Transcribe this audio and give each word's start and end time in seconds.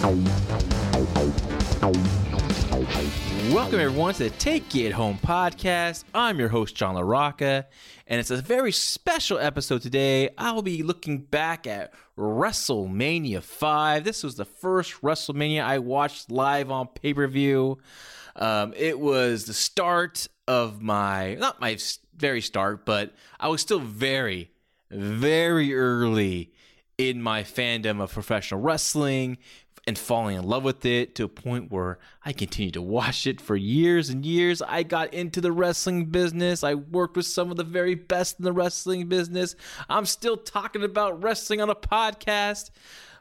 Welcome 0.00 0.30
everyone 3.80 4.14
to 4.14 4.24
the 4.24 4.32
Take 4.38 4.76
It 4.76 4.92
Home 4.92 5.18
podcast. 5.18 6.04
I'm 6.14 6.38
your 6.38 6.48
host 6.48 6.76
John 6.76 6.94
LaRocca, 6.94 7.64
and 8.06 8.20
it's 8.20 8.30
a 8.30 8.36
very 8.36 8.70
special 8.70 9.40
episode 9.40 9.82
today. 9.82 10.30
I'll 10.38 10.62
be 10.62 10.84
looking 10.84 11.18
back 11.18 11.66
at 11.66 11.92
WrestleMania 12.16 13.42
5. 13.42 14.04
This 14.04 14.22
was 14.22 14.36
the 14.36 14.44
first 14.44 15.02
WrestleMania 15.02 15.64
I 15.64 15.80
watched 15.80 16.30
live 16.30 16.70
on 16.70 16.86
pay-per-view. 16.86 17.78
Um, 18.36 18.74
it 18.76 19.00
was 19.00 19.46
the 19.46 19.54
start 19.54 20.28
of 20.46 20.80
my 20.80 21.34
not 21.34 21.60
my 21.60 21.76
very 22.16 22.40
start, 22.40 22.86
but 22.86 23.16
I 23.40 23.48
was 23.48 23.60
still 23.62 23.80
very, 23.80 24.52
very 24.92 25.74
early 25.74 26.52
in 26.98 27.22
my 27.22 27.44
fandom 27.44 28.00
of 28.00 28.12
professional 28.12 28.60
wrestling 28.60 29.38
and 29.88 29.98
falling 29.98 30.36
in 30.36 30.44
love 30.44 30.64
with 30.64 30.84
it 30.84 31.14
to 31.14 31.24
a 31.24 31.28
point 31.28 31.72
where 31.72 31.98
I 32.22 32.34
continued 32.34 32.74
to 32.74 32.82
watch 32.82 33.26
it 33.26 33.40
for 33.40 33.56
years 33.56 34.10
and 34.10 34.24
years. 34.24 34.60
I 34.60 34.82
got 34.82 35.14
into 35.14 35.40
the 35.40 35.50
wrestling 35.50 36.04
business. 36.04 36.62
I 36.62 36.74
worked 36.74 37.16
with 37.16 37.24
some 37.24 37.50
of 37.50 37.56
the 37.56 37.64
very 37.64 37.94
best 37.94 38.38
in 38.38 38.44
the 38.44 38.52
wrestling 38.52 39.08
business. 39.08 39.56
I'm 39.88 40.04
still 40.04 40.36
talking 40.36 40.84
about 40.84 41.22
wrestling 41.22 41.62
on 41.62 41.70
a 41.70 41.74
podcast. 41.74 42.70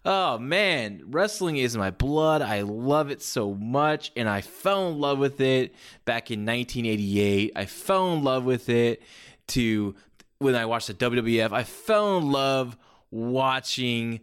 Oh 0.04 0.38
man, 0.38 1.04
wrestling 1.06 1.56
is 1.56 1.78
my 1.78 1.90
blood. 1.90 2.42
I 2.42 2.62
love 2.62 3.12
it 3.12 3.22
so 3.22 3.54
much. 3.54 4.12
And 4.18 4.28
I 4.28 4.42
fell 4.42 4.90
in 4.90 5.00
love 5.00 5.20
with 5.20 5.40
it 5.40 5.74
back 6.04 6.32
in 6.32 6.46
1988. 6.46 7.54
I 7.56 7.66
fell 7.66 8.14
in 8.14 8.26
love 8.26 8.44
with 8.44 8.68
it 8.68 9.02
to 9.48 9.96
when 10.40 10.54
I 10.54 10.66
watched 10.66 10.88
the 10.88 10.94
WWF. 10.96 11.54
I 11.54 11.64
fell 11.64 12.18
in 12.18 12.30
love 12.30 12.76
watching 13.10 14.20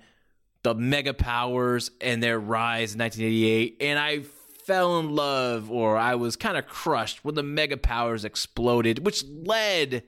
the 0.64 0.74
mega 0.74 1.14
powers 1.14 1.90
and 2.00 2.22
their 2.22 2.40
rise 2.40 2.94
in 2.94 3.00
1988 3.00 3.76
and 3.80 3.98
i 3.98 4.20
fell 4.64 4.98
in 4.98 5.14
love 5.14 5.70
or 5.70 5.96
i 5.96 6.14
was 6.14 6.34
kind 6.34 6.56
of 6.56 6.66
crushed 6.66 7.24
when 7.24 7.34
the 7.34 7.42
mega 7.42 7.76
powers 7.76 8.24
exploded 8.24 9.04
which 9.04 9.22
led 9.24 10.02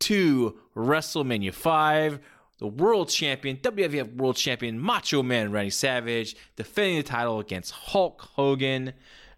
to 0.00 0.58
wrestlemania 0.74 1.52
5 1.52 2.18
the 2.58 2.66
world 2.66 3.08
champion 3.08 3.56
wwf 3.58 4.16
world 4.16 4.36
champion 4.36 4.80
macho 4.80 5.22
man 5.22 5.52
randy 5.52 5.70
savage 5.70 6.34
defending 6.56 6.96
the 6.96 7.02
title 7.02 7.38
against 7.38 7.70
hulk 7.70 8.22
hogan 8.34 8.92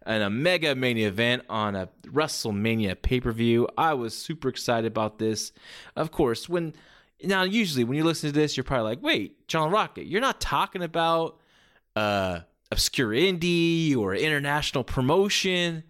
in 0.06 0.22
a 0.22 0.30
mega 0.30 0.74
main 0.74 0.96
event 0.96 1.42
on 1.50 1.76
a 1.76 1.88
wrestlemania 2.06 3.00
pay-per-view. 3.00 3.68
I 3.76 3.94
was 3.94 4.16
super 4.16 4.48
excited 4.48 4.86
about 4.86 5.18
this. 5.18 5.52
Of 5.94 6.10
course 6.10 6.48
when 6.48 6.72
now, 7.22 7.42
usually 7.42 7.84
when 7.84 7.96
you 7.96 8.04
listen 8.04 8.32
to 8.32 8.38
this, 8.38 8.56
you're 8.56 8.64
probably 8.64 8.90
like, 8.90 9.02
wait, 9.02 9.46
John 9.48 9.70
Rocket, 9.70 10.06
you're 10.06 10.20
not 10.20 10.40
talking 10.40 10.82
about 10.82 11.38
uh, 11.96 12.40
obscure 12.70 13.10
indie 13.10 13.96
or 13.96 14.14
international 14.14 14.84
promotion. 14.84 15.84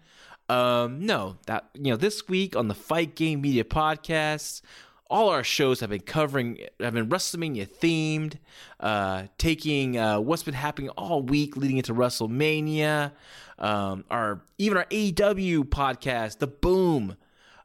Um, 0.49 1.05
no, 1.05 1.37
that 1.47 1.69
you 1.73 1.91
know, 1.91 1.95
this 1.97 2.27
week 2.27 2.55
on 2.55 2.67
the 2.67 2.75
Fight 2.75 3.15
Game 3.15 3.41
Media 3.41 3.63
podcast, 3.63 4.61
all 5.09 5.29
our 5.29 5.43
shows 5.43 5.79
have 5.79 5.89
been 5.89 6.01
covering, 6.01 6.59
have 6.79 6.93
been 6.93 7.07
WrestleMania 7.07 7.67
themed, 7.67 8.35
uh, 8.79 9.27
taking 9.37 9.97
uh, 9.97 10.19
what's 10.19 10.43
been 10.43 10.53
happening 10.53 10.89
all 10.91 11.21
week 11.21 11.55
leading 11.55 11.77
into 11.77 11.93
WrestleMania. 11.93 13.11
Um, 13.59 14.05
our 14.09 14.41
even 14.57 14.77
our 14.77 14.85
AEW 14.85 15.65
podcast, 15.65 16.39
The 16.39 16.47
Boom, 16.47 17.15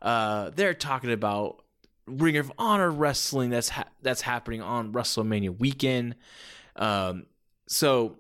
uh, 0.03 0.51
they're 0.55 0.75
talking 0.75 1.11
about 1.11 1.63
Ring 2.07 2.37
of 2.37 2.53
Honor 2.59 2.91
wrestling 2.91 3.51
that's 3.51 3.71
ha- 3.71 3.89
that's 4.03 4.23
happening 4.23 4.63
on 4.63 4.93
WrestleMania 4.93 5.59
weekend. 5.59 6.15
Um, 6.77 7.27
so 7.67 8.17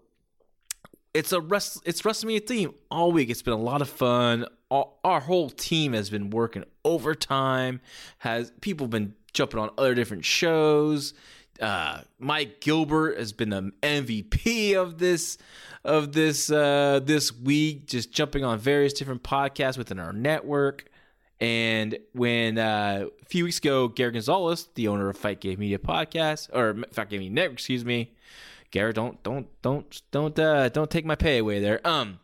it's 1.14 1.32
a 1.32 1.40
rest 1.40 1.82
it's 1.84 2.02
WrestleMania 2.02 2.46
theme 2.46 2.74
all 2.90 3.12
week. 3.12 3.30
It's 3.30 3.42
been 3.42 3.54
a 3.54 3.58
lot 3.58 3.82
of 3.82 3.88
fun. 3.88 4.46
All, 4.68 4.98
our 5.04 5.20
whole 5.20 5.50
team 5.50 5.92
has 5.92 6.10
been 6.10 6.30
working 6.30 6.64
overtime. 6.84 7.80
Has 8.18 8.52
people 8.60 8.88
been 8.88 9.14
jumping 9.36 9.60
on 9.60 9.70
other 9.78 9.94
different 9.94 10.24
shows. 10.24 11.14
Uh, 11.60 12.00
Mike 12.18 12.60
Gilbert 12.60 13.18
has 13.18 13.32
been 13.32 13.50
the 13.50 13.72
MVP 13.82 14.74
of 14.74 14.98
this 14.98 15.38
of 15.84 16.12
this 16.12 16.50
uh, 16.50 17.00
this 17.04 17.32
week, 17.32 17.86
just 17.86 18.10
jumping 18.10 18.44
on 18.44 18.58
various 18.58 18.92
different 18.92 19.22
podcasts 19.22 19.78
within 19.78 19.98
our 20.00 20.12
network. 20.12 20.90
And 21.40 21.98
when 22.12 22.58
uh, 22.58 23.06
a 23.20 23.24
few 23.26 23.44
weeks 23.44 23.58
ago, 23.58 23.88
Gary 23.88 24.12
Gonzalez, 24.12 24.68
the 24.74 24.88
owner 24.88 25.08
of 25.08 25.18
Fight 25.18 25.40
Game 25.40 25.58
Media 25.58 25.78
Podcast 25.78 26.48
or 26.54 26.74
Fight 26.92 27.10
Game 27.10 27.20
Media 27.20 27.34
Network, 27.34 27.58
excuse 27.58 27.84
me, 27.84 28.14
Gary, 28.70 28.92
don't 28.92 29.22
don't 29.22 29.46
don't 29.62 30.02
don't 30.10 30.38
uh, 30.38 30.68
don't 30.70 30.90
take 30.90 31.04
my 31.04 31.14
pay 31.14 31.38
away 31.38 31.60
there. 31.60 31.86
Um, 31.86 32.20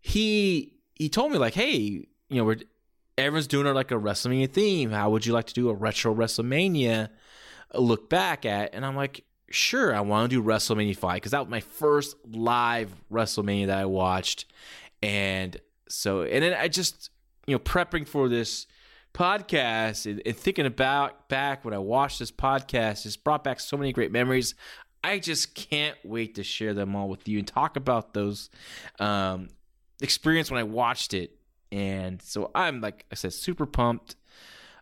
he 0.00 0.74
he 0.94 1.08
told 1.08 1.32
me 1.32 1.38
like, 1.38 1.54
hey, 1.54 1.76
you 1.76 2.08
know, 2.30 2.44
we're 2.44 2.56
everyone's 3.18 3.46
doing 3.46 3.66
it 3.66 3.74
like 3.74 3.90
a 3.90 3.94
WrestleMania 3.94 4.50
theme. 4.50 4.90
How 4.90 5.10
would 5.10 5.26
you 5.26 5.32
like 5.32 5.46
to 5.46 5.54
do 5.54 5.68
a 5.68 5.74
retro 5.74 6.14
WrestleMania 6.14 7.10
look 7.74 8.08
back 8.08 8.46
at? 8.46 8.74
And 8.74 8.84
I'm 8.84 8.96
like, 8.96 9.24
sure, 9.50 9.94
I 9.94 10.00
want 10.00 10.30
to 10.30 10.36
do 10.36 10.42
WrestleMania 10.42 10.96
five 10.96 11.16
because 11.16 11.32
that 11.32 11.40
was 11.40 11.50
my 11.50 11.60
first 11.60 12.16
live 12.26 12.94
WrestleMania 13.12 13.66
that 13.66 13.78
I 13.78 13.84
watched, 13.84 14.46
and 15.02 15.60
so 15.88 16.22
and 16.22 16.42
then 16.42 16.54
I 16.54 16.68
just 16.68 17.10
you 17.50 17.56
know, 17.56 17.60
prepping 17.60 18.06
for 18.06 18.28
this 18.28 18.66
podcast 19.12 20.06
and, 20.06 20.22
and, 20.24 20.36
thinking 20.36 20.66
about 20.66 21.28
back 21.28 21.64
when 21.64 21.74
I 21.74 21.78
watched 21.78 22.20
this 22.20 22.30
podcast, 22.30 23.02
just 23.02 23.24
brought 23.24 23.42
back 23.42 23.58
so 23.58 23.76
many 23.76 23.92
great 23.92 24.12
memories. 24.12 24.54
I 25.02 25.18
just 25.18 25.54
can't 25.54 25.96
wait 26.04 26.36
to 26.36 26.44
share 26.44 26.74
them 26.74 26.94
all 26.94 27.08
with 27.08 27.26
you 27.26 27.38
and 27.38 27.46
talk 27.48 27.76
about 27.76 28.14
those 28.14 28.50
um, 29.00 29.48
experience 30.00 30.50
when 30.50 30.60
I 30.60 30.64
watched 30.64 31.12
it. 31.12 31.36
And 31.72 32.22
so 32.22 32.50
I'm 32.54 32.80
like 32.80 33.04
I 33.10 33.14
said, 33.14 33.32
super 33.32 33.66
pumped. 33.66 34.16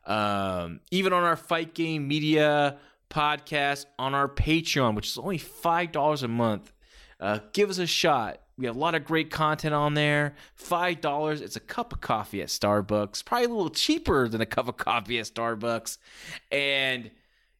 Um, 0.05 0.81
even 0.91 1.13
on 1.13 1.23
our 1.23 1.37
fight 1.37 1.75
game 1.75 2.09
media 2.09 2.79
podcast 3.11 3.87
on 3.99 4.15
our 4.15 4.29
Patreon, 4.29 4.95
which 4.95 5.09
is 5.09 5.19
only 5.19 5.39
five 5.39 5.93
dollars 5.93 6.23
a 6.23 6.29
month. 6.29 6.73
Uh, 7.21 7.41
give 7.53 7.71
us 7.71 7.79
a 7.79 7.87
shot. 7.87 8.41
We 8.59 8.67
have 8.67 8.75
a 8.75 8.79
lot 8.79 8.97
of 8.97 9.05
great 9.05 9.31
content 9.31 9.73
on 9.73 9.95
there. 9.95 10.35
Five 10.55 11.01
dollars. 11.01 11.41
It's 11.41 11.57
a 11.57 11.61
cup 11.61 11.93
of 11.93 12.01
coffee 12.01 12.43
at 12.43 12.49
Starbucks. 12.49 13.25
Probably 13.25 13.47
a 13.47 13.49
little 13.49 13.71
cheaper 13.71 14.29
than 14.29 14.41
a 14.41 14.47
cup 14.47 14.69
of 14.69 14.77
coffee 14.77 15.19
at 15.21 15.27
Starbucks. 15.27 15.97
And 16.51 17.11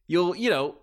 you'll 0.07 0.35
you 0.35 0.49
know 0.49 0.75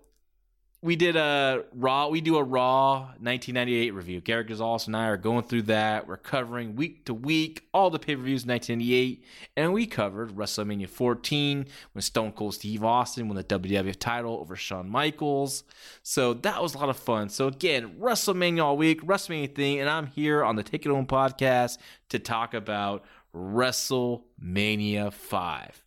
we 0.83 0.95
did 0.95 1.17
a 1.17 1.65
raw 1.75 2.09
we 2.09 2.21
do 2.21 2.37
a 2.37 2.43
raw 2.43 2.99
1998 3.19 3.95
review. 3.95 4.21
Garrett 4.21 4.49
gonzalez 4.49 4.87
and 4.87 4.97
i 4.97 5.07
are 5.07 5.17
going 5.17 5.43
through 5.43 5.63
that. 5.63 6.07
We're 6.07 6.17
covering 6.17 6.77
week 6.77 7.07
to 7.07 7.15
week 7.15 7.67
all 7.73 7.91
the 7.91 7.99
pay-per-views 7.99 8.45
1998 8.47 9.25
and 9.57 9.73
we 9.73 9.87
covered 9.87 10.37
wrestlemania 10.37 10.89
14 10.89 11.67
when 11.93 12.03
stone 12.03 12.33
cold 12.33 12.55
steve 12.55 12.85
austin 12.85 13.29
won 13.29 13.37
the 13.37 13.45
wwf 13.45 13.97
title 13.99 14.39
over 14.39 14.55
shawn 14.55 14.89
michaels. 14.89 15.65
So 16.03 16.35
that 16.35 16.63
was 16.63 16.75
a 16.75 16.79
lot 16.79 16.91
of 16.91 16.97
fun. 16.97 17.31
So 17.31 17.49
again 17.49 17.97
wrestlemania 17.99 18.63
all 18.63 18.77
week 18.77 19.03
wrestlemania 19.03 19.55
thing 19.55 19.81
and 19.81 19.89
i'm 19.89 20.07
here 20.07 20.45
on 20.45 20.57
the 20.57 20.63
take 20.63 20.85
it 20.85 20.91
home 20.91 21.07
podcast 21.07 21.79
to 22.11 22.19
talk 22.19 22.55
about 22.55 23.05
wrestlemania 23.35 25.13
5 25.13 25.83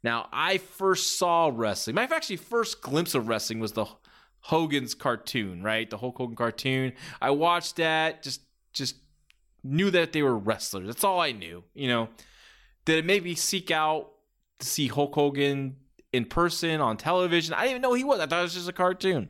now, 0.00 0.28
I 0.32 0.58
first 0.58 1.18
saw 1.18 1.50
wrestling. 1.52 1.96
My 1.96 2.04
actually 2.04 2.36
first 2.36 2.82
glimpse 2.82 3.16
of 3.16 3.26
wrestling 3.26 3.58
was 3.58 3.72
the 3.72 3.86
Hogan's 4.48 4.94
cartoon, 4.94 5.62
right? 5.62 5.88
The 5.88 5.98
Hulk 5.98 6.16
Hogan 6.16 6.34
cartoon. 6.34 6.94
I 7.20 7.30
watched 7.30 7.76
that, 7.76 8.22
just 8.22 8.40
just 8.72 8.96
knew 9.62 9.90
that 9.90 10.12
they 10.12 10.22
were 10.22 10.36
wrestlers. 10.36 10.86
That's 10.86 11.04
all 11.04 11.20
I 11.20 11.32
knew. 11.32 11.64
You 11.74 11.88
know, 11.88 12.08
did 12.86 12.96
it 12.96 13.04
make 13.04 13.24
me 13.24 13.34
seek 13.34 13.70
out 13.70 14.10
to 14.60 14.66
see 14.66 14.88
Hulk 14.88 15.14
Hogan 15.14 15.76
in 16.14 16.24
person 16.24 16.80
on 16.80 16.96
television? 16.96 17.52
I 17.52 17.64
didn't 17.64 17.70
even 17.70 17.82
know 17.82 17.92
he 17.92 18.04
was. 18.04 18.20
I 18.20 18.26
thought 18.26 18.38
it 18.38 18.44
was 18.44 18.54
just 18.54 18.70
a 18.70 18.72
cartoon. 18.72 19.28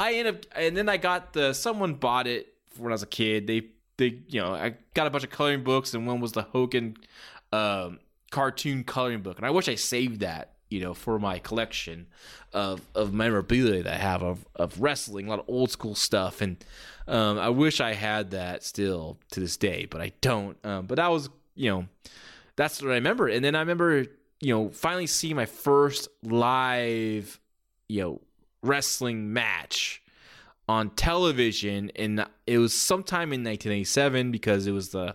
I 0.00 0.14
ended 0.14 0.36
up, 0.36 0.44
and 0.56 0.74
then 0.74 0.88
I 0.88 0.96
got 0.96 1.34
the 1.34 1.52
someone 1.52 1.92
bought 1.92 2.26
it 2.26 2.54
when 2.78 2.92
I 2.92 2.94
was 2.94 3.02
a 3.02 3.06
kid. 3.06 3.46
They 3.46 3.68
they 3.98 4.20
you 4.26 4.40
know 4.40 4.54
I 4.54 4.76
got 4.94 5.06
a 5.06 5.10
bunch 5.10 5.24
of 5.24 5.30
coloring 5.30 5.64
books, 5.64 5.92
and 5.92 6.06
one 6.06 6.20
was 6.20 6.32
the 6.32 6.42
Hogan 6.42 6.96
um, 7.52 7.98
cartoon 8.30 8.84
coloring 8.84 9.20
book, 9.20 9.36
and 9.36 9.44
I 9.44 9.50
wish 9.50 9.68
I 9.68 9.74
saved 9.74 10.20
that 10.20 10.55
you 10.68 10.80
know, 10.80 10.94
for 10.94 11.18
my 11.18 11.38
collection 11.38 12.06
of 12.52 12.80
of 12.94 13.12
memorabilia 13.12 13.82
that 13.82 13.94
I 13.94 13.98
have 13.98 14.22
of 14.22 14.46
of 14.54 14.80
wrestling, 14.80 15.26
a 15.26 15.30
lot 15.30 15.38
of 15.40 15.44
old 15.48 15.70
school 15.70 15.94
stuff, 15.94 16.40
and 16.40 16.56
um, 17.08 17.38
I 17.38 17.50
wish 17.50 17.80
I 17.80 17.94
had 17.94 18.30
that 18.32 18.64
still 18.64 19.18
to 19.30 19.40
this 19.40 19.56
day, 19.56 19.86
but 19.88 20.00
I 20.00 20.12
don't. 20.20 20.56
Um, 20.64 20.86
but 20.86 20.96
that 20.96 21.10
was, 21.10 21.28
you 21.54 21.70
know, 21.70 21.86
that's 22.56 22.82
what 22.82 22.90
I 22.90 22.94
remember. 22.94 23.28
And 23.28 23.44
then 23.44 23.54
I 23.54 23.60
remember, 23.60 24.06
you 24.40 24.54
know, 24.54 24.70
finally 24.70 25.06
seeing 25.06 25.36
my 25.36 25.46
first 25.46 26.08
live, 26.22 27.38
you 27.88 28.02
know, 28.02 28.20
wrestling 28.62 29.32
match 29.32 30.02
on 30.68 30.90
television, 30.90 31.92
and 31.94 32.26
it 32.46 32.58
was 32.58 32.74
sometime 32.74 33.32
in 33.32 33.44
1987 33.44 34.32
because 34.32 34.66
it 34.66 34.72
was 34.72 34.88
the 34.88 35.14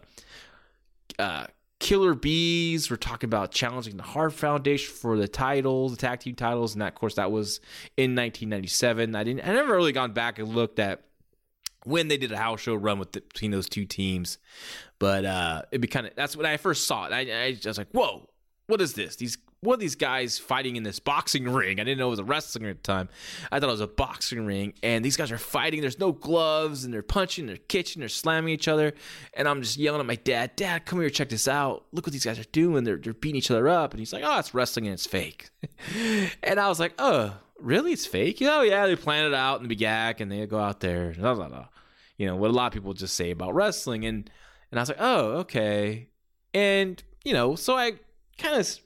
uh, 1.19 1.45
Killer 1.81 2.13
Bees. 2.13 2.89
We're 2.89 2.95
talking 2.95 3.28
about 3.28 3.51
challenging 3.51 3.98
the 3.98 4.04
Hart 4.04 4.33
Foundation 4.33 4.94
for 4.94 5.18
the 5.18 5.28
titles, 5.28 5.92
the 5.92 5.98
tag 5.98 6.19
team 6.19 6.36
titles, 6.36 6.74
and 6.74 6.81
that, 6.81 6.89
of 6.89 6.95
course, 6.95 7.16
that 7.16 7.31
was 7.31 7.60
in 7.98 8.12
1997. 8.12 9.16
I 9.16 9.24
didn't. 9.24 9.42
I 9.44 9.51
never 9.54 9.75
really 9.75 9.92
gone 9.92 10.13
back 10.13 10.38
and 10.38 10.48
looked 10.50 10.78
at 10.80 11.01
when 11.83 12.07
they 12.07 12.18
did 12.18 12.31
a 12.31 12.38
house 12.38 12.62
show 12.62 12.75
run 12.75 13.00
with 13.00 13.13
the, 13.13 13.22
between 13.22 13.50
those 13.50 13.68
two 13.68 13.86
teams, 13.86 14.38
but 15.00 15.25
uh, 15.25 15.63
it'd 15.72 15.81
be 15.81 15.88
kind 15.88 16.06
of 16.06 16.16
that's 16.16 16.38
when 16.38 16.45
I 16.45 16.57
first 16.57 16.86
saw 16.86 17.07
it. 17.07 17.13
I, 17.13 17.48
I 17.48 17.57
was 17.66 17.80
like, 17.80 17.89
"Whoa, 17.92 18.30
what 18.68 18.80
is 18.80 18.94
this? 18.94 19.16
These 19.16 19.39
what 19.63 19.75
are 19.75 19.78
these 19.78 19.96
guys 19.96 20.40
fighting 20.40 20.75
in 20.75 20.81
this 20.81 21.00
boxing 21.00 21.48
ring? 21.54 21.80
I 21.80 21.84
didn't 21.84 22.00
know 22.00 22.08
it 22.08 22.12
was 22.12 22.19
a 22.19 22.24
wrestling 22.24 22.63
ring 22.63 22.72
at 22.72 22.84
the 22.84 22.92
time. 22.92 23.10
I 23.52 23.60
thought 23.60 23.69
it 23.69 23.74
was 23.74 23.81
a 23.81 23.88
boxing 23.88 24.46
ring, 24.46 24.74
and 24.81 25.06
these 25.06 25.16
guys 25.16 25.31
are 25.31 25.38
fighting. 25.38 25.81
There's 25.81 26.00
no 26.00 26.12
gloves, 26.12 26.84
and 26.84 26.92
they're 26.92 27.04
punching, 27.04 27.46
they're 27.46 27.58
kicking, 27.58 28.00
they're 28.00 28.10
slamming 28.10 28.54
each 28.54 28.68
other. 28.68 28.94
And 29.36 29.48
I'm 29.48 29.62
just 29.62 29.78
yelling 29.78 30.00
at 30.00 30.08
my 30.08 30.16
dad, 30.16 30.56
Dad, 30.56 30.86
come 30.86 31.00
here, 31.00 31.12
check 31.12 31.30
this 31.30 31.48
out. 31.48 31.86
Look 31.92 32.08
what 32.08 32.13
these 32.13 32.25
guys 32.25 32.40
are 32.40 32.44
doing. 32.46 32.84
They're 32.84 32.98
they're 32.98 33.13
beating 33.13 33.38
each 33.38 33.52
other 33.52 33.69
up. 33.69 33.92
And 33.92 34.00
he's 34.00 34.12
like, 34.12 34.24
Oh, 34.25 34.40
it's 34.40 34.54
wrestling 34.54 34.88
and 34.88 34.94
it's 34.94 35.06
fake. 35.06 35.50
and 36.44 36.60
I 36.60 36.68
was 36.68 36.80
like, 36.80 36.94
Oh, 36.98 37.36
really? 37.60 37.94
It's 37.94 38.07
fake? 38.07 38.40
Oh 38.42 38.64
yeah, 38.64 38.88
they 38.88 38.96
plan 38.96 39.25
it 39.25 39.34
out 39.34 39.62
in 39.62 39.68
the 39.68 39.75
BGAC 39.75 40.22
and 40.22 40.31
they 40.31 40.46
go 40.48 40.60
out 40.60 40.80
there. 40.80 41.14
Blah, 41.14 41.36
blah, 41.36 41.50
blah. 41.50 41.68
You 42.18 42.25
know 42.25 42.36
what 42.36 42.50
a 42.50 42.54
lot 42.54 42.68
of 42.68 42.74
people 42.74 42.94
just 42.94 43.16
say 43.16 43.31
about 43.31 43.54
wrestling, 43.54 44.06
and 44.06 44.30
and 44.72 44.80
I 44.80 44.81
was 44.81 44.90
like, 44.90 44.98
Oh, 45.00 45.25
okay. 45.42 46.07
And 46.54 47.02
you 47.24 47.34
know, 47.34 47.56
so 47.56 47.78
I 47.78 47.94
kind 48.38 48.56
of 48.56 48.80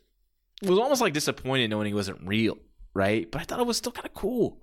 was 0.61 0.79
almost 0.79 1.01
like 1.01 1.13
disappointed 1.13 1.69
knowing 1.69 1.87
he 1.87 1.93
wasn't 1.93 2.25
real, 2.27 2.57
right? 2.93 3.29
But 3.29 3.41
I 3.41 3.43
thought 3.45 3.59
it 3.59 3.67
was 3.67 3.77
still 3.77 3.91
kind 3.91 4.05
of 4.05 4.13
cool. 4.13 4.61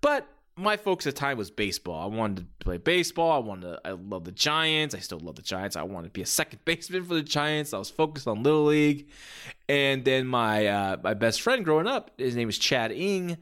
But 0.00 0.26
my 0.56 0.76
focus 0.76 1.06
at 1.06 1.16
time 1.16 1.36
was 1.36 1.50
baseball. 1.50 2.02
I 2.02 2.14
wanted 2.14 2.38
to 2.38 2.64
play 2.64 2.78
baseball. 2.78 3.32
I 3.32 3.38
wanted 3.38 3.72
to, 3.72 3.80
I 3.84 3.90
love 3.90 4.24
the 4.24 4.32
Giants. 4.32 4.94
I 4.94 5.00
still 5.00 5.18
love 5.18 5.36
the 5.36 5.42
Giants. 5.42 5.76
I 5.76 5.82
wanted 5.82 6.08
to 6.08 6.12
be 6.12 6.22
a 6.22 6.26
second 6.26 6.64
baseman 6.64 7.04
for 7.04 7.14
the 7.14 7.22
Giants. 7.22 7.74
I 7.74 7.78
was 7.78 7.90
focused 7.90 8.26
on 8.26 8.42
Little 8.42 8.64
League. 8.64 9.08
And 9.68 10.04
then 10.04 10.26
my 10.26 10.66
uh, 10.66 10.96
my 11.02 11.14
best 11.14 11.42
friend 11.42 11.64
growing 11.64 11.86
up, 11.86 12.12
his 12.16 12.36
name 12.36 12.48
is 12.48 12.58
Chad 12.58 12.90
Ing. 12.92 13.36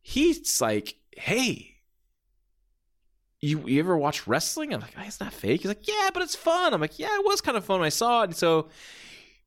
He's 0.00 0.60
like, 0.60 0.96
hey, 1.16 1.76
you, 3.40 3.68
you 3.68 3.80
ever 3.80 3.96
watch 3.96 4.26
wrestling? 4.26 4.72
I'm 4.72 4.80
like, 4.80 4.94
oh, 4.96 5.02
it's 5.04 5.20
not 5.20 5.32
fake. 5.32 5.62
He's 5.62 5.68
like, 5.68 5.88
yeah, 5.88 6.10
but 6.14 6.22
it's 6.22 6.36
fun. 6.36 6.72
I'm 6.72 6.80
like, 6.80 6.98
yeah, 6.98 7.14
it 7.14 7.24
was 7.24 7.40
kind 7.40 7.56
of 7.56 7.64
fun 7.64 7.82
I 7.82 7.88
saw 7.88 8.22
it. 8.22 8.26
And 8.26 8.36
so 8.36 8.68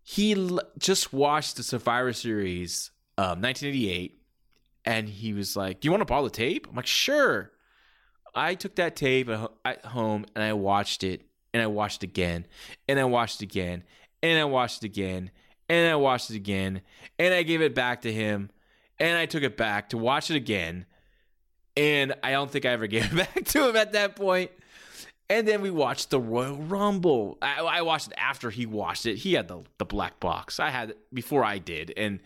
he 0.08 0.36
l- 0.36 0.62
just 0.78 1.12
watched 1.12 1.58
the 1.58 1.64
Survivor 1.64 2.14
Series, 2.14 2.92
um, 3.18 3.42
1988, 3.42 4.22
and 4.86 5.10
he 5.10 5.34
was 5.34 5.56
like, 5.56 5.80
"Do 5.82 5.88
you 5.88 5.92
want 5.92 6.02
to 6.02 6.06
borrow 6.06 6.24
the 6.24 6.30
tape?" 6.30 6.68
I'm 6.70 6.76
like, 6.76 6.86
"Sure." 6.86 7.52
I 8.36 8.54
took 8.54 8.76
that 8.76 8.96
tape 8.96 9.30
at 9.30 9.86
home 9.86 10.26
and 10.36 10.44
I 10.44 10.54
watched 10.54 11.04
it, 11.04 11.26
and 11.54 11.64
I 11.64 11.68
watched 11.68 12.04
it 12.04 12.10
again, 12.10 12.46
and 12.88 13.00
I 13.00 13.06
watched 13.06 13.42
it 13.42 13.46
again, 13.46 13.84
and 14.22 14.38
I 14.38 14.44
watched 14.44 14.84
it 14.84 14.86
again, 14.86 15.32
and 15.70 15.92
I 15.92 15.96
watched 15.96 16.30
it 16.30 16.36
again, 16.36 16.82
and 17.18 17.34
I 17.34 17.42
gave 17.42 17.62
it 17.62 17.74
back 17.74 18.04
to 18.04 18.14
him, 18.14 18.52
and 19.00 19.18
I 19.18 19.26
took 19.26 19.42
it 19.42 19.58
back 19.58 19.90
to 19.90 19.98
watch 19.98 20.30
it 20.30 20.36
again, 20.36 20.86
and 21.76 22.14
I 22.22 22.32
don't 22.32 22.52
think 22.52 22.66
I 22.66 22.72
ever 22.72 22.86
gave 22.96 23.12
it 23.12 23.34
back 23.34 23.46
to 23.46 23.70
him 23.70 23.76
at 23.76 23.94
that 23.94 24.16
point. 24.16 24.52
And 25.30 25.48
then 25.48 25.62
we 25.62 25.72
watched 25.72 26.12
the 26.12 26.20
Royal 26.20 26.58
Rumble. 26.58 27.40
I, 27.42 27.60
I, 27.60 27.82
watched 27.82 28.10
it 28.10 28.14
after 28.18 28.52
he 28.52 28.68
watched 28.68 29.08
it. 29.08 29.16
He 29.18 29.34
had 29.34 29.48
the, 29.48 29.64
the 29.80 29.86
black 29.86 30.20
box. 30.20 30.60
I 30.60 30.70
had 30.70 30.92
it 30.92 30.98
before 31.12 31.44
I 31.44 31.58
did. 31.58 31.92
And 31.98 32.20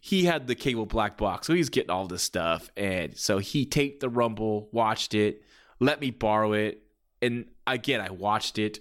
he 0.00 0.24
had 0.24 0.46
the 0.46 0.54
cable 0.54 0.86
black 0.86 1.16
box. 1.16 1.48
So 1.48 1.54
he's 1.54 1.68
getting 1.68 1.90
all 1.90 2.06
this 2.06 2.22
stuff. 2.22 2.70
And 2.76 3.16
so 3.16 3.38
he 3.38 3.66
taped 3.66 4.00
the 4.00 4.08
Rumble, 4.08 4.68
watched 4.70 5.14
it, 5.14 5.42
let 5.80 6.00
me 6.00 6.12
borrow 6.12 6.52
it. 6.52 6.80
And 7.20 7.46
again, 7.66 8.00
I 8.00 8.10
watched 8.10 8.58
it 8.58 8.78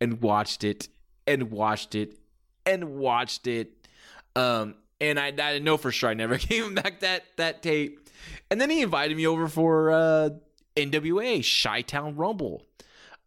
and 0.00 0.20
watched 0.20 0.62
it 0.62 0.88
and 1.26 1.50
watched 1.50 1.94
it 1.94 2.18
and 2.66 2.96
watched 2.96 3.46
it. 3.46 3.88
Um, 4.36 4.74
and 5.00 5.18
I, 5.18 5.28
I 5.28 5.30
didn't 5.30 5.64
know 5.64 5.78
for 5.78 5.92
sure 5.92 6.10
I 6.10 6.14
never 6.14 6.36
gave 6.38 6.64
him 6.64 6.74
back 6.74 7.00
that, 7.00 7.24
that 7.36 7.62
tape. 7.62 8.06
And 8.50 8.60
then 8.60 8.68
he 8.68 8.82
invited 8.82 9.16
me 9.16 9.26
over 9.26 9.48
for 9.48 9.90
uh, 9.90 10.30
NWA 10.76 11.62
Chi 11.62 11.80
Town 11.82 12.16
Rumble 12.16 12.62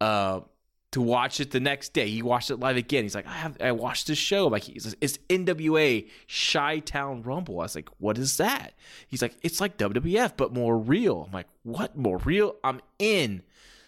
uh, 0.02 0.42
to 0.92 1.02
watch 1.02 1.40
it 1.40 1.52
the 1.52 1.60
next 1.60 1.94
day. 1.94 2.08
He 2.08 2.22
watched 2.22 2.50
it 2.50 2.58
live 2.58 2.78
again. 2.78 3.04
He's 3.04 3.16
like, 3.16 3.28
I 3.28 3.34
have 3.34 3.58
I 3.62 3.72
watched 3.72 4.08
this 4.08 4.18
show. 4.18 4.48
I'm 4.48 4.52
like, 4.52 4.64
he 4.64 4.80
says, 4.80 4.96
it's 5.02 5.18
NWA 5.30 6.08
Chi 6.54 6.80
Town 6.80 7.24
Rumble. 7.24 7.60
I 7.60 7.64
was 7.64 7.76
like, 7.76 7.90
what 7.98 8.18
is 8.18 8.38
that? 8.38 8.74
He's 9.08 9.22
like, 9.22 9.36
it's 9.42 9.60
like 9.60 9.78
WWF, 9.78 10.34
but 10.38 10.54
more 10.54 10.78
real. 10.78 11.26
I'm 11.28 11.34
like, 11.34 11.48
what? 11.64 11.98
More 11.98 12.18
real? 12.18 12.56
I'm 12.64 12.82
in. 13.00 13.44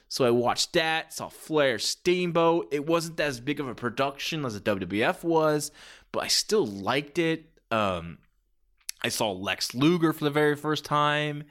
So 0.10 0.26
I 0.26 0.32
watched 0.32 0.74
that, 0.74 1.14
saw 1.14 1.30
Flair 1.30 1.78
Steamboat. 1.78 2.68
It 2.72 2.88
wasn't 2.88 3.20
as 3.20 3.40
big 3.40 3.60
of 3.60 3.68
a 3.68 3.76
production 3.76 4.44
as 4.44 4.56
a 4.56 4.60
WWF 4.60 5.24
was, 5.24 5.72
but 6.12 6.24
I 6.24 6.28
still 6.28 6.66
liked 6.66 7.20
it. 7.20 7.46
Um, 7.70 8.18
I 9.04 9.10
saw 9.10 9.32
Lex 9.32 9.74
Luger 9.76 10.12
for 10.12 10.26
the 10.26 10.32
very 10.32 10.56
first 10.56 10.84
time 10.84 11.44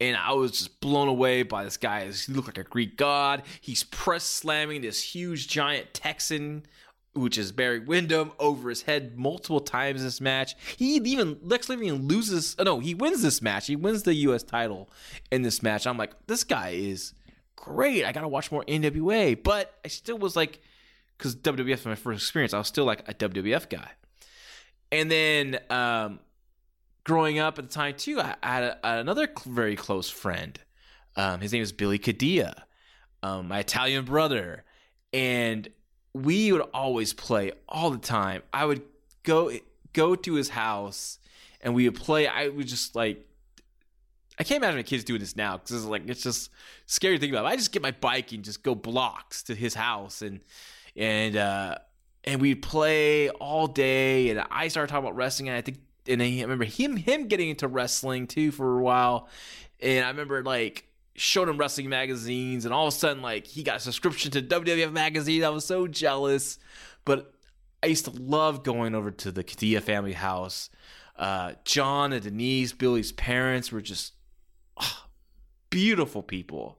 and 0.00 0.16
I 0.16 0.32
was 0.32 0.52
just 0.52 0.80
blown 0.80 1.08
away 1.08 1.42
by 1.42 1.64
this 1.64 1.76
guy. 1.76 2.10
He 2.10 2.32
looked 2.32 2.48
like 2.48 2.58
a 2.58 2.64
Greek 2.64 2.96
god. 2.96 3.42
He's 3.60 3.84
press 3.84 4.24
slamming 4.24 4.82
this 4.82 5.02
huge 5.02 5.48
giant 5.48 5.94
Texan, 5.94 6.66
which 7.14 7.38
is 7.38 7.52
Barry 7.52 7.80
Windham, 7.80 8.32
over 8.38 8.68
his 8.68 8.82
head 8.82 9.16
multiple 9.16 9.60
times 9.60 10.00
in 10.00 10.06
this 10.06 10.20
match. 10.20 10.54
He 10.76 10.96
even 10.96 11.38
Lex 11.42 11.68
Luger 11.68 11.94
loses. 11.94 12.56
Oh 12.58 12.64
no, 12.64 12.80
he 12.80 12.94
wins 12.94 13.22
this 13.22 13.40
match. 13.40 13.66
He 13.66 13.76
wins 13.76 14.02
the 14.02 14.14
U.S. 14.14 14.42
title 14.42 14.90
in 15.30 15.42
this 15.42 15.62
match. 15.62 15.86
I'm 15.86 15.96
like, 15.96 16.14
this 16.26 16.44
guy 16.44 16.70
is 16.70 17.14
great. 17.56 18.04
I 18.04 18.12
gotta 18.12 18.28
watch 18.28 18.52
more 18.52 18.64
NWA, 18.64 19.42
but 19.42 19.74
I 19.84 19.88
still 19.88 20.18
was 20.18 20.36
like, 20.36 20.60
because 21.16 21.34
WWF 21.36 21.70
was 21.70 21.86
my 21.86 21.94
first 21.94 22.22
experience. 22.22 22.52
I 22.52 22.58
was 22.58 22.68
still 22.68 22.84
like 22.84 23.08
a 23.08 23.14
WWF 23.14 23.70
guy. 23.70 23.90
And 24.92 25.10
then 25.10 25.58
um, 25.70 26.20
growing 27.06 27.38
up 27.38 27.56
at 27.56 27.64
the 27.68 27.72
time 27.72 27.94
too, 27.94 28.20
I, 28.20 28.34
had 28.42 28.64
a, 28.64 28.78
another 28.98 29.28
very 29.46 29.76
close 29.76 30.10
friend. 30.10 30.58
Um, 31.14 31.40
his 31.40 31.52
name 31.52 31.62
is 31.62 31.72
Billy 31.72 32.00
Cadilla, 32.00 32.64
um, 33.22 33.48
my 33.48 33.60
Italian 33.60 34.04
brother, 34.04 34.64
and 35.12 35.68
we 36.12 36.50
would 36.50 36.62
always 36.74 37.12
play 37.14 37.52
all 37.68 37.90
the 37.90 37.98
time. 37.98 38.42
I 38.52 38.66
would 38.66 38.82
go 39.22 39.52
go 39.92 40.16
to 40.16 40.34
his 40.34 40.50
house, 40.50 41.18
and 41.60 41.74
we 41.74 41.88
would 41.88 41.98
play. 41.98 42.26
I 42.26 42.48
would 42.48 42.66
just 42.66 42.94
like. 42.94 43.22
I 44.38 44.44
can't 44.44 44.62
imagine 44.62 44.76
my 44.76 44.82
kids 44.82 45.02
doing 45.02 45.20
this 45.20 45.34
now 45.34 45.56
because 45.56 45.76
it's 45.76 45.84
like 45.86 46.02
it's 46.08 46.22
just 46.22 46.50
scary 46.84 47.16
to 47.16 47.20
think 47.20 47.32
about. 47.32 47.46
I 47.46 47.56
just 47.56 47.72
get 47.72 47.80
my 47.82 47.92
bike 47.92 48.32
and 48.32 48.44
just 48.44 48.62
go 48.62 48.74
blocks 48.74 49.44
to 49.44 49.54
his 49.54 49.74
house 49.74 50.20
and 50.20 50.40
and 50.96 51.36
uh, 51.36 51.76
and 52.24 52.40
we'd 52.40 52.60
play 52.62 53.30
all 53.30 53.68
day. 53.68 54.28
And 54.28 54.44
I 54.50 54.68
started 54.68 54.90
talking 54.90 55.06
about 55.06 55.16
wrestling, 55.16 55.48
and 55.48 55.56
I 55.56 55.62
think 55.62 55.78
and 56.08 56.22
I 56.22 56.40
remember 56.42 56.64
him 56.64 56.96
him 56.96 57.28
getting 57.28 57.50
into 57.50 57.68
wrestling 57.68 58.26
too 58.26 58.50
for 58.50 58.78
a 58.78 58.82
while, 58.82 59.28
and 59.80 60.04
I 60.04 60.08
remember 60.08 60.42
like 60.42 60.86
showed 61.14 61.48
him 61.48 61.58
wrestling 61.58 61.88
magazines, 61.88 62.64
and 62.64 62.74
all 62.74 62.86
of 62.86 62.94
a 62.94 62.96
sudden 62.96 63.22
like 63.22 63.46
he 63.46 63.62
got 63.62 63.76
a 63.76 63.80
subscription 63.80 64.30
to 64.32 64.42
WWF 64.42 64.92
magazine. 64.92 65.44
I 65.44 65.48
was 65.48 65.64
so 65.64 65.86
jealous, 65.86 66.58
but 67.04 67.32
I 67.82 67.86
used 67.86 68.04
to 68.06 68.10
love 68.10 68.62
going 68.62 68.94
over 68.94 69.10
to 69.10 69.32
the 69.32 69.44
Cadia 69.44 69.80
family 69.80 70.12
house. 70.12 70.70
Uh, 71.16 71.52
John 71.64 72.12
and 72.12 72.22
Denise, 72.22 72.72
Billy's 72.72 73.12
parents, 73.12 73.72
were 73.72 73.80
just 73.80 74.12
oh, 74.76 75.04
beautiful 75.70 76.22
people. 76.22 76.78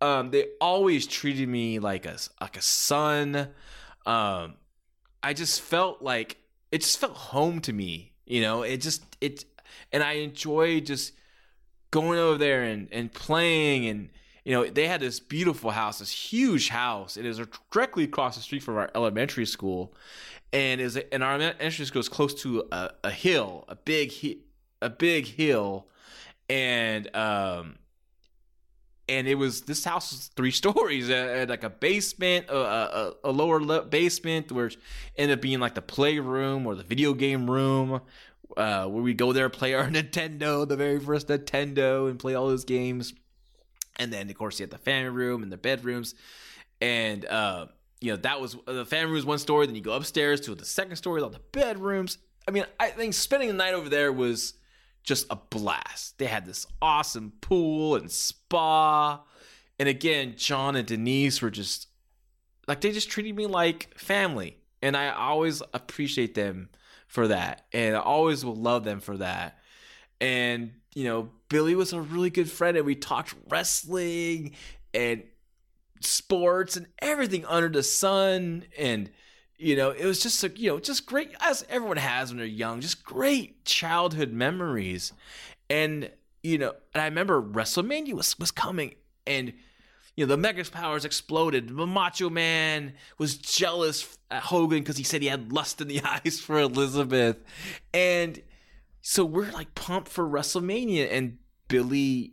Um, 0.00 0.30
they 0.30 0.46
always 0.60 1.06
treated 1.06 1.48
me 1.48 1.78
like 1.78 2.06
a 2.06 2.16
like 2.40 2.56
a 2.56 2.62
son. 2.62 3.48
Um, 4.06 4.54
I 5.22 5.34
just 5.34 5.60
felt 5.60 6.00
like 6.00 6.38
it 6.70 6.82
just 6.82 6.98
felt 6.98 7.14
home 7.14 7.60
to 7.62 7.72
me. 7.72 8.12
You 8.26 8.42
know, 8.42 8.62
it 8.62 8.78
just 8.78 9.02
it, 9.20 9.44
and 9.92 10.02
I 10.02 10.14
enjoy 10.14 10.80
just 10.80 11.14
going 11.90 12.18
over 12.18 12.38
there 12.38 12.64
and 12.64 12.88
and 12.92 13.12
playing 13.12 13.86
and 13.86 14.10
you 14.44 14.52
know 14.52 14.66
they 14.66 14.86
had 14.86 15.00
this 15.00 15.20
beautiful 15.20 15.70
house, 15.70 15.98
this 15.98 16.10
huge 16.10 16.68
house. 16.68 17.16
It 17.16 17.24
is 17.24 17.40
directly 17.70 18.04
across 18.04 18.36
the 18.36 18.42
street 18.42 18.62
from 18.62 18.76
our 18.76 18.90
elementary 18.94 19.46
school, 19.46 19.94
and 20.52 20.80
is 20.80 20.96
and 20.96 21.22
our 21.22 21.34
elementary 21.34 21.86
school 21.86 22.00
is 22.00 22.08
close 22.08 22.34
to 22.42 22.64
a, 22.72 22.90
a 23.04 23.10
hill, 23.10 23.64
a 23.68 23.76
big 23.76 24.12
a 24.80 24.90
big 24.90 25.26
hill, 25.26 25.86
and 26.48 27.14
um 27.14 27.76
and 29.08 29.26
it 29.26 29.36
was 29.36 29.62
this 29.62 29.84
house 29.84 30.12
was 30.12 30.30
three 30.36 30.50
stories, 30.62 31.10
uh, 31.10 31.46
like 31.48 31.64
a 31.64 31.70
basement, 31.70 32.46
a, 32.48 32.56
a, 32.56 33.14
a 33.24 33.30
lower 33.30 33.82
basement, 33.82 34.52
which 34.52 34.78
ended 35.16 35.38
up 35.38 35.42
being 35.42 35.60
like 35.60 35.74
the 35.74 35.82
playroom 35.82 36.66
or 36.66 36.74
the 36.74 36.82
video 36.82 37.14
game 37.14 37.50
room, 37.50 38.00
uh, 38.56 38.86
where 38.86 39.02
we 39.02 39.14
go 39.14 39.32
there 39.32 39.48
play 39.48 39.74
our 39.74 39.84
Nintendo, 39.88 40.68
the 40.68 40.76
very 40.76 41.00
first 41.00 41.28
Nintendo, 41.28 42.08
and 42.08 42.18
play 42.18 42.34
all 42.34 42.48
those 42.48 42.64
games. 42.64 43.14
And 43.98 44.12
then 44.12 44.30
of 44.30 44.36
course 44.36 44.60
you 44.60 44.64
had 44.64 44.70
the 44.70 44.78
family 44.78 45.10
room 45.10 45.42
and 45.42 45.50
the 45.50 45.56
bedrooms, 45.56 46.14
and 46.80 47.24
uh, 47.24 47.66
you 48.00 48.12
know 48.12 48.16
that 48.18 48.40
was 48.40 48.56
the 48.66 48.86
family 48.86 49.06
room 49.06 49.14
was 49.14 49.26
one 49.26 49.38
story. 49.38 49.66
Then 49.66 49.74
you 49.74 49.80
go 49.80 49.94
upstairs 49.94 50.40
to 50.42 50.54
the 50.54 50.64
second 50.64 50.96
story, 50.96 51.20
all 51.20 51.30
the 51.30 51.40
bedrooms. 51.50 52.18
I 52.46 52.52
mean, 52.52 52.64
I 52.78 52.90
think 52.90 53.14
spending 53.14 53.48
the 53.48 53.54
night 53.54 53.74
over 53.74 53.88
there 53.88 54.12
was 54.12 54.54
just 55.02 55.26
a 55.30 55.36
blast. 55.36 56.18
They 56.18 56.26
had 56.26 56.46
this 56.46 56.66
awesome 56.82 57.32
pool 57.40 57.96
and 57.96 58.10
spa. 58.10 59.22
And 59.78 59.88
again, 59.88 60.34
John 60.36 60.76
and 60.76 60.86
Denise 60.86 61.40
were 61.40 61.50
just 61.50 61.88
like 62.66 62.80
they 62.80 62.92
just 62.92 63.10
treated 63.10 63.34
me 63.34 63.46
like 63.46 63.98
family. 63.98 64.58
And 64.82 64.96
I 64.96 65.10
always 65.10 65.62
appreciate 65.74 66.34
them 66.34 66.68
for 67.06 67.28
that. 67.28 67.66
And 67.72 67.96
I 67.96 68.00
always 68.00 68.44
will 68.44 68.54
love 68.54 68.84
them 68.84 69.00
for 69.00 69.16
that. 69.16 69.58
And, 70.20 70.72
you 70.94 71.04
know, 71.04 71.30
Billy 71.48 71.74
was 71.74 71.92
a 71.92 72.00
really 72.00 72.30
good 72.30 72.50
friend 72.50 72.76
and 72.76 72.86
we 72.86 72.94
talked 72.94 73.34
wrestling 73.48 74.54
and 74.92 75.22
sports 76.00 76.76
and 76.76 76.86
everything 77.00 77.44
under 77.46 77.68
the 77.68 77.82
sun 77.82 78.64
and 78.78 79.10
you 79.58 79.76
know 79.76 79.90
it 79.90 80.04
was 80.04 80.20
just 80.20 80.42
a, 80.44 80.48
you 80.56 80.70
know 80.70 80.78
just 80.78 81.04
great 81.04 81.34
as 81.40 81.66
everyone 81.68 81.96
has 81.96 82.30
when 82.30 82.38
they're 82.38 82.46
young 82.46 82.80
just 82.80 83.04
great 83.04 83.64
childhood 83.64 84.32
memories. 84.32 85.12
And 85.68 86.10
you 86.42 86.56
know 86.56 86.74
and 86.94 87.02
i 87.02 87.04
remember 87.04 87.42
wrestlemania 87.42 88.12
was 88.12 88.38
was 88.38 88.52
coming 88.52 88.94
and 89.26 89.52
you 90.16 90.24
know 90.24 90.30
the 90.30 90.36
mega 90.36 90.64
powers 90.64 91.04
exploded. 91.04 91.68
The 91.68 91.86
macho 91.86 92.30
man 92.30 92.94
was 93.18 93.36
jealous 93.36 94.18
at 94.30 94.42
hogan 94.42 94.80
because 94.80 94.96
he 94.96 95.04
said 95.04 95.22
he 95.22 95.28
had 95.28 95.52
lust 95.52 95.80
in 95.80 95.88
the 95.88 96.00
eyes 96.04 96.40
for 96.40 96.58
elizabeth. 96.58 97.36
And 97.92 98.40
so 99.00 99.24
we're 99.24 99.50
like 99.52 99.74
pumped 99.74 100.08
for 100.08 100.28
wrestlemania 100.28 101.08
and 101.10 101.38
billy 101.68 102.32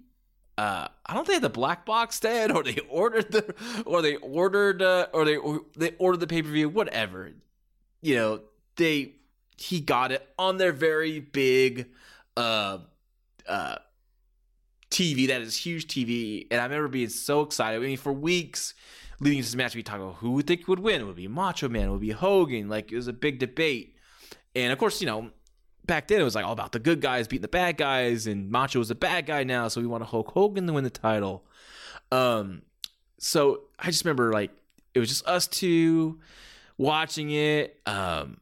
uh, 0.58 0.88
I 1.06 1.14
don't 1.14 1.28
think 1.28 1.42
the 1.42 1.50
black 1.50 1.86
box 1.86 2.20
did, 2.20 2.52
or 2.52 2.64
they 2.64 2.80
ordered 2.90 3.32
the, 3.32 3.56
or 3.86 4.02
they 4.02 4.16
ordered, 4.18 4.82
uh, 4.82 5.08
or 5.14 5.26
they 5.26 5.38
or 5.38 5.62
they 5.76 5.92
ordered 5.98 6.22
the 6.22 6.28
pay 6.28 6.42
per 6.42 6.50
view, 6.50 6.70
whatever. 6.70 7.32
You 8.02 8.16
know, 8.16 8.42
they 8.78 9.14
he 9.58 9.80
got 9.80 10.12
it 10.12 10.28
on 10.38 10.58
their 10.58 10.72
very 10.72 11.20
big, 11.20 11.88
uh, 12.38 12.80
uh, 13.48 13.76
TV. 14.90 15.28
That 15.28 15.42
is 15.42 15.58
huge 15.58 15.88
TV, 15.88 16.48
and 16.50 16.62
I 16.62 16.64
remember 16.64 16.88
being 16.88 17.10
so 17.10 17.42
excited. 17.42 17.82
I 17.82 17.86
mean, 17.86 17.98
for 17.98 18.14
weeks 18.14 18.74
leading 19.20 19.40
to 19.40 19.46
this 19.46 19.56
match, 19.56 19.76
we 19.76 19.84
talked 19.84 20.02
about 20.02 20.16
who 20.16 20.32
we 20.32 20.44
think 20.44 20.68
would 20.68 20.80
win. 20.80 21.02
It 21.02 21.06
would 21.06 21.16
be 21.16 21.28
Macho 21.28 21.68
Man, 21.68 21.90
it 21.90 21.92
would 21.92 22.02
be 22.02 22.12
Hogan. 22.12 22.70
Like 22.70 22.92
it 22.92 22.96
was 22.96 23.10
a 23.10 23.14
big 23.14 23.40
debate, 23.40 23.96
and 24.56 24.72
of 24.72 24.80
course, 24.80 25.02
you 25.02 25.08
know, 25.08 25.32
back 25.86 26.08
then 26.08 26.20
it 26.20 26.24
was 26.24 26.36
like 26.36 26.46
all 26.46 26.54
about 26.54 26.72
the 26.72 26.80
good 26.80 27.01
guys 27.01 27.27
beating 27.27 27.42
the 27.42 27.48
bad 27.48 27.77
guys, 27.77 28.27
and 28.27 28.50
Macho 28.50 28.80
was 28.80 28.92
a 28.92 28.96
bad 28.96 29.25
guy 29.25 29.44
now, 29.44 29.68
so 29.68 29.82
we 29.82 29.88
want 29.88 30.04
Hulk 30.04 30.32
Hogan 30.32 30.68
to 30.68 30.74
win 30.74 30.84
the 30.84 30.89
title. 30.89 31.46
Um, 32.12 32.62
so 33.18 33.62
I 33.80 33.88
just 33.88 34.06
remember 34.06 34.32
like 34.32 34.51
it 34.94 35.00
was 35.00 35.10
just 35.10 35.25
us 35.27 35.48
two 35.48 36.20
watching 36.77 37.32
it. 37.32 37.80
Um, 37.86 38.38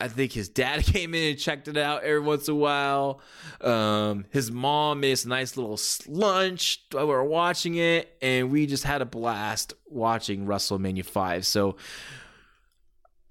I 0.00 0.08
think 0.08 0.32
his 0.32 0.48
dad 0.48 0.84
came 0.84 1.14
in 1.14 1.30
and 1.30 1.38
checked 1.38 1.68
it 1.68 1.76
out 1.76 2.04
every 2.04 2.20
once 2.20 2.48
in 2.48 2.54
a 2.54 2.56
while. 2.56 3.20
Um, 3.60 4.26
his 4.30 4.50
mom 4.50 5.00
made 5.00 5.12
us 5.12 5.24
a 5.24 5.28
nice 5.28 5.56
little 5.56 5.78
lunch 6.06 6.84
while 6.92 7.06
we 7.06 7.12
were 7.12 7.24
watching 7.24 7.74
it, 7.76 8.16
and 8.22 8.50
we 8.50 8.66
just 8.66 8.84
had 8.84 9.02
a 9.02 9.06
blast 9.06 9.74
watching 9.86 10.46
WrestleMania 10.46 11.04
5. 11.04 11.44
So 11.46 11.76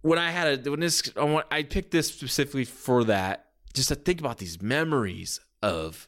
when 0.02 0.20
I 0.20 0.32
had 0.32 0.68
a 0.68 0.72
when 0.72 0.80
this 0.80 1.12
I, 1.18 1.64
picked 1.64 1.92
this 1.92 2.08
specifically 2.08 2.66
for 2.66 3.04
that, 3.06 3.48
just 3.74 3.90
to 3.90 3.96
think 3.96 4.20
about 4.20 4.38
these 4.38 4.62
memories 4.62 5.40
of 5.62 6.08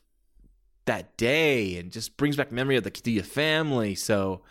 that 0.86 1.18
day 1.18 1.78
and 1.78 1.92
just 1.92 2.18
brings 2.18 2.36
back 2.36 2.52
memory 2.52 2.76
of 2.76 2.84
the 2.84 2.92
Cadia 2.92 3.24
family. 3.24 3.96
So 3.96 4.42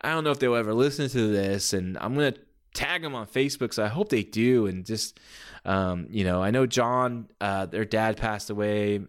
I 0.00 0.10
don't 0.10 0.24
know 0.24 0.30
if 0.30 0.38
they'll 0.38 0.54
ever 0.54 0.74
listen 0.74 1.08
to 1.08 1.28
this, 1.28 1.72
and 1.72 1.98
I'm 1.98 2.14
gonna 2.14 2.34
tag 2.74 3.02
them 3.02 3.14
on 3.14 3.26
Facebook. 3.26 3.74
So 3.74 3.84
I 3.84 3.88
hope 3.88 4.08
they 4.08 4.22
do, 4.22 4.66
and 4.66 4.84
just 4.84 5.18
um, 5.64 6.06
you 6.10 6.24
know, 6.24 6.42
I 6.42 6.50
know 6.50 6.66
John, 6.66 7.28
uh, 7.40 7.66
their 7.66 7.84
dad 7.84 8.16
passed 8.16 8.50
away. 8.50 9.00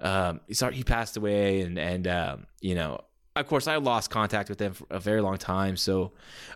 Um, 0.00 0.40
sorry, 0.50 0.74
he 0.74 0.84
passed 0.84 1.16
away, 1.16 1.60
and 1.60 1.78
and 1.78 2.06
um, 2.08 2.46
you 2.60 2.74
know, 2.74 3.00
of 3.36 3.46
course, 3.46 3.66
I 3.66 3.76
lost 3.76 4.10
contact 4.10 4.48
with 4.48 4.58
them 4.58 4.72
for 4.74 4.86
a 4.90 4.98
very 4.98 5.20
long 5.20 5.38
time. 5.38 5.76
So 5.76 6.12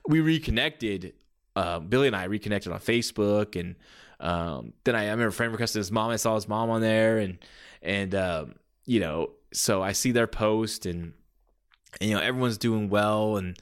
we 0.08 0.20
reconnected 0.20 1.14
uh, 1.56 1.80
Billy 1.80 2.06
and 2.06 2.14
I 2.14 2.24
reconnected 2.24 2.70
on 2.70 2.78
Facebook, 2.78 3.58
and 3.58 3.74
um, 4.20 4.74
then 4.84 4.94
I, 4.94 5.06
I 5.06 5.10
remember 5.10 5.30
friend 5.30 5.52
requested 5.52 5.80
his 5.80 5.90
mom. 5.90 6.10
I 6.10 6.16
saw 6.16 6.34
his 6.34 6.46
mom 6.46 6.70
on 6.70 6.82
there, 6.82 7.18
and 7.18 7.38
and 7.82 8.14
um, 8.14 8.54
you 8.84 9.00
know, 9.00 9.30
so 9.52 9.82
I 9.82 9.92
see 9.92 10.12
their 10.12 10.26
post, 10.26 10.86
and, 10.86 11.14
and, 12.00 12.10
you 12.10 12.14
know, 12.14 12.22
everyone's 12.22 12.58
doing 12.58 12.90
well, 12.90 13.38
and 13.38 13.58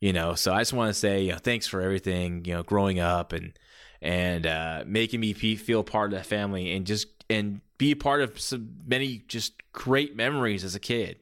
you 0.00 0.12
know, 0.12 0.34
so 0.34 0.52
I 0.52 0.60
just 0.60 0.72
want 0.72 0.90
to 0.90 0.94
say, 0.94 1.22
you 1.22 1.32
know, 1.32 1.38
thanks 1.38 1.66
for 1.66 1.80
everything, 1.80 2.44
you 2.44 2.54
know, 2.54 2.62
growing 2.62 3.00
up 3.00 3.32
and 3.32 3.58
and 4.00 4.46
uh, 4.46 4.84
making 4.86 5.18
me 5.18 5.32
feel 5.32 5.82
part 5.82 6.12
of 6.12 6.18
the 6.18 6.24
family, 6.24 6.72
and 6.72 6.86
just 6.86 7.08
and 7.30 7.60
be 7.78 7.92
a 7.92 7.96
part 7.96 8.20
of 8.20 8.38
some 8.38 8.76
many 8.86 9.22
just 9.26 9.54
great 9.72 10.14
memories 10.14 10.64
as 10.64 10.74
a 10.74 10.80
kid. 10.80 11.18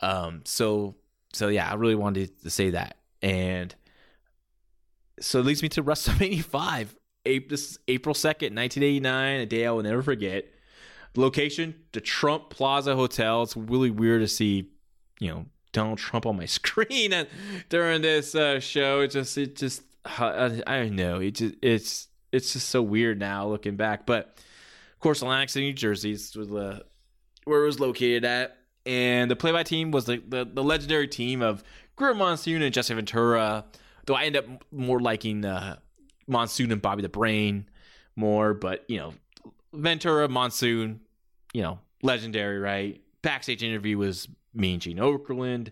Um, 0.00 0.42
so 0.44 0.96
so 1.32 1.48
yeah, 1.48 1.70
I 1.70 1.74
really 1.74 1.94
wanted 1.94 2.42
to 2.42 2.50
say 2.50 2.70
that, 2.70 2.96
and 3.22 3.74
so 5.20 5.40
it 5.40 5.46
leads 5.46 5.62
me 5.62 5.68
to 5.70 5.82
WrestleMania 5.82 6.42
5. 6.44 6.96
This 7.24 7.72
is 7.72 7.78
April 7.88 8.14
2nd, 8.14 8.54
1989, 8.54 9.40
a 9.40 9.46
day 9.46 9.66
I 9.66 9.70
will 9.70 9.82
never 9.82 10.02
forget. 10.02 10.46
Location, 11.14 11.74
the 11.92 12.00
Trump 12.00 12.50
Plaza 12.50 12.96
Hotel. 12.96 13.42
It's 13.42 13.56
really 13.56 13.90
weird 13.90 14.22
to 14.22 14.28
see, 14.28 14.70
you 15.20 15.28
know, 15.28 15.46
Donald 15.72 15.98
Trump 15.98 16.26
on 16.26 16.36
my 16.36 16.46
screen 16.46 17.12
and 17.12 17.28
during 17.68 18.02
this 18.02 18.34
uh, 18.34 18.60
show. 18.60 19.00
It 19.00 19.08
just, 19.08 19.36
it 19.38 19.56
just, 19.56 19.82
I, 20.04 20.62
I 20.66 20.78
don't 20.78 20.96
know. 20.96 21.20
It 21.20 21.32
just, 21.32 21.54
it's, 21.62 22.08
it's 22.32 22.54
just 22.54 22.68
so 22.70 22.82
weird 22.82 23.18
now 23.20 23.46
looking 23.46 23.76
back. 23.76 24.06
But 24.06 24.38
of 24.92 25.00
course, 25.00 25.22
Atlantic 25.22 25.50
City, 25.50 25.66
New 25.66 25.72
Jersey 25.74 26.12
is 26.12 26.34
where 26.34 27.62
it 27.62 27.66
was 27.66 27.78
located 27.78 28.24
at. 28.24 28.56
And 28.84 29.30
the 29.30 29.36
play 29.36 29.52
by 29.52 29.62
team 29.62 29.90
was 29.90 30.06
the, 30.06 30.22
the, 30.26 30.44
the 30.44 30.64
legendary 30.64 31.06
team 31.06 31.40
of 31.40 31.62
Gorilla 31.94 32.16
Monsoon 32.16 32.62
and 32.62 32.74
Jesse 32.74 32.94
Ventura. 32.94 33.64
Though 34.06 34.14
I 34.14 34.24
end 34.24 34.36
up 34.36 34.46
more 34.72 35.00
liking 35.00 35.44
uh, 35.44 35.76
Monsoon 36.26 36.72
and 36.72 36.82
Bobby 36.82 37.02
the 37.02 37.08
Brain 37.08 37.68
more, 38.16 38.54
but 38.54 38.84
you 38.88 38.98
know, 38.98 39.14
Ventura, 39.72 40.28
Monsoon, 40.28 41.00
you 41.52 41.62
know, 41.62 41.78
legendary, 42.02 42.58
right? 42.58 43.00
Backstage 43.22 43.62
interview 43.62 43.98
was 43.98 44.28
Mean 44.54 44.80
Gene 44.80 44.98
Okerlund. 44.98 45.70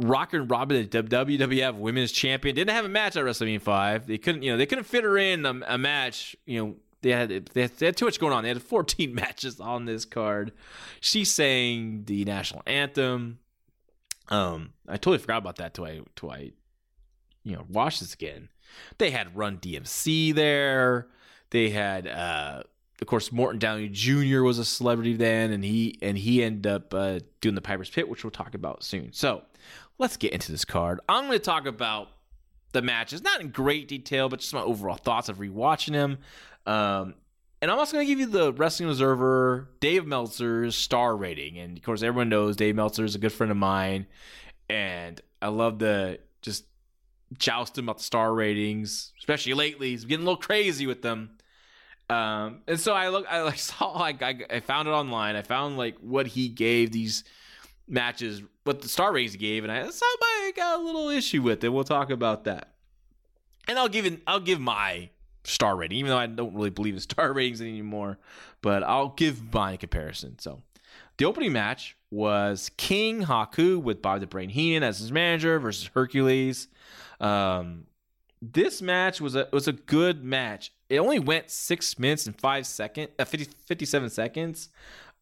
Rockin' 0.00 0.48
Robin, 0.48 0.88
the 0.90 1.02
WWF 1.02 1.76
Women's 1.76 2.12
Champion, 2.12 2.54
didn't 2.54 2.74
have 2.74 2.84
a 2.84 2.88
match 2.88 3.16
at 3.16 3.24
WrestleMania 3.24 3.60
Five. 3.60 4.06
They 4.06 4.18
couldn't, 4.18 4.42
you 4.42 4.50
know, 4.50 4.56
they 4.56 4.66
couldn't 4.66 4.84
fit 4.84 5.04
her 5.04 5.16
in 5.16 5.46
a, 5.46 5.60
a 5.66 5.78
match. 5.78 6.34
You 6.44 6.64
know, 6.64 6.74
they 7.02 7.10
had, 7.10 7.28
they 7.28 7.62
had, 7.62 7.70
they 7.76 7.86
had 7.86 7.96
too 7.96 8.06
much 8.06 8.18
going 8.18 8.32
on. 8.32 8.42
They 8.42 8.48
had 8.48 8.62
14 8.62 9.14
matches 9.14 9.60
on 9.60 9.84
this 9.84 10.04
card. 10.04 10.52
She 11.00 11.24
sang 11.24 12.04
the 12.04 12.24
national 12.24 12.62
anthem. 12.66 13.38
Um, 14.28 14.72
I 14.88 14.92
totally 14.92 15.18
forgot 15.18 15.38
about 15.38 15.56
that 15.56 15.74
till 15.74 15.84
I 15.84 16.00
till 16.16 16.30
I 16.30 16.52
you 17.44 17.54
know 17.54 17.64
watch 17.68 18.00
this 18.00 18.14
again. 18.14 18.48
They 18.98 19.10
had 19.10 19.36
Run 19.36 19.58
DMC 19.58 20.34
there. 20.34 21.08
They 21.50 21.70
had 21.70 22.06
uh, 22.06 22.62
of 23.02 23.08
course, 23.08 23.32
Morton 23.32 23.58
Downey 23.58 23.88
Jr. 23.88 24.42
was 24.42 24.58
a 24.60 24.64
celebrity 24.64 25.14
then, 25.14 25.50
and 25.50 25.64
he 25.64 25.98
and 26.00 26.16
he 26.16 26.42
ended 26.42 26.68
up 26.68 26.94
uh, 26.94 27.18
doing 27.40 27.56
the 27.56 27.60
Piper's 27.60 27.90
Pit, 27.90 28.08
which 28.08 28.24
we'll 28.24 28.30
talk 28.30 28.54
about 28.54 28.84
soon. 28.84 29.12
So 29.12 29.42
let's 29.98 30.16
get 30.16 30.32
into 30.32 30.52
this 30.52 30.64
card. 30.64 31.00
I'm 31.08 31.26
going 31.26 31.38
to 31.38 31.44
talk 31.44 31.66
about 31.66 32.08
the 32.70 32.80
matches, 32.80 33.20
not 33.22 33.40
in 33.40 33.48
great 33.48 33.88
detail, 33.88 34.28
but 34.28 34.38
just 34.38 34.54
my 34.54 34.62
overall 34.62 34.96
thoughts 34.96 35.28
of 35.28 35.38
rewatching 35.38 35.92
them. 35.92 36.18
Um, 36.64 37.14
and 37.60 37.70
I'm 37.70 37.78
also 37.78 37.92
going 37.92 38.06
to 38.06 38.10
give 38.10 38.20
you 38.20 38.26
the 38.26 38.52
Wrestling 38.52 38.88
Observer, 38.88 39.68
Dave 39.80 40.06
Meltzer's 40.06 40.76
star 40.76 41.16
rating. 41.16 41.58
And 41.58 41.76
of 41.76 41.82
course, 41.82 42.02
everyone 42.02 42.28
knows 42.28 42.56
Dave 42.56 42.76
Meltzer 42.76 43.04
is 43.04 43.14
a 43.16 43.18
good 43.18 43.32
friend 43.32 43.50
of 43.50 43.56
mine, 43.56 44.06
and 44.70 45.20
I 45.40 45.48
love 45.48 45.80
the 45.80 46.20
just 46.40 46.64
jousting 47.38 47.84
about 47.84 47.98
the 47.98 48.04
star 48.04 48.32
ratings, 48.34 49.12
especially 49.18 49.54
lately. 49.54 49.90
He's 49.90 50.04
getting 50.04 50.24
a 50.24 50.28
little 50.28 50.40
crazy 50.40 50.86
with 50.86 51.02
them. 51.02 51.30
Um, 52.10 52.62
and 52.66 52.78
so 52.78 52.92
I 52.92 53.08
look, 53.08 53.26
I 53.28 53.42
like 53.42 53.58
saw, 53.58 53.98
like 53.98 54.22
I, 54.22 54.36
I 54.50 54.60
found 54.60 54.88
it 54.88 54.92
online. 54.92 55.36
I 55.36 55.42
found 55.42 55.76
like 55.76 55.98
what 55.98 56.26
he 56.26 56.48
gave 56.48 56.92
these 56.92 57.24
matches, 57.88 58.42
what 58.64 58.80
the 58.82 58.88
star 58.88 59.12
ratings 59.12 59.36
gave, 59.36 59.64
and 59.64 59.72
I 59.72 59.82
I 59.82 60.52
got 60.54 60.80
a 60.80 60.82
little 60.82 61.08
issue 61.08 61.42
with 61.42 61.64
it. 61.64 61.68
We'll 61.68 61.84
talk 61.84 62.10
about 62.10 62.44
that. 62.44 62.74
And 63.68 63.78
I'll 63.78 63.88
give 63.88 64.06
it, 64.06 64.20
I'll 64.26 64.40
give 64.40 64.60
my 64.60 65.10
star 65.44 65.76
rating, 65.76 65.98
even 65.98 66.10
though 66.10 66.18
I 66.18 66.26
don't 66.26 66.54
really 66.54 66.70
believe 66.70 66.94
in 66.94 67.00
star 67.10 67.32
ratings 67.32 67.60
anymore. 67.60 68.18
But 68.60 68.82
I'll 68.82 69.10
give 69.10 69.52
my 69.52 69.76
comparison. 69.76 70.38
So 70.38 70.62
the 71.16 71.24
opening 71.24 71.52
match 71.52 71.96
was 72.12 72.70
King 72.76 73.22
Haku 73.22 73.82
with 73.82 74.02
Bob 74.02 74.20
the 74.20 74.26
Brain 74.26 74.50
Heenan 74.50 74.82
as 74.82 74.98
his 74.98 75.10
manager 75.10 75.58
versus 75.58 75.90
Hercules. 75.94 76.68
Um, 77.20 77.86
this 78.42 78.82
match 78.82 79.20
was 79.20 79.34
a 79.34 79.48
was 79.50 79.66
a 79.66 79.72
good 79.72 80.22
match. 80.22 80.72
It 80.90 80.98
only 80.98 81.18
went 81.18 81.50
six 81.50 81.98
minutes 81.98 82.26
and 82.26 82.38
five 82.38 82.66
seconds, 82.66 83.10
uh, 83.18 83.24
50, 83.24 83.50
57 83.66 84.10
seconds. 84.10 84.68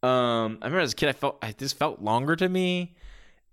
Um, 0.02 0.58
I 0.60 0.66
remember 0.66 0.80
as 0.80 0.92
a 0.92 0.96
kid, 0.96 1.10
I 1.10 1.12
felt 1.12 1.38
I, 1.42 1.52
this 1.56 1.72
felt 1.72 2.02
longer 2.02 2.34
to 2.34 2.48
me, 2.48 2.96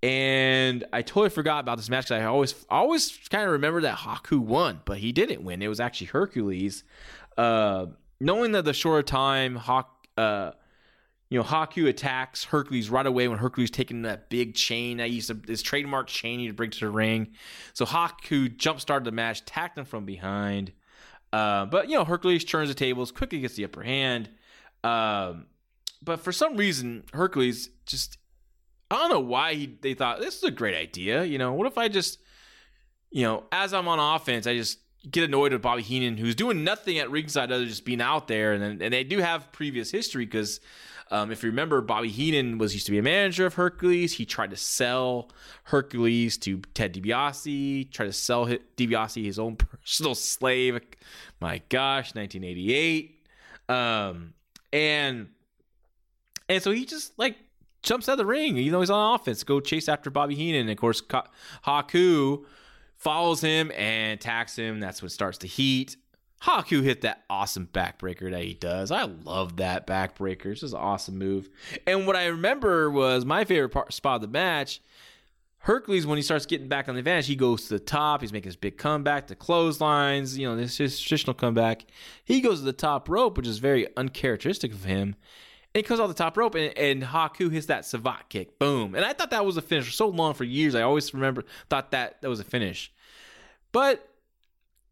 and 0.02 0.86
I 0.92 1.04
totally 1.04 1.30
forgot 1.30 1.60
about 1.60 1.78
this 1.78 1.90
match 1.90 2.06
because 2.06 2.22
I 2.24 2.26
always 2.26 2.66
always 2.70 3.20
kind 3.30 3.44
of 3.44 3.52
remember 3.52 3.82
that 3.82 4.00
Haku 4.00 4.40
won, 4.40 4.82
but 4.86 4.98
he 4.98 5.12
didn't 5.12 5.44
win. 5.44 5.62
It 5.62 5.68
was 5.68 5.80
actually 5.80 6.08
Hercules. 6.08 6.84
Uh, 7.38 7.88
knowing 8.20 8.54
that 8.54 8.66
the 8.66 8.74
shorter 8.74 9.04
time 9.04 9.58
Hawk, 9.58 10.08
uh, 10.18 10.54
you 11.30 11.38
know, 11.38 11.44
Haku 11.44 11.88
attacks 11.88 12.46
Hercules 12.46 12.90
right 12.90 13.06
away 13.06 13.28
when 13.28 13.38
Hercules 13.38 13.70
taking 13.70 14.04
that 14.04 14.30
big 14.30 14.56
chain 14.56 14.98
that 14.98 15.08
he 15.08 15.16
used 15.16 15.28
to 15.28 15.40
his 15.48 15.62
trademark 15.62 16.08
chain 16.08 16.40
he 16.40 16.48
to 16.48 16.54
bring 16.54 16.72
to 16.72 16.80
the 16.80 16.90
ring. 16.90 17.34
So 17.74 17.86
Haku 17.86 18.56
jump 18.56 18.80
started 18.80 19.06
the 19.06 19.12
match, 19.12 19.42
attacked 19.42 19.78
him 19.78 19.86
from 19.86 20.06
behind. 20.06 20.72
Uh, 21.34 21.66
but 21.66 21.90
you 21.90 21.98
know, 21.98 22.06
Hercules 22.06 22.46
turns 22.46 22.70
the 22.70 22.76
tables, 22.76 23.12
quickly 23.12 23.42
gets 23.42 23.56
the 23.56 23.66
upper 23.66 23.84
hand. 23.84 24.30
Um, 24.84 25.48
but 26.02 26.22
for 26.22 26.32
some 26.32 26.56
reason, 26.56 27.04
Hercules 27.12 27.70
just 27.86 28.18
I 28.90 28.96
don't 28.96 29.10
know 29.10 29.20
why 29.20 29.54
he, 29.54 29.78
they 29.82 29.94
thought 29.94 30.22
this 30.22 30.38
is 30.38 30.44
a 30.44 30.52
great 30.52 30.76
idea. 30.76 31.24
You 31.26 31.38
know, 31.38 31.54
what 31.54 31.68
if 31.68 31.78
I 31.78 31.90
just, 31.90 32.20
you 33.12 33.24
know, 33.24 33.44
as 33.52 33.74
I'm 33.74 33.88
on 33.90 34.00
offense, 34.00 34.48
I 34.48 34.56
just 34.56 34.80
get 35.10 35.26
annoyed 35.26 35.52
with 35.52 35.62
Bobby 35.62 35.82
Heenan, 35.82 36.18
who's 36.18 36.36
doing 36.36 36.64
nothing 36.64 36.98
at 37.00 37.12
ringside 37.12 37.52
other 37.52 37.60
than 37.60 37.70
just 37.70 37.86
being 37.86 38.02
out 38.02 38.28
there, 38.28 38.54
and 38.54 38.82
and 38.82 38.94
they 38.94 39.04
do 39.04 39.20
have 39.20 39.52
previous 39.52 39.92
history 39.92 40.26
because 40.26 40.62
um, 41.12 41.32
if 41.32 41.44
you 41.44 41.50
remember, 41.50 41.82
Bobby 41.82 42.10
Heenan 42.10 42.58
was 42.58 42.74
used 42.74 42.86
to 42.88 42.92
be 42.92 42.98
a 42.98 43.04
manager 43.04 43.46
of 43.46 43.54
Hercules. 43.56 44.14
He 44.14 44.26
tried 44.26 44.50
to 44.52 44.58
sell 44.58 45.30
Hercules 45.64 46.38
to 46.40 46.62
Ted 46.74 46.94
DiBiase, 46.94 47.92
tried 47.92 48.06
to 48.08 48.14
sell 48.14 48.46
DiBiase 48.46 49.24
his 49.24 49.40
own 49.40 49.56
personal 49.84 50.16
slave. 50.16 50.80
My 51.40 51.62
gosh, 51.70 52.14
1988. 52.16 53.24
Um, 53.70 54.34
and 54.74 55.30
and 56.50 56.64
so 56.64 56.72
he 56.72 56.86
just 56.86 57.18
like 57.18 57.38
jumps 57.84 58.10
out 58.10 58.14
of 58.14 58.18
the 58.20 58.26
ring, 58.26 58.58
even 58.58 58.74
though 58.74 58.80
he's 58.82 58.90
on 58.90 59.16
offense, 59.16 59.44
go 59.44 59.60
chase 59.60 59.90
after 59.90 60.10
Bobby 60.10 60.36
Heenan. 60.36 60.62
And 60.62 60.70
of 60.70 60.78
course, 60.78 61.02
Haku 61.66 62.44
follows 62.98 63.42
him 63.42 63.72
and 63.76 64.14
attacks 64.14 64.56
him. 64.56 64.80
That's 64.80 65.02
what 65.02 65.12
starts 65.12 65.38
the 65.38 65.48
heat. 65.48 65.96
Haku 66.44 66.84
hit 66.84 67.02
that 67.02 67.24
awesome 67.30 67.68
backbreaker 67.74 68.30
that 68.32 68.44
he 68.44 68.54
does. 68.54 68.92
I 68.92 69.04
love 69.04 69.58
that 69.58 69.88
backbreaker. 69.88 70.48
It's 70.48 70.62
just 70.62 70.74
an 70.74 70.80
awesome 70.80 71.18
move. 71.18 71.50
And 71.86 72.06
what 72.06 72.16
I 72.16 72.28
remember 72.28 72.92
was 72.92 73.26
my 73.26 73.44
favorite 73.44 73.70
part, 73.70 73.92
spot 73.94 74.18
of 74.18 74.22
the 74.22 74.28
match. 74.28 74.82
Hercules, 75.60 76.06
when 76.06 76.18
he 76.18 76.22
starts 76.22 76.46
getting 76.46 76.68
back 76.68 76.88
on 76.88 76.96
the 76.96 77.00
advantage, 77.00 77.28
he 77.28 77.36
goes 77.36 77.64
to 77.64 77.74
the 77.74 77.80
top. 77.80 78.22
He's 78.22 78.32
making 78.32 78.50
his 78.50 78.56
big 78.56 78.78
comeback, 78.78 79.28
the 79.28 79.36
clotheslines, 79.36 80.38
you 80.38 80.48
know, 80.48 80.56
this 80.56 80.80
is 80.80 81.00
traditional 81.00 81.34
comeback. 81.34 81.86
He 82.24 82.40
goes 82.40 82.60
to 82.60 82.66
the 82.66 82.72
top 82.72 83.10
rope, 83.10 83.36
which 83.36 83.48
is 83.48 83.58
very 83.58 83.88
uncharacteristic 83.98 84.72
of 84.72 84.86
him. 84.86 85.16
And 85.74 85.84
he 85.84 85.84
comes 85.84 86.00
off 86.00 86.08
the 86.08 86.14
top 86.14 86.38
rope, 86.38 86.56
and, 86.56 86.78
and 86.78 87.04
Haku 87.04 87.52
hits 87.52 87.66
that 87.66 87.86
savate 87.86 88.30
kick. 88.30 88.60
Boom. 88.60 88.96
And 88.96 89.04
I 89.04 89.14
thought 89.14 89.32
that 89.32 89.46
was 89.46 89.58
a 89.58 89.62
finish 89.62 89.86
for 89.86 89.92
so 89.92 90.08
long 90.08 90.36
for 90.36 90.44
years. 90.44 90.76
I 90.76 90.84
always 90.84 91.14
remember, 91.14 91.44
thought 91.70 91.92
that 91.92 92.22
that 92.22 92.30
was 92.30 92.40
a 92.40 92.46
finish. 92.46 92.94
But 93.72 94.08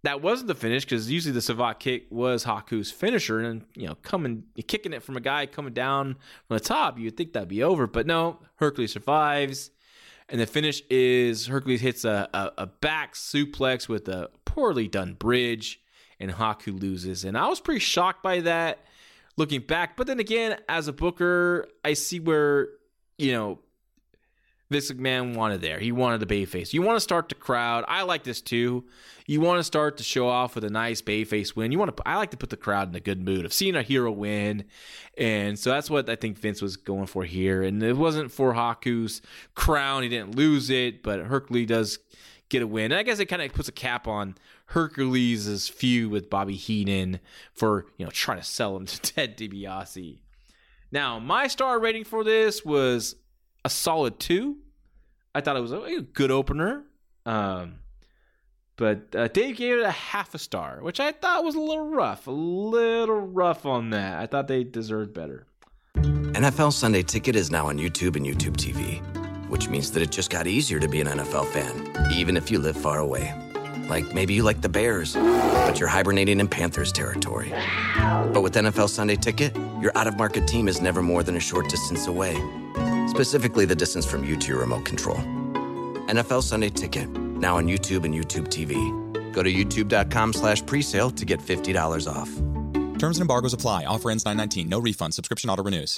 that 0.05 0.21
wasn't 0.21 0.47
the 0.47 0.55
finish 0.55 0.85
because 0.85 1.09
usually 1.11 1.33
the 1.33 1.41
savate 1.41 1.79
kick 1.79 2.05
was 2.09 2.45
Haku's 2.45 2.91
finisher, 2.91 3.39
and 3.39 3.63
you 3.75 3.87
know, 3.87 3.95
coming 3.95 4.43
kicking 4.67 4.93
it 4.93 5.03
from 5.03 5.17
a 5.17 5.21
guy 5.21 5.45
coming 5.45 5.73
down 5.73 6.15
from 6.47 6.57
the 6.57 6.63
top, 6.63 6.99
you'd 6.99 7.17
think 7.17 7.33
that'd 7.33 7.49
be 7.49 7.63
over, 7.63 7.87
but 7.87 8.05
no, 8.05 8.39
Hercules 8.57 8.93
survives, 8.93 9.71
and 10.29 10.39
the 10.39 10.45
finish 10.45 10.81
is 10.89 11.47
Hercules 11.47 11.81
hits 11.81 12.05
a, 12.05 12.29
a, 12.33 12.51
a 12.59 12.65
back 12.67 13.15
suplex 13.15 13.89
with 13.89 14.07
a 14.07 14.29
poorly 14.45 14.87
done 14.87 15.13
bridge, 15.13 15.81
and 16.19 16.31
Haku 16.31 16.79
loses, 16.79 17.25
and 17.25 17.37
I 17.37 17.47
was 17.47 17.59
pretty 17.59 17.79
shocked 17.79 18.21
by 18.21 18.41
that 18.41 18.85
looking 19.37 19.61
back, 19.61 19.97
but 19.97 20.07
then 20.07 20.19
again, 20.19 20.57
as 20.69 20.87
a 20.87 20.93
booker, 20.93 21.67
I 21.83 21.93
see 21.93 22.19
where 22.19 22.69
you 23.17 23.31
know 23.31 23.59
Vince 24.71 24.91
McMahon 24.91 25.35
wanted 25.35 25.61
there. 25.61 25.79
He 25.79 25.91
wanted 25.91 26.19
the 26.19 26.25
babyface. 26.25 26.73
You 26.73 26.81
want 26.81 26.95
to 26.95 27.01
start 27.01 27.29
the 27.29 27.35
crowd. 27.35 27.85
I 27.87 28.01
like 28.01 28.23
this 28.23 28.41
too. 28.41 28.85
You 29.27 29.39
want 29.39 29.59
to 29.59 29.63
start 29.63 29.97
to 29.97 30.03
show 30.03 30.27
off 30.27 30.55
with 30.55 30.63
a 30.63 30.69
nice 30.69 31.01
babyface 31.01 31.55
win. 31.55 31.71
You 31.71 31.77
want 31.77 31.95
to. 31.95 32.03
I 32.07 32.17
like 32.17 32.31
to 32.31 32.37
put 32.37 32.49
the 32.49 32.57
crowd 32.57 32.89
in 32.89 32.95
a 32.95 32.99
good 32.99 33.21
mood 33.21 33.45
of 33.45 33.53
seeing 33.53 33.75
a 33.75 33.83
hero 33.83 34.11
win, 34.11 34.65
and 35.17 35.57
so 35.57 35.69
that's 35.69 35.89
what 35.89 36.09
I 36.09 36.15
think 36.15 36.37
Vince 36.39 36.61
was 36.61 36.77
going 36.77 37.05
for 37.05 37.23
here. 37.23 37.61
And 37.61 37.81
it 37.83 37.95
wasn't 37.95 38.31
for 38.31 38.53
Haku's 38.53 39.21
crown. 39.53 40.03
He 40.03 40.09
didn't 40.09 40.35
lose 40.35 40.69
it, 40.69 41.03
but 41.03 41.19
Hercules 41.19 41.67
does 41.67 41.99
get 42.49 42.61
a 42.61 42.67
win. 42.67 42.85
And 42.85 42.95
I 42.95 43.03
guess 43.03 43.19
it 43.19 43.25
kind 43.25 43.41
of 43.41 43.53
puts 43.53 43.67
a 43.67 43.73
cap 43.73 44.07
on 44.07 44.35
Hercules' 44.67 45.67
feud 45.67 46.11
with 46.11 46.29
Bobby 46.29 46.55
Heenan 46.55 47.19
for 47.53 47.85
you 47.97 48.05
know 48.05 48.11
trying 48.11 48.39
to 48.39 48.45
sell 48.45 48.75
him 48.75 48.85
to 48.87 48.99
Ted 48.99 49.37
DiBiase. 49.37 50.19
Now, 50.91 51.19
my 51.19 51.47
star 51.47 51.79
rating 51.79 52.03
for 52.03 52.23
this 52.23 52.63
was 52.63 53.15
a 53.65 53.69
solid 53.69 54.19
two. 54.19 54.57
I 55.33 55.41
thought 55.41 55.57
it 55.57 55.61
was 55.61 55.73
a 55.73 56.05
good 56.13 56.31
opener. 56.31 56.83
Um, 57.25 57.79
but 58.77 59.15
uh, 59.15 59.27
Dave 59.27 59.57
gave 59.57 59.79
it 59.79 59.83
a 59.83 59.91
half 59.91 60.35
a 60.35 60.37
star, 60.37 60.79
which 60.81 60.99
I 60.99 61.11
thought 61.11 61.43
was 61.43 61.55
a 61.55 61.59
little 61.59 61.89
rough. 61.89 62.27
A 62.27 62.31
little 62.31 63.19
rough 63.19 63.65
on 63.65 63.89
that. 63.89 64.19
I 64.19 64.27
thought 64.27 64.47
they 64.47 64.63
deserved 64.63 65.13
better. 65.13 65.47
NFL 65.95 66.73
Sunday 66.73 67.01
Ticket 67.01 67.35
is 67.35 67.49
now 67.49 67.67
on 67.67 67.79
YouTube 67.79 68.15
and 68.15 68.25
YouTube 68.25 68.55
TV, 68.55 69.01
which 69.49 69.67
means 69.67 69.91
that 69.91 70.03
it 70.03 70.11
just 70.11 70.29
got 70.29 70.45
easier 70.45 70.79
to 70.79 70.87
be 70.87 71.01
an 71.01 71.07
NFL 71.07 71.47
fan, 71.47 72.11
even 72.13 72.37
if 72.37 72.51
you 72.51 72.59
live 72.59 72.77
far 72.77 72.99
away. 72.99 73.33
Like 73.89 74.13
maybe 74.13 74.35
you 74.35 74.43
like 74.43 74.61
the 74.61 74.69
Bears, 74.69 75.15
but 75.15 75.79
you're 75.79 75.89
hibernating 75.89 76.39
in 76.39 76.47
Panthers 76.47 76.91
territory. 76.91 77.51
But 77.95 78.41
with 78.41 78.53
NFL 78.53 78.89
Sunday 78.89 79.15
Ticket, 79.15 79.55
your 79.81 79.91
out 79.95 80.05
of 80.05 80.17
market 80.17 80.47
team 80.47 80.67
is 80.67 80.81
never 80.81 81.01
more 81.01 81.23
than 81.23 81.35
a 81.35 81.39
short 81.39 81.67
distance 81.69 82.05
away 82.05 82.35
specifically 83.15 83.65
the 83.65 83.75
distance 83.75 84.05
from 84.05 84.25
you 84.25 84.35
to 84.35 84.47
your 84.49 84.59
remote 84.59 84.85
control. 84.85 85.17
NFL 86.07 86.43
Sunday 86.43 86.69
Ticket, 86.69 87.09
now 87.09 87.57
on 87.57 87.67
YouTube 87.67 88.03
and 88.03 88.13
YouTube 88.13 88.47
TV. 88.49 88.75
Go 89.31 89.41
to 89.41 89.51
youtube.com 89.51 90.33
slash 90.33 90.61
presale 90.63 91.15
to 91.15 91.25
get 91.25 91.39
$50 91.39 92.07
off. 92.11 92.29
Terms 92.99 93.17
and 93.17 93.21
embargoes 93.21 93.53
apply. 93.53 93.85
Offer 93.85 94.11
ends 94.11 94.25
919. 94.25 94.69
No 94.69 94.79
refund. 94.79 95.13
Subscription 95.13 95.49
auto 95.49 95.63
renews. 95.63 95.97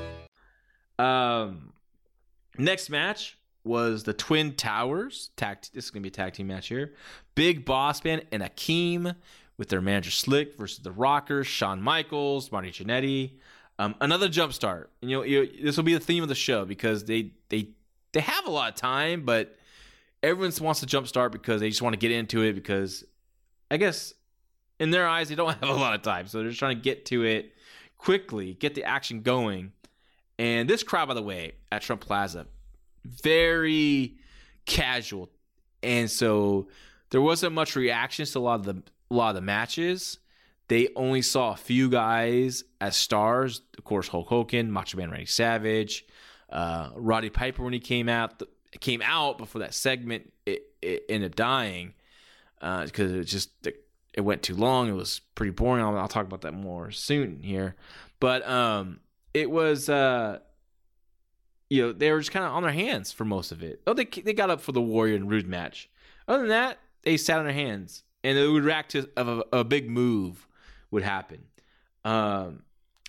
Um, 1.01 1.73
next 2.57 2.89
match 2.89 3.37
was 3.63 4.03
the 4.03 4.13
Twin 4.13 4.53
Towers. 4.55 5.31
Tag, 5.35 5.57
this 5.73 5.85
is 5.85 5.91
gonna 5.91 6.03
be 6.03 6.09
a 6.09 6.11
tag 6.11 6.33
team 6.33 6.47
match 6.47 6.67
here. 6.67 6.93
Big 7.35 7.65
Boss 7.65 8.03
Man 8.03 8.21
and 8.31 8.43
Akeem 8.43 9.15
with 9.57 9.69
their 9.69 9.81
manager 9.81 10.11
Slick 10.11 10.57
versus 10.57 10.83
the 10.83 10.91
Rockers, 10.91 11.47
Shawn 11.47 11.81
Michaels, 11.81 12.51
Marty 12.51 12.71
Jannetty. 12.71 13.39
Um, 13.79 13.95
another 13.99 14.29
jump 14.29 14.53
start. 14.53 14.91
You 15.01 15.17
know, 15.17 15.45
this 15.63 15.75
will 15.75 15.83
be 15.83 15.93
the 15.93 15.99
theme 15.99 16.21
of 16.21 16.29
the 16.29 16.35
show 16.35 16.65
because 16.65 17.05
they 17.05 17.31
they 17.49 17.69
they 18.11 18.19
have 18.19 18.45
a 18.45 18.51
lot 18.51 18.69
of 18.69 18.75
time, 18.75 19.23
but 19.25 19.57
everyone 20.21 20.53
wants 20.61 20.81
to 20.81 20.85
jump 20.85 21.07
start 21.07 21.31
because 21.31 21.61
they 21.61 21.69
just 21.69 21.81
want 21.81 21.93
to 21.93 21.99
get 21.99 22.11
into 22.11 22.43
it 22.43 22.53
because 22.53 23.03
I 23.71 23.77
guess 23.77 24.13
in 24.79 24.91
their 24.91 25.07
eyes 25.07 25.29
they 25.29 25.35
don't 25.35 25.57
have 25.59 25.69
a 25.69 25.73
lot 25.73 25.95
of 25.95 26.03
time, 26.03 26.27
so 26.27 26.39
they're 26.39 26.49
just 26.49 26.59
trying 26.59 26.75
to 26.75 26.81
get 26.81 27.05
to 27.07 27.23
it 27.23 27.53
quickly, 27.97 28.53
get 28.53 28.75
the 28.75 28.83
action 28.83 29.21
going. 29.21 29.71
And 30.41 30.67
this 30.67 30.81
crowd, 30.81 31.07
by 31.07 31.13
the 31.13 31.21
way, 31.21 31.51
at 31.71 31.83
Trump 31.83 32.01
Plaza, 32.01 32.47
very 33.05 34.15
casual, 34.65 35.29
and 35.83 36.09
so 36.09 36.67
there 37.11 37.21
wasn't 37.21 37.53
much 37.53 37.75
reactions 37.75 38.31
to 38.31 38.39
a 38.39 38.41
lot 38.41 38.61
of 38.61 38.65
the 38.65 38.81
a 39.11 39.13
lot 39.13 39.29
of 39.29 39.35
the 39.35 39.41
matches. 39.41 40.17
They 40.67 40.87
only 40.95 41.21
saw 41.21 41.51
a 41.51 41.55
few 41.55 41.91
guys 41.91 42.63
as 42.79 42.95
stars. 42.95 43.61
Of 43.77 43.83
course, 43.83 44.07
Hulk 44.07 44.29
Hogan, 44.29 44.71
Macho 44.71 44.97
Man 44.97 45.11
Randy 45.11 45.27
Savage, 45.27 46.07
uh, 46.49 46.89
Roddy 46.95 47.29
Piper 47.29 47.63
when 47.63 47.73
he 47.73 47.79
came 47.79 48.09
out 48.09 48.41
came 48.79 49.03
out 49.03 49.37
before 49.37 49.59
that 49.59 49.75
segment. 49.75 50.33
It, 50.47 50.63
it 50.81 51.03
ended 51.07 51.33
up 51.33 51.35
dying 51.35 51.93
because 52.59 53.11
uh, 53.11 53.19
it 53.19 53.25
just 53.25 53.51
it 54.11 54.21
went 54.21 54.41
too 54.41 54.55
long. 54.55 54.89
It 54.89 54.93
was 54.93 55.21
pretty 55.35 55.51
boring. 55.51 55.85
I'll, 55.85 55.95
I'll 55.95 56.07
talk 56.07 56.25
about 56.25 56.41
that 56.41 56.55
more 56.55 56.89
soon 56.89 57.43
here, 57.43 57.75
but 58.19 58.43
um, 58.49 59.01
it 59.33 59.49
was 59.49 59.89
uh, 59.89 60.39
you 61.69 61.81
know 61.81 61.93
they 61.93 62.11
were 62.11 62.19
just 62.19 62.31
kind 62.31 62.45
of 62.45 62.51
on 62.51 62.63
their 62.63 62.71
hands 62.71 63.11
for 63.11 63.25
most 63.25 63.51
of 63.51 63.63
it. 63.63 63.81
Oh, 63.87 63.93
they 63.93 64.05
they 64.05 64.33
got 64.33 64.49
up 64.49 64.61
for 64.61 64.71
the 64.71 64.81
Warrior 64.81 65.15
and 65.15 65.29
Rude 65.29 65.47
match. 65.47 65.89
Other 66.27 66.39
than 66.39 66.49
that, 66.49 66.79
they 67.03 67.17
sat 67.17 67.39
on 67.39 67.45
their 67.45 67.53
hands 67.53 68.03
and 68.23 68.37
it 68.37 68.47
would 68.47 68.63
react 68.63 68.91
to 68.91 69.09
a, 69.17 69.59
a 69.59 69.63
big 69.63 69.89
move 69.89 70.47
would 70.91 71.03
happen. 71.03 71.43
Um, 72.03 72.63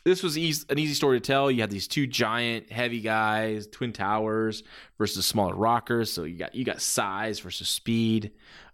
this 0.04 0.22
was 0.22 0.36
easy, 0.36 0.64
an 0.68 0.78
easy 0.78 0.94
story 0.94 1.20
to 1.20 1.26
tell. 1.26 1.50
You 1.50 1.60
had 1.60 1.70
these 1.70 1.86
two 1.86 2.06
giant, 2.06 2.72
heavy 2.72 3.00
guys, 3.00 3.66
twin 3.66 3.92
towers 3.92 4.64
versus 4.98 5.26
smaller 5.26 5.54
rockers. 5.54 6.12
So 6.12 6.24
you 6.24 6.36
got 6.36 6.54
you 6.54 6.64
got 6.64 6.80
size 6.80 7.40
versus 7.40 7.68
speed. 7.68 8.32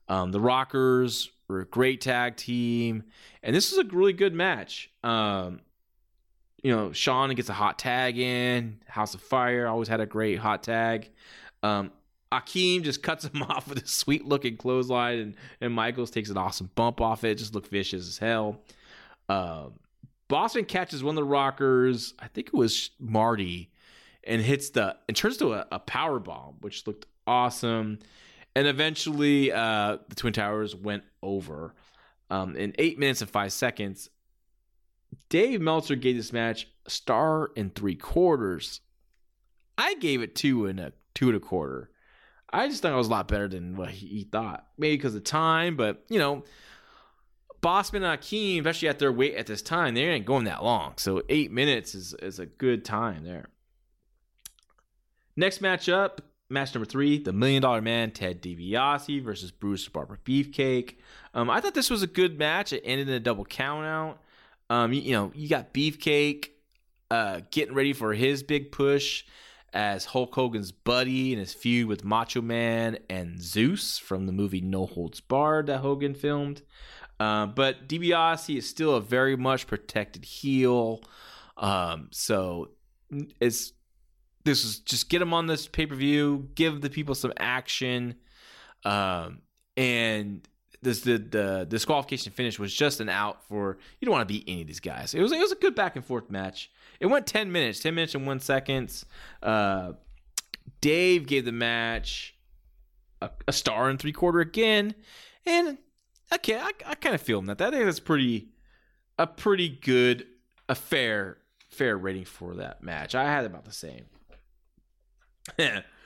Um, 0.09 0.33
the 0.33 0.41
Rockers 0.41 1.31
were 1.49 1.61
a 1.61 1.67
great 1.67 2.01
tag 2.01 2.37
team, 2.37 3.05
and 3.43 3.55
this 3.55 3.71
was 3.71 3.85
a 3.85 3.89
really 3.95 4.15
good 4.15 4.33
match. 4.33 4.91
Um, 5.05 5.61
you 6.63 6.75
know, 6.75 6.93
Shawn 6.93 7.35
gets 7.35 7.49
a 7.49 7.55
hot 7.55 7.79
tag 7.79 8.19
in. 8.19 8.79
House 8.87 9.15
of 9.15 9.21
Fire 9.21 9.67
always 9.67 9.89
had 9.89 10.01
a 10.01 10.07
great 10.07 10.39
hot 10.39 10.63
tag. 10.63 11.11
Um, 11.63 11.93
Akeem 12.33 12.83
just 12.83 13.03
cuts 13.05 13.25
him 13.25 13.43
off 13.43 13.69
with 13.69 13.83
a 13.83 13.87
sweet 13.87 14.27
looking 14.27 14.57
clothesline, 14.57 15.19
and, 15.19 15.35
and 15.61 15.73
Michaels 15.73 16.11
takes 16.11 16.31
an 16.31 16.37
awesome 16.37 16.71
bump 16.75 17.01
off 17.01 17.25
it. 17.25 17.37
Just 17.37 17.55
looked 17.55 17.69
vicious 17.69 18.09
as 18.09 18.19
hell. 18.19 18.61
Um, 19.29 19.75
Bossman 20.29 20.69
catches 20.69 21.03
one 21.03 21.13
of 21.13 21.17
the 21.17 21.25
rockers, 21.25 22.15
I 22.19 22.29
think 22.29 22.49
it 22.49 22.55
was 22.55 22.91
Marty, 22.99 23.71
and 24.25 24.43
hits 24.43 24.71
the 24.71 24.97
and 25.09 25.17
turns 25.17 25.39
to 25.39 25.55
a, 25.55 25.67
a 25.73 25.79
power 25.79 26.19
bomb, 26.19 26.57
which 26.61 26.87
looked 26.87 27.07
awesome. 27.27 27.99
And 28.55 28.67
eventually, 28.67 29.53
uh, 29.53 29.99
the 30.09 30.15
Twin 30.17 30.33
Towers 30.33 30.75
went 30.75 31.05
over 31.23 31.75
um, 32.31 32.57
in 32.57 32.75
eight 32.79 32.99
minutes 32.99 33.21
and 33.21 33.31
five 33.31 33.53
seconds. 33.53 34.11
Dave 35.29 35.61
Meltzer 35.61 35.97
gave 35.97 36.17
this 36.17 36.33
match 36.33 36.69
a 36.87 36.91
star 36.91 37.51
and 37.57 37.75
three 37.75 37.97
quarters. 37.97 38.81
I 39.77 39.95
gave 39.95 40.23
it 40.23 40.35
two 40.35 40.67
and 40.67 40.81
a 40.81 40.93
two 41.15 41.29
and 41.29 41.37
a 41.37 41.41
quarter. 41.41 41.91
I 42.51 42.69
just 42.69 42.83
thought 42.83 42.93
it 42.93 42.97
was 42.97 43.09
a 43.09 43.11
lot 43.11 43.29
better 43.29 43.49
than 43.49 43.77
what 43.77 43.91
he 43.91 44.25
thought. 44.31 44.67
Maybe 44.79 44.97
because 44.97 45.15
of 45.15 45.25
time, 45.25 45.77
but 45.77 46.05
you 46.09 46.19
know, 46.19 46.45
Bossman 47.63 47.97
and 47.97 48.21
Akeem, 48.21 48.61
especially 48.61 48.89
at 48.89 48.99
their 48.99 49.13
weight 49.13 49.35
at 49.35 49.47
this 49.47 49.63
time, 49.63 49.95
they 49.95 50.05
ain't 50.05 50.27
going 50.27 50.45
that 50.45 50.63
long. 50.63 50.95
So 50.97 51.23
eight 51.29 51.51
minutes 51.51 51.95
is, 51.95 52.15
is 52.15 52.39
a 52.39 52.47
good 52.47 52.85
time 52.85 53.25
there. 53.25 53.49
Next 55.37 55.61
matchup, 55.61 56.19
match 56.49 56.75
number 56.75 56.87
three, 56.87 57.19
the 57.19 57.33
Million 57.33 57.63
Dollar 57.63 57.83
Man 57.83 58.11
Ted 58.11 58.43
DiBiase 58.43 59.23
versus 59.23 59.51
Brutus 59.51 59.89
Barber 59.89 60.19
Beefcake. 60.25 60.97
Um, 61.35 61.51
I 61.51 61.61
thought 61.61 61.75
this 61.75 61.91
was 61.91 62.03
a 62.03 62.09
good 62.09 62.39
match. 62.39 62.73
It 62.73 62.83
ended 62.85 63.09
in 63.09 63.15
a 63.15 63.21
double 63.21 63.45
countout. 63.45 64.17
Um, 64.71 64.93
you, 64.93 65.01
you 65.01 65.13
know, 65.13 65.33
you 65.35 65.49
got 65.49 65.73
Beefcake 65.73 66.49
uh, 67.11 67.41
getting 67.51 67.75
ready 67.75 67.93
for 67.93 68.13
his 68.13 68.43
big 68.43 68.73
push 68.73 69.25
as 69.73 70.07
Hulk 70.07 70.35
Hogan's 70.35 70.73
buddy 70.73 71.33
in 71.33 71.39
his 71.39 71.53
feud 71.55 71.89
with 71.89 72.05
Macho 72.05 72.41
Man 72.41 72.99
and 73.11 73.41
Zeus 73.43 73.99
from 73.99 74.27
the 74.27 74.33
movie 74.33 74.61
No 74.61 74.87
Holds 74.87 75.21
Barred 75.21 75.67
that 75.67 75.79
Hogan 75.79 76.15
filmed. 76.15 76.63
Uh, 77.21 77.47
but 77.47 77.89
DiBiase 77.89 78.57
is 78.57 78.69
still 78.69 78.95
a 78.95 79.01
very 79.01 79.37
much 79.37 79.67
protected 79.67 80.25
heel. 80.25 81.01
Um, 81.57 82.09
so 82.13 82.71
it's 83.41 83.73
this 84.45 84.65
is 84.65 84.79
just 84.81 85.11
get 85.11 85.21
him 85.21 85.35
on 85.35 85.47
this 85.47 85.67
pay 85.67 85.87
per 85.87 85.95
view, 85.95 86.49
give 86.55 86.81
the 86.81 86.91
people 86.91 87.15
some 87.15 87.33
action, 87.39 88.15
um, 88.85 89.43
and 89.77 90.48
this 90.83 91.01
the 91.01 91.19
the 91.19 91.67
disqualification 91.69 92.33
finish 92.33 92.59
was 92.59 92.73
just 92.73 93.01
an 93.01 93.09
out 93.09 93.45
for 93.45 93.79
you 94.01 94.07
don't 94.07 94.13
want 94.13 94.29
to 94.29 94.33
beat 94.33 94.45
any 94.47 94.63
of 94.63 94.67
these 94.67 94.81
guys. 94.81 95.15
It 95.15 95.21
was 95.21 95.33
it 95.33 95.41
was 95.41 95.53
a 95.53 95.57
good 95.57 95.75
back 95.75 95.97
and 95.97 96.05
forth 96.05 96.31
match. 96.31 96.71
It 97.01 97.07
went 97.07 97.27
ten 97.27 97.51
minutes, 97.51 97.81
ten 97.81 97.95
minutes 97.95 98.15
and 98.15 98.27
one 98.27 98.41
seconds. 98.41 99.05
Uh, 99.43 99.93
Dave 100.81 101.27
gave 101.27 101.45
the 101.45 101.53
match 101.53 102.37
a, 103.21 103.31
a 103.47 103.53
star 103.53 103.89
and 103.89 103.99
three 103.99 104.13
quarter 104.13 104.41
again, 104.41 104.95
and 105.45 105.79
okay, 106.33 106.57
I, 106.57 106.71
I 106.87 106.95
kind 106.95 107.15
of 107.15 107.21
feel 107.21 107.43
that. 107.43 107.61
I 107.61 107.71
think 107.71 107.85
that's 107.85 108.01
pretty 108.01 108.49
a 109.19 109.27
pretty 109.27 109.69
good, 109.69 110.27
a 110.69 110.75
fair 110.75 111.39
fair 111.71 111.97
rating 111.97 112.25
for 112.25 112.55
that 112.57 112.83
match. 112.83 113.15
I 113.15 113.25
had 113.25 113.45
about 113.45 113.65
the 113.65 113.73
same. 113.73 114.05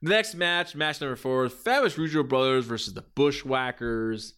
Next 0.00 0.34
match, 0.34 0.76
match 0.76 1.00
number 1.00 1.16
four, 1.16 1.48
Fabulous 1.48 1.96
Rougeau 1.96 2.26
Brothers 2.26 2.66
versus 2.66 2.94
the 2.94 3.02
Bushwhackers. 3.02 4.34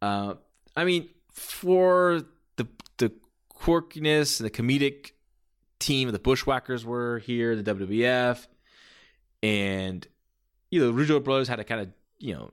Uh, 0.00 0.34
I 0.76 0.84
mean, 0.84 1.08
for 1.32 2.22
the 2.56 2.68
the 2.98 3.12
quirkiness 3.60 4.40
and 4.40 4.46
the 4.46 4.50
comedic 4.50 5.12
team 5.80 6.08
of 6.08 6.12
the 6.12 6.20
Bushwhackers 6.20 6.84
were 6.84 7.18
here, 7.18 7.56
the 7.56 7.74
WWF, 7.74 8.46
and 9.42 10.06
you 10.70 10.80
know, 10.80 10.92
Rougeau 10.92 11.22
Brothers 11.22 11.48
had 11.48 11.56
to 11.56 11.64
kind 11.64 11.80
of 11.80 11.88
you 12.18 12.34
know 12.34 12.52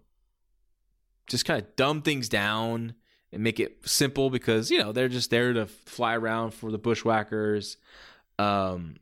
just 1.27 1.45
kind 1.45 1.61
of 1.61 1.75
dumb 1.75 2.01
things 2.01 2.27
down 2.27 2.95
and 3.31 3.43
make 3.43 3.59
it 3.59 3.87
simple 3.87 4.29
because 4.29 4.71
you 4.71 4.79
know 4.79 4.91
they're 4.91 5.09
just 5.09 5.29
there 5.29 5.53
to 5.53 5.67
fly 5.67 6.15
around 6.15 6.51
for 6.51 6.71
the 6.71 6.79
bushwhackers. 6.79 7.77
Um, 8.39 8.95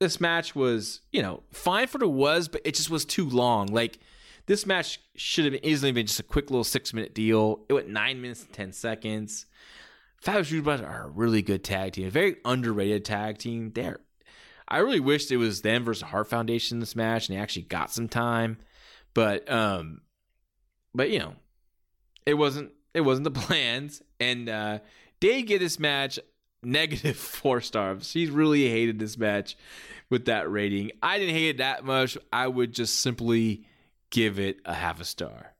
this 0.00 0.20
match 0.20 0.54
was 0.54 1.00
you 1.12 1.22
know 1.22 1.42
fine 1.52 1.86
for 1.86 1.98
what 1.98 2.06
it 2.06 2.10
was, 2.10 2.48
but 2.48 2.60
it 2.64 2.74
just 2.74 2.90
was 2.90 3.04
too 3.04 3.28
long. 3.28 3.66
Like 3.66 3.98
this 4.46 4.66
match 4.66 5.00
should 5.14 5.44
have 5.44 5.62
easily 5.62 5.92
been 5.92 6.06
just 6.06 6.20
a 6.20 6.24
quick 6.24 6.50
little 6.50 6.64
six 6.64 6.92
minute 6.92 7.14
deal. 7.14 7.64
It 7.68 7.72
went 7.72 7.88
nine 7.88 8.20
minutes 8.20 8.44
and 8.44 8.52
ten 8.52 8.72
seconds. 8.72 9.46
Fabulous 10.20 10.64
Brothers 10.64 10.86
are 10.86 11.04
a 11.04 11.08
really 11.08 11.42
good 11.42 11.62
tag 11.62 11.92
team, 11.92 12.08
a 12.08 12.10
very 12.10 12.36
underrated 12.44 13.04
tag 13.04 13.38
team. 13.38 13.70
There, 13.72 14.00
I 14.66 14.78
really 14.78 15.00
wished 15.00 15.30
it 15.30 15.36
was 15.36 15.62
them 15.62 15.84
versus 15.84 16.02
Hart 16.02 16.28
Foundation 16.28 16.76
in 16.76 16.80
this 16.80 16.96
match, 16.96 17.28
and 17.28 17.36
they 17.36 17.40
actually 17.40 17.62
got 17.62 17.92
some 17.92 18.08
time. 18.08 18.58
But 19.14 19.50
um, 19.50 20.00
but 20.94 21.10
you 21.10 21.18
know, 21.20 21.34
it 22.26 22.34
wasn't 22.34 22.72
it 22.94 23.02
wasn't 23.02 23.24
the 23.24 23.30
plans. 23.40 24.02
And 24.20 24.48
uh, 24.48 24.78
Dave 25.20 25.46
gave 25.46 25.60
this 25.60 25.78
match 25.78 26.18
negative 26.62 27.16
four 27.16 27.60
stars. 27.60 28.12
He 28.12 28.26
really 28.26 28.68
hated 28.68 28.98
this 28.98 29.18
match 29.18 29.56
with 30.10 30.26
that 30.26 30.50
rating. 30.50 30.92
I 31.02 31.18
didn't 31.18 31.34
hate 31.34 31.50
it 31.50 31.58
that 31.58 31.84
much. 31.84 32.16
I 32.32 32.46
would 32.46 32.72
just 32.72 33.00
simply 33.00 33.64
give 34.10 34.38
it 34.38 34.60
a 34.64 34.74
half 34.74 35.00
a 35.00 35.04
star. 35.04 35.54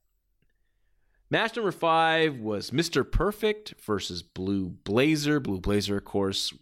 Match 1.31 1.57
number 1.57 1.73
five 1.73 2.39
was 2.39 2.71
Mr. 2.71 3.11
Perfect 3.11 3.75
versus 3.85 4.23
Blue 4.23 4.71
Blazer. 4.71 5.41
Blue 5.41 5.61
Blazer, 5.61 5.99
of 5.99 6.05
course, 6.05 6.55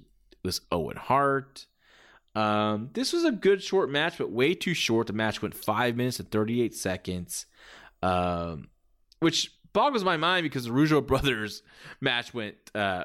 was 0.43 0.61
Owen 0.73 0.97
Hart. 0.97 1.67
Um, 2.35 2.91
this 2.93 3.13
was 3.13 3.25
a 3.25 3.31
good 3.31 3.63
short 3.63 3.91
match, 3.91 4.19
but 4.19 4.31
way 4.31 4.55
too 4.55 4.75
short. 4.75 5.07
The 5.07 5.13
match 5.13 5.41
went 5.41 5.55
five 5.55 5.97
minutes 5.97 6.19
and 6.19 6.31
38 6.31 6.75
seconds, 6.75 7.47
um, 8.03 8.69
which 9.21 9.53
boggles 9.73 10.05
my 10.05 10.17
mind 10.17 10.43
because 10.43 10.65
the 10.65 10.71
Rougeau 10.71 11.01
brothers 11.07 11.63
match 12.01 12.35
went 12.35 12.57
uh, 12.75 13.05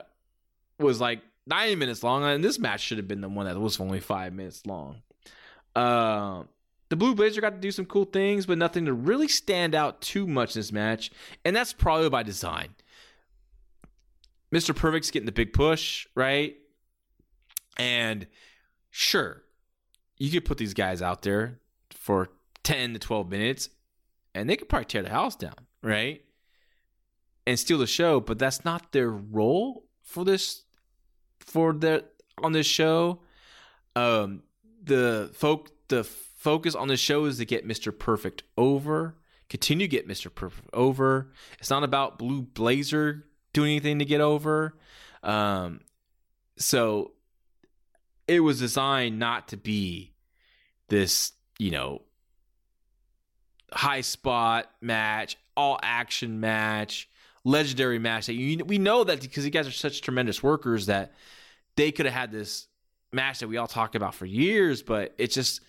was 0.81 0.99
like 0.99 1.21
90 1.47 1.75
minutes 1.75 2.03
long, 2.03 2.23
and 2.23 2.43
this 2.43 2.59
match 2.59 2.81
should 2.81 2.97
have 2.97 3.07
been 3.07 3.21
the 3.21 3.29
one 3.29 3.45
that 3.45 3.59
was 3.59 3.79
only 3.79 3.99
five 3.99 4.33
minutes 4.33 4.65
long. 4.65 5.01
Uh, 5.75 6.43
the 6.89 6.95
Blue 6.95 7.15
Blazer 7.15 7.41
got 7.41 7.51
to 7.51 7.59
do 7.59 7.71
some 7.71 7.85
cool 7.85 8.05
things, 8.05 8.45
but 8.45 8.57
nothing 8.57 8.85
to 8.85 8.93
really 8.93 9.27
stand 9.27 9.73
out 9.73 10.01
too 10.01 10.27
much 10.27 10.55
in 10.55 10.59
this 10.59 10.71
match, 10.71 11.11
and 11.45 11.55
that's 11.55 11.73
probably 11.73 12.09
by 12.09 12.23
design. 12.23 12.69
Mr. 14.53 14.75
Perfect's 14.75 15.11
getting 15.11 15.25
the 15.25 15.31
big 15.31 15.53
push, 15.53 16.05
right? 16.13 16.57
And 17.77 18.27
sure, 18.89 19.43
you 20.17 20.29
could 20.29 20.43
put 20.43 20.57
these 20.57 20.73
guys 20.73 21.01
out 21.01 21.21
there 21.21 21.59
for 21.91 22.29
10 22.63 22.93
to 22.93 22.99
12 22.99 23.29
minutes, 23.29 23.69
and 24.35 24.49
they 24.49 24.57
could 24.57 24.67
probably 24.67 24.85
tear 24.85 25.03
the 25.03 25.09
house 25.09 25.37
down, 25.37 25.55
right? 25.81 26.21
and 27.45 27.59
steal 27.59 27.77
the 27.77 27.87
show, 27.87 28.19
but 28.19 28.39
that's 28.39 28.63
not 28.63 28.91
their 28.91 29.09
role 29.09 29.85
for 30.03 30.23
this 30.23 30.63
for 31.51 31.73
the 31.73 32.05
on 32.41 32.51
this 32.51 32.67
show. 32.67 33.19
Um, 33.95 34.43
the 34.83 35.29
folk 35.33 35.71
the 35.89 36.03
focus 36.03 36.73
on 36.73 36.87
the 36.87 36.97
show 36.97 37.25
is 37.25 37.37
to 37.37 37.45
get 37.45 37.67
Mr. 37.67 37.97
Perfect 37.97 38.43
over, 38.57 39.15
continue 39.49 39.87
to 39.87 39.91
get 39.91 40.07
Mr. 40.07 40.33
Perfect 40.33 40.69
over. 40.73 41.31
It's 41.59 41.69
not 41.69 41.83
about 41.83 42.17
Blue 42.17 42.41
Blazer 42.41 43.25
doing 43.53 43.71
anything 43.71 43.99
to 43.99 44.05
get 44.05 44.21
over. 44.21 44.77
Um, 45.23 45.81
so 46.57 47.11
it 48.27 48.39
was 48.39 48.59
designed 48.59 49.19
not 49.19 49.49
to 49.49 49.57
be 49.57 50.13
this, 50.87 51.33
you 51.59 51.71
know, 51.71 52.01
high 53.71 54.01
spot 54.01 54.69
match, 54.81 55.37
all 55.55 55.79
action 55.83 56.39
match, 56.39 57.09
legendary 57.43 57.99
match 57.99 58.27
that 58.27 58.33
you 58.33 58.63
we 58.65 58.77
know 58.77 59.03
that 59.03 59.21
because 59.21 59.45
you 59.45 59.51
guys 59.51 59.67
are 59.67 59.71
such 59.71 60.01
tremendous 60.01 60.43
workers 60.43 60.85
that 60.85 61.13
they 61.75 61.91
could 61.91 62.05
have 62.05 62.15
had 62.15 62.31
this 62.31 62.67
match 63.11 63.39
that 63.39 63.47
we 63.47 63.57
all 63.57 63.67
talk 63.67 63.95
about 63.95 64.15
for 64.15 64.25
years, 64.25 64.81
but 64.81 65.13
it's 65.17 65.35
just 65.35 65.61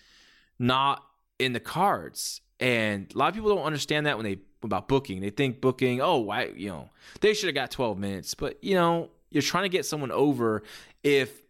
not 0.59 1.03
in 1.39 1.53
the 1.53 1.59
cards. 1.59 2.41
And 2.59 3.11
a 3.13 3.17
lot 3.17 3.29
of 3.29 3.35
people 3.35 3.55
don't 3.55 3.65
understand 3.65 4.05
that 4.05 4.17
when 4.17 4.25
they 4.25 4.39
about 4.63 4.87
booking. 4.87 5.21
They 5.21 5.29
think 5.29 5.61
booking, 5.61 6.01
oh, 6.01 6.19
why, 6.19 6.51
you 6.55 6.69
know, 6.69 6.89
they 7.21 7.33
should 7.33 7.47
have 7.47 7.55
got 7.55 7.71
12 7.71 7.97
minutes. 7.97 8.33
But, 8.33 8.63
you 8.63 8.75
know, 8.75 9.09
you're 9.29 9.43
trying 9.43 9.63
to 9.63 9.69
get 9.69 9.85
someone 9.85 10.11
over 10.11 10.63
if, 11.03 11.41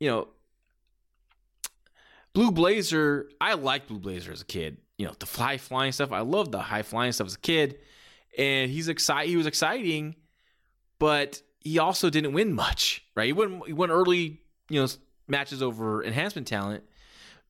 you 0.00 0.08
know, 0.08 0.28
Blue 2.32 2.50
Blazer, 2.50 3.28
I 3.40 3.54
liked 3.54 3.88
Blue 3.88 3.98
Blazer 3.98 4.32
as 4.32 4.40
a 4.40 4.46
kid. 4.46 4.78
You 4.96 5.06
know, 5.06 5.14
the 5.18 5.26
fly 5.26 5.58
flying 5.58 5.92
stuff. 5.92 6.12
I 6.12 6.20
loved 6.20 6.52
the 6.52 6.60
high 6.60 6.82
flying 6.82 7.12
stuff 7.12 7.26
as 7.26 7.34
a 7.34 7.40
kid. 7.40 7.78
And 8.38 8.70
he's 8.70 8.88
excited 8.88 9.28
he 9.28 9.36
was 9.36 9.46
exciting, 9.46 10.16
but 10.98 11.42
he 11.64 11.78
also 11.78 12.10
didn't 12.10 12.32
win 12.32 12.52
much, 12.52 13.04
right? 13.14 13.26
He 13.26 13.32
won 13.32 13.62
he 13.66 13.72
won 13.72 13.90
early, 13.90 14.40
you 14.68 14.80
know, 14.80 14.88
matches 15.28 15.62
over 15.62 16.02
enhancement 16.02 16.46
talent, 16.46 16.84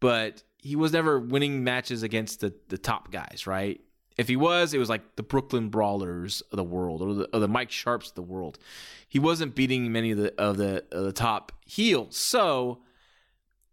but 0.01 0.43
he 0.59 0.77
was 0.77 0.93
never 0.93 1.19
winning 1.19 1.65
matches 1.65 2.03
against 2.03 2.41
the 2.41 2.55
the 2.69 2.79
top 2.79 3.11
guys, 3.11 3.47
right? 3.47 3.81
If 4.19 4.29
he 4.29 4.37
was, 4.37 4.75
it 4.75 4.79
was 4.79 4.91
like 4.91 5.17
the 5.17 5.23
Brooklyn 5.23 5.71
Brawlers 5.71 6.43
of 6.53 6.57
the 6.57 6.65
world 6.65 7.01
or 7.01 7.15
the, 7.15 7.29
or 7.33 7.41
the 7.41 7.49
Mike 7.49 7.71
Sharps 7.71 8.11
of 8.11 8.15
the 8.15 8.23
world. 8.23 8.59
He 9.09 9.19
wasn't 9.19 9.55
beating 9.55 9.91
many 9.91 10.11
of 10.11 10.19
the 10.19 10.41
of 10.41 10.57
the 10.59 10.85
of 10.93 11.05
the 11.05 11.13
top 11.13 11.53
heels. 11.65 12.17
So 12.17 12.83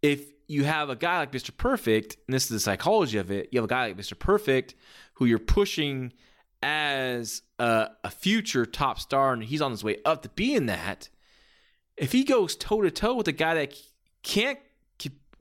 if 0.02 0.32
you 0.47 0.63
have 0.63 0.89
a 0.89 0.95
guy 0.95 1.19
like 1.19 1.32
Mr. 1.32 1.56
Perfect, 1.56 2.17
and 2.28 2.34
this 2.34 2.43
is 2.43 2.49
the 2.49 2.60
psychology 2.60 3.17
of 3.17 3.30
it, 3.32 3.49
you 3.52 3.60
have 3.60 3.65
a 3.65 3.67
guy 3.67 3.88
like 3.88 3.97
Mr. 3.97 4.17
Perfect 4.17 4.75
who 5.13 5.25
you're 5.25 5.38
pushing 5.38 6.13
as 6.61 7.41
a, 7.57 7.89
a 8.03 8.09
future 8.09 8.65
top 8.65 8.99
star, 8.99 9.33
and 9.33 9.43
he's 9.43 9.61
on 9.61 9.71
his 9.71 9.83
way 9.83 9.97
up 10.05 10.23
to 10.23 10.29
being 10.29 10.65
that. 10.67 11.09
If 11.97 12.11
he 12.11 12.23
goes 12.23 12.55
toe 12.55 12.81
to 12.81 12.91
toe 12.91 13.15
with 13.15 13.27
a 13.27 13.33
guy 13.33 13.53
that 13.55 13.73
can't 14.23 14.59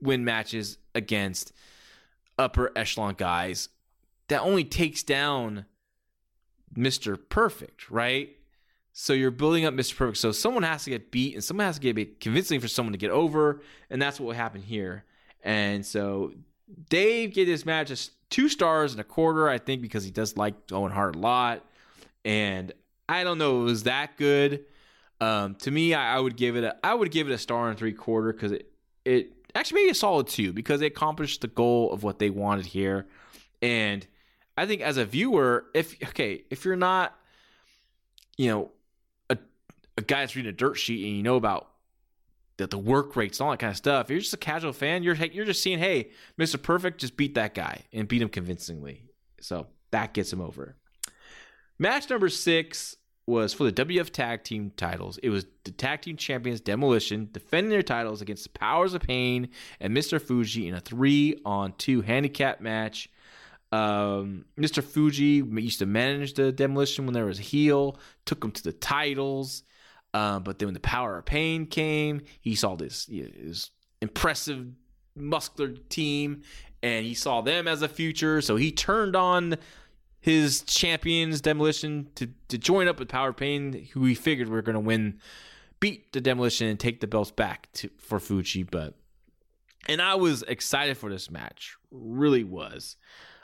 win 0.01 0.23
matches 0.23 0.77
against 0.95 1.51
upper 2.37 2.71
echelon 2.75 3.15
guys, 3.17 3.69
that 4.27 4.41
only 4.41 4.63
takes 4.63 5.03
down 5.03 5.65
Mr. 6.75 7.17
Perfect, 7.29 7.89
right? 7.89 8.29
So 8.93 9.13
you're 9.13 9.31
building 9.31 9.65
up 9.65 9.73
Mr. 9.73 9.95
Perfect. 9.95 10.17
So 10.17 10.31
someone 10.31 10.63
has 10.63 10.83
to 10.83 10.89
get 10.89 11.11
beat 11.11 11.33
and 11.33 11.43
someone 11.43 11.65
has 11.65 11.75
to 11.75 11.81
get 11.81 11.95
beat 11.95 12.19
convincingly 12.19 12.59
for 12.59 12.67
someone 12.67 12.93
to 12.93 12.97
get 12.97 13.11
over. 13.11 13.61
And 13.89 14.01
that's 14.01 14.19
what 14.19 14.27
will 14.27 14.33
happen 14.33 14.61
here. 14.61 15.05
And 15.43 15.85
so 15.85 16.33
Dave 16.89 17.33
gave 17.33 17.47
this 17.47 17.65
match 17.65 18.09
two 18.29 18.49
stars 18.49 18.91
and 18.91 19.01
a 19.01 19.03
quarter, 19.03 19.49
I 19.49 19.57
think, 19.57 19.81
because 19.81 20.03
he 20.03 20.11
does 20.11 20.37
like 20.37 20.55
Owen 20.71 20.91
Hart 20.91 21.15
a 21.15 21.19
lot. 21.19 21.65
And 22.23 22.71
I 23.07 23.23
don't 23.23 23.37
know, 23.37 23.61
it 23.61 23.63
was 23.65 23.83
that 23.83 24.17
good. 24.17 24.65
Um, 25.21 25.55
to 25.55 25.71
me, 25.71 25.93
I, 25.93 26.15
I, 26.15 26.19
would 26.19 26.37
give 26.37 26.55
it 26.55 26.63
a 26.63 26.77
I 26.85 26.93
would 26.93 27.11
give 27.11 27.29
it 27.29 27.33
a 27.33 27.37
star 27.37 27.69
and 27.69 27.77
three 27.77 27.91
quarter 27.91 28.31
because 28.31 28.53
it 28.53 28.71
it 29.03 29.33
actually 29.53 29.81
maybe 29.81 29.91
a 29.91 29.95
solid 29.95 30.27
two 30.27 30.53
because 30.53 30.79
they 30.79 30.85
accomplished 30.85 31.41
the 31.41 31.47
goal 31.47 31.91
of 31.91 32.03
what 32.03 32.19
they 32.19 32.29
wanted 32.29 32.65
here. 32.65 33.05
And 33.61 34.05
I 34.55 34.65
think 34.65 34.81
as 34.81 34.95
a 34.95 35.05
viewer, 35.05 35.65
if 35.73 36.01
okay, 36.09 36.43
if 36.49 36.63
you're 36.63 36.77
not, 36.77 37.17
you 38.37 38.49
know, 38.49 38.71
a 39.29 39.37
a 39.97 40.01
guy 40.01 40.21
that's 40.21 40.37
reading 40.37 40.49
a 40.49 40.53
dirt 40.53 40.77
sheet 40.77 41.05
and 41.05 41.17
you 41.17 41.23
know 41.23 41.35
about 41.35 41.69
the, 42.59 42.67
the 42.67 42.77
work 42.77 43.15
rates 43.15 43.39
and 43.39 43.45
all 43.45 43.51
that 43.51 43.59
kind 43.59 43.71
of 43.71 43.77
stuff, 43.77 44.05
if 44.05 44.11
you're 44.11 44.19
just 44.19 44.33
a 44.33 44.37
casual 44.37 44.73
fan, 44.73 45.01
you're 45.01 45.15
you're 45.15 45.45
just 45.45 45.63
seeing, 45.63 45.79
hey, 45.79 46.11
Mr. 46.37 46.61
Perfect, 46.61 46.99
just 46.99 47.17
beat 47.17 47.33
that 47.35 47.55
guy 47.55 47.85
and 47.91 48.07
beat 48.07 48.21
him 48.21 48.29
convincingly. 48.29 49.03
So 49.41 49.67
that 49.91 50.13
gets 50.13 50.31
him 50.31 50.41
over. 50.41 50.75
Match 51.79 52.09
number 52.09 52.27
six 52.27 52.97
was 53.25 53.53
for 53.53 53.63
the 53.63 53.71
WF 53.71 54.09
Tag 54.09 54.43
Team 54.43 54.71
titles. 54.75 55.17
It 55.19 55.29
was 55.29 55.45
the 55.63 55.71
Tag 55.71 56.01
Team 56.01 56.17
Champions 56.17 56.59
Demolition 56.59 57.29
defending 57.31 57.69
their 57.69 57.81
titles 57.81 58.21
against 58.21 58.43
the 58.43 58.59
Powers 58.59 58.93
of 58.93 59.01
Pain 59.01 59.49
and 59.79 59.95
Mr. 59.95 60.21
Fuji 60.21 60.67
in 60.67 60.75
a 60.75 60.81
three 60.81 61.39
on 61.45 61.73
two 61.77 62.01
handicap 62.01 62.59
match. 62.59 63.09
Um, 63.71 64.45
Mr. 64.57 64.83
Fuji 64.83 65.43
used 65.61 65.79
to 65.79 65.85
manage 65.85 66.33
the 66.33 66.51
demolition 66.51 67.05
when 67.05 67.13
there 67.13 67.25
was 67.25 67.39
a 67.39 67.43
heel, 67.43 67.97
took 68.25 68.43
him 68.43 68.51
to 68.51 68.63
the 68.63 68.73
titles. 68.73 69.63
Um, 70.13 70.43
but 70.43 70.59
then 70.59 70.67
when 70.67 70.73
the 70.73 70.79
power 70.79 71.17
of 71.17 71.25
pain 71.25 71.65
came, 71.65 72.21
he 72.41 72.55
saw 72.55 72.75
this, 72.75 73.05
this 73.05 73.71
impressive, 74.01 74.67
muscular 75.15 75.73
team, 75.89 76.41
and 76.81 77.05
he 77.05 77.13
saw 77.13 77.41
them 77.41 77.67
as 77.67 77.81
a 77.81 77.87
future. 77.87 78.41
So 78.41 78.55
he 78.55 78.71
turned 78.71 79.15
on 79.15 79.57
his 80.19 80.61
champions, 80.61 81.41
Demolition, 81.41 82.07
to, 82.15 82.29
to 82.47 82.57
join 82.57 82.87
up 82.87 82.99
with 82.99 83.07
Power 83.07 83.33
Pain, 83.33 83.87
who 83.93 84.05
he 84.05 84.15
figured 84.15 84.49
were 84.49 84.61
going 84.61 84.73
to 84.75 84.79
win, 84.79 85.19
beat 85.79 86.11
the 86.11 86.21
Demolition, 86.21 86.67
and 86.67 86.79
take 86.79 86.99
the 87.01 87.07
belts 87.07 87.31
back 87.31 87.71
to, 87.73 87.89
for 87.97 88.19
Fuji. 88.19 88.63
But 88.63 88.95
and 89.87 90.01
I 90.01 90.15
was 90.15 90.43
excited 90.43 90.97
for 90.97 91.09
this 91.09 91.31
match, 91.31 91.75
really 91.91 92.43
was. 92.43 92.97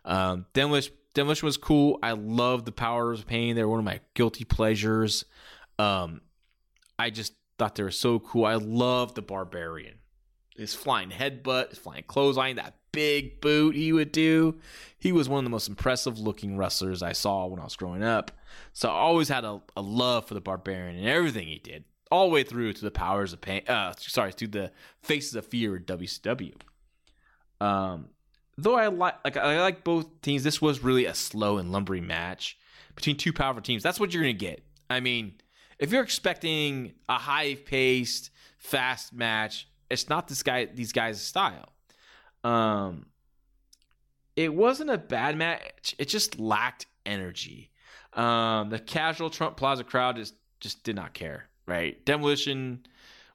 Um, 0.03 0.45
Demolition, 0.53 0.93
Demolition 1.13 1.45
was 1.45 1.57
cool. 1.57 1.97
I 2.03 2.11
love 2.11 2.65
the 2.65 2.71
Powers 2.71 3.19
of 3.19 3.27
Pain. 3.27 3.55
They're 3.55 3.69
one 3.69 3.79
of 3.79 3.85
my 3.85 4.01
guilty 4.13 4.43
pleasures. 4.43 5.25
Um, 5.79 6.21
I 6.97 7.09
just 7.09 7.33
thought 7.57 7.75
they 7.75 7.83
were 7.83 7.91
so 7.91 8.19
cool. 8.19 8.45
I 8.45 8.55
love 8.55 9.15
the 9.15 9.21
Barbarian. 9.21 9.99
His 10.55 10.73
flying 10.73 11.09
headbutt, 11.09 11.69
his 11.69 11.79
flying 11.79 12.03
clothesline, 12.07 12.55
that 12.55 12.75
big 12.91 13.41
boot 13.41 13.75
he 13.75 13.91
would 13.91 14.11
do. 14.11 14.55
He 14.97 15.11
was 15.11 15.27
one 15.27 15.39
of 15.39 15.43
the 15.43 15.49
most 15.49 15.67
impressive 15.67 16.17
looking 16.17 16.57
wrestlers 16.57 17.03
I 17.03 17.11
saw 17.11 17.45
when 17.45 17.59
I 17.59 17.65
was 17.65 17.75
growing 17.75 18.03
up. 18.03 18.31
So 18.71 18.89
I 18.89 18.93
always 18.93 19.27
had 19.27 19.43
a, 19.43 19.61
a 19.75 19.81
love 19.81 20.27
for 20.27 20.33
the 20.33 20.41
Barbarian 20.41 20.95
and 20.95 21.07
everything 21.07 21.47
he 21.47 21.59
did, 21.59 21.83
all 22.09 22.27
the 22.27 22.33
way 22.33 22.43
through 22.43 22.73
to 22.73 22.81
the 22.81 22.91
powers 22.91 23.33
of 23.33 23.41
pain. 23.41 23.63
Uh, 23.67 23.93
sorry, 23.97 24.31
to 24.33 24.47
the 24.47 24.71
faces 25.01 25.35
of 25.35 25.45
fear 25.45 25.75
in 25.75 25.83
WCW. 25.83 26.55
Um, 27.59 28.09
though 28.57 28.75
I 28.75 28.87
like 28.87 29.15
like 29.25 29.37
I 29.37 29.61
like 29.61 29.83
both 29.83 30.21
teams, 30.21 30.43
this 30.43 30.61
was 30.61 30.81
really 30.81 31.05
a 31.05 31.13
slow 31.13 31.57
and 31.57 31.71
lumbering 31.71 32.07
match 32.07 32.57
between 32.95 33.17
two 33.17 33.33
powerful 33.33 33.61
teams. 33.61 33.83
That's 33.83 33.99
what 33.99 34.13
you're 34.13 34.23
gonna 34.23 34.33
get. 34.33 34.63
I 34.89 34.99
mean, 35.01 35.33
if 35.79 35.91
you're 35.91 36.03
expecting 36.03 36.93
a 37.09 37.17
high 37.17 37.55
paced, 37.55 38.31
fast 38.57 39.13
match, 39.13 39.67
it's 39.89 40.09
not 40.09 40.27
this 40.27 40.43
guy 40.43 40.65
these 40.65 40.91
guys' 40.91 41.21
style. 41.21 41.73
Um 42.43 43.07
it 44.35 44.53
wasn't 44.53 44.89
a 44.89 44.97
bad 44.97 45.37
match, 45.37 45.95
it 45.97 46.05
just 46.05 46.39
lacked 46.39 46.87
energy. 47.05 47.71
Um 48.13 48.69
the 48.69 48.79
casual 48.79 49.29
Trump 49.29 49.57
Plaza 49.57 49.83
crowd 49.83 50.17
just 50.17 50.35
just 50.59 50.83
did 50.83 50.95
not 50.95 51.13
care, 51.13 51.47
right? 51.67 52.03
Demolition 52.05 52.85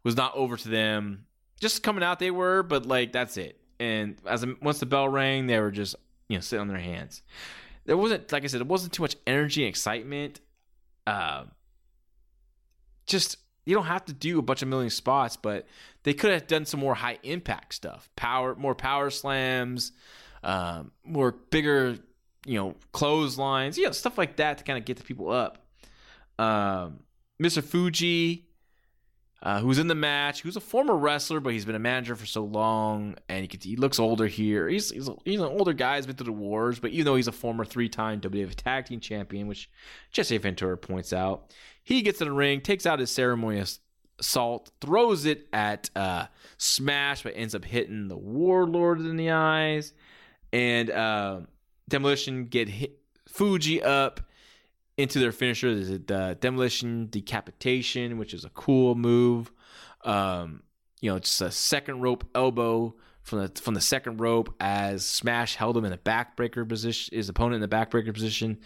was 0.02 0.16
not 0.16 0.34
over 0.34 0.56
to 0.56 0.68
them. 0.68 1.26
Just 1.60 1.82
coming 1.82 2.02
out 2.02 2.18
they 2.18 2.30
were, 2.30 2.62
but 2.62 2.86
like 2.86 3.12
that's 3.12 3.36
it 3.36 3.60
and 3.80 4.16
as 4.26 4.44
once 4.60 4.78
the 4.78 4.86
bell 4.86 5.08
rang, 5.08 5.46
they 5.46 5.58
were 5.58 5.72
just 5.72 5.96
you 6.28 6.36
know 6.36 6.40
sitting 6.40 6.60
on 6.60 6.68
their 6.68 6.78
hands. 6.78 7.22
There 7.86 7.96
wasn't, 7.96 8.30
like 8.30 8.44
I 8.44 8.46
said, 8.46 8.60
it 8.60 8.66
wasn't 8.68 8.92
too 8.92 9.02
much 9.02 9.16
energy 9.26 9.62
and 9.62 9.70
excitement. 9.70 10.38
Uh, 11.06 11.44
just 13.10 13.36
you 13.64 13.74
don't 13.74 13.86
have 13.86 14.04
to 14.06 14.12
do 14.12 14.38
a 14.38 14.42
bunch 14.42 14.62
of 14.62 14.68
million 14.68 14.90
spots, 14.90 15.36
but 15.36 15.66
they 16.02 16.14
could 16.14 16.32
have 16.32 16.46
done 16.46 16.64
some 16.64 16.80
more 16.80 16.94
high 16.94 17.18
impact 17.22 17.74
stuff, 17.74 18.08
power, 18.16 18.54
more 18.54 18.74
power 18.74 19.10
slams, 19.10 19.92
um, 20.42 20.92
more 21.04 21.32
bigger, 21.32 21.98
you 22.46 22.58
know, 22.58 22.74
clotheslines, 22.92 23.76
you 23.76 23.84
know, 23.84 23.92
stuff 23.92 24.16
like 24.16 24.36
that 24.36 24.58
to 24.58 24.64
kind 24.64 24.78
of 24.78 24.84
get 24.84 24.96
the 24.96 25.04
people 25.04 25.30
up. 25.30 25.66
Um, 26.38 27.00
Mr. 27.40 27.62
Fuji 27.62 28.46
uh, 29.42 29.60
who's 29.60 29.78
in 29.78 29.88
the 29.88 29.94
match, 29.94 30.42
who's 30.42 30.56
a 30.56 30.60
former 30.60 30.94
wrestler, 30.94 31.40
but 31.40 31.52
he's 31.52 31.64
been 31.64 31.74
a 31.74 31.80
manager 31.80 32.14
for 32.14 32.26
so 32.26 32.44
long, 32.44 33.14
and 33.28 33.40
he, 33.40 33.48
can, 33.48 33.60
he 33.60 33.74
looks 33.74 33.98
older 33.98 34.26
here. 34.26 34.68
He's 34.68 34.90
he's, 34.90 35.08
he's, 35.24 35.40
an 35.40 35.46
older 35.46 35.72
guy, 35.72 35.96
he's 35.96 36.06
been 36.06 36.16
through 36.16 36.26
the 36.26 36.32
wars, 36.32 36.78
but 36.78 36.90
even 36.90 37.06
though 37.06 37.16
he's 37.16 37.28
a 37.28 37.32
former 37.32 37.64
three-time 37.64 38.20
WWF 38.20 38.54
Tag 38.54 38.86
Team 38.86 39.00
Champion, 39.00 39.46
which 39.46 39.70
Jesse 40.12 40.36
Ventura 40.36 40.76
points 40.76 41.12
out, 41.12 41.54
he 41.82 42.02
gets 42.02 42.20
in 42.20 42.28
the 42.28 42.34
ring, 42.34 42.60
takes 42.60 42.84
out 42.84 42.98
his 42.98 43.10
ceremonious 43.10 43.80
salt, 44.20 44.70
throws 44.82 45.24
it 45.24 45.48
at 45.54 45.88
uh, 45.96 46.26
Smash, 46.58 47.22
but 47.22 47.32
ends 47.34 47.54
up 47.54 47.64
hitting 47.64 48.08
the 48.08 48.18
Warlord 48.18 49.00
in 49.00 49.16
the 49.16 49.30
eyes, 49.30 49.94
and 50.52 50.90
uh, 50.90 51.40
Demolition 51.88 52.44
get 52.46 52.68
hit, 52.68 52.98
Fuji 53.26 53.82
up 53.82 54.20
into 55.02 55.18
their 55.18 55.32
finisher. 55.32 55.74
There's 55.74 55.88
the 55.88 56.36
demolition 56.40 57.08
decapitation, 57.10 58.18
which 58.18 58.34
is 58.34 58.44
a 58.44 58.50
cool 58.50 58.94
move. 58.94 59.52
Um, 60.04 60.62
you 61.00 61.10
know, 61.10 61.18
just 61.18 61.40
a 61.40 61.50
second 61.50 62.00
rope 62.00 62.24
elbow 62.34 62.94
from 63.22 63.40
the 63.40 63.60
from 63.60 63.74
the 63.74 63.80
second 63.80 64.20
rope 64.20 64.54
as 64.60 65.04
Smash 65.04 65.56
held 65.56 65.76
him 65.76 65.84
in 65.84 65.90
the 65.90 65.98
backbreaker 65.98 66.68
position, 66.68 67.16
his 67.16 67.28
opponent 67.28 67.62
in 67.62 67.68
the 67.68 67.74
backbreaker 67.74 68.12
position. 68.12 68.58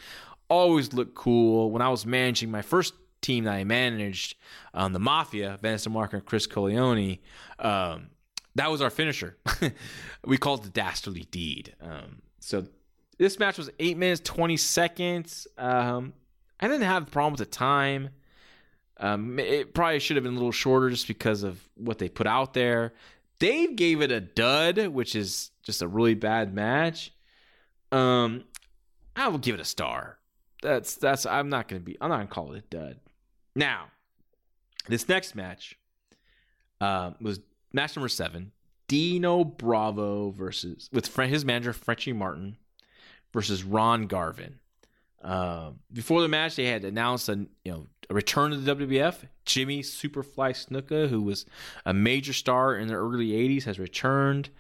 Always 0.49 0.93
looked 0.93 1.15
cool. 1.15 1.71
When 1.71 1.83
I 1.83 1.89
was 1.89 2.05
managing 2.05 2.51
my 2.51 2.63
first 2.63 2.95
team 3.21 3.45
that 3.45 3.55
I 3.55 3.65
managed, 3.65 4.37
um, 4.75 4.93
the 4.93 4.99
Mafia, 4.99 5.59
Vanessa 5.61 5.91
Marker 5.91 6.19
and 6.19 6.27
Chris 6.27 6.47
Coleone, 6.47 7.21
um, 7.59 8.09
that 8.55 8.71
was 8.71 8.83
our 8.83 8.91
finisher. 8.91 9.37
we 10.25 10.37
called 10.37 10.61
it 10.61 10.65
the 10.65 10.71
Dastardly 10.71 11.27
Deed. 11.31 11.75
Um, 11.81 12.23
so 12.41 12.67
this 13.19 13.39
match 13.39 13.59
was 13.59 13.71
eight 13.79 13.97
minutes 13.97 14.21
twenty 14.21 14.57
seconds. 14.57 15.47
Um, 15.57 16.13
I 16.61 16.69
didn't 16.69 16.83
have 16.83 17.05
a 17.05 17.11
problem 17.11 17.33
with 17.33 17.41
the 17.41 17.47
time. 17.47 18.11
Um, 18.99 19.39
it 19.39 19.75
probably 19.75 19.99
should 19.99 20.17
have 20.17 20.25
been 20.25 20.35
a 20.35 20.37
little 20.37 20.53
shorter 20.53 20.91
just 20.91 21.09
because 21.09 21.43
of 21.43 21.69
what 21.75 21.99
they 21.99 22.09
put 22.09 22.27
out 22.27 22.55
there. 22.55 22.95
Dave 23.39 23.77
gave 23.77 24.01
it 24.01 24.13
a 24.13 24.21
dud, 24.21 24.89
which 24.89 25.17
is 25.17 25.51
just 25.63 25.83
a 25.83 25.89
really 25.89 26.15
bad 26.15 26.55
match. 26.55 27.13
Um, 27.91 28.45
I 29.17 29.29
will 29.29 29.39
give 29.39 29.55
it 29.55 29.61
a 29.61 29.65
star. 29.65 30.19
That's 30.63 30.95
that's. 30.95 31.27
I'm 31.27 31.49
not 31.49 31.69
gonna 31.69 31.81
be. 31.81 31.97
I'm 32.01 32.09
not 32.09 32.17
gonna 32.17 32.29
call 32.29 32.53
it 32.53 32.65
a 32.65 32.77
dud. 32.77 33.01
Now, 33.55 33.89
this 34.89 35.09
next 35.09 35.35
match 35.35 35.77
uh, 36.81 37.13
was 37.21 37.41
match 37.73 37.97
number 37.97 38.09
seven. 38.09 38.53
Dino 38.89 39.45
Bravo 39.45 40.31
versus 40.31 40.89
with 40.93 41.15
his 41.15 41.45
manager 41.45 41.73
Frenchie 41.73 42.13
Martin 42.13 42.57
versus 43.33 43.65
Ron 43.65 44.07
Garvin. 44.07 44.59
Uh, 45.25 45.71
before 45.91 46.21
the 46.21 46.29
match, 46.29 46.57
they 46.57 46.67
had 46.67 46.85
announced 46.85 47.31
a 47.31 47.47
you 47.65 47.73
know 47.73 47.87
a 48.11 48.15
return 48.15 48.51
to 48.51 48.59
the 48.59 48.75
WWF. 48.77 49.27
Jimmy 49.47 49.83
Superfly 49.83 50.53
Snuka, 50.53 51.09
who 51.09 51.23
was 51.23 51.47
a 51.87 51.95
major 51.95 52.35
star 52.35 52.77
in 52.77 52.89
the 52.89 52.95
early 52.95 53.31
'80s, 53.31 53.65
has 53.65 53.79
returned. 53.79 54.51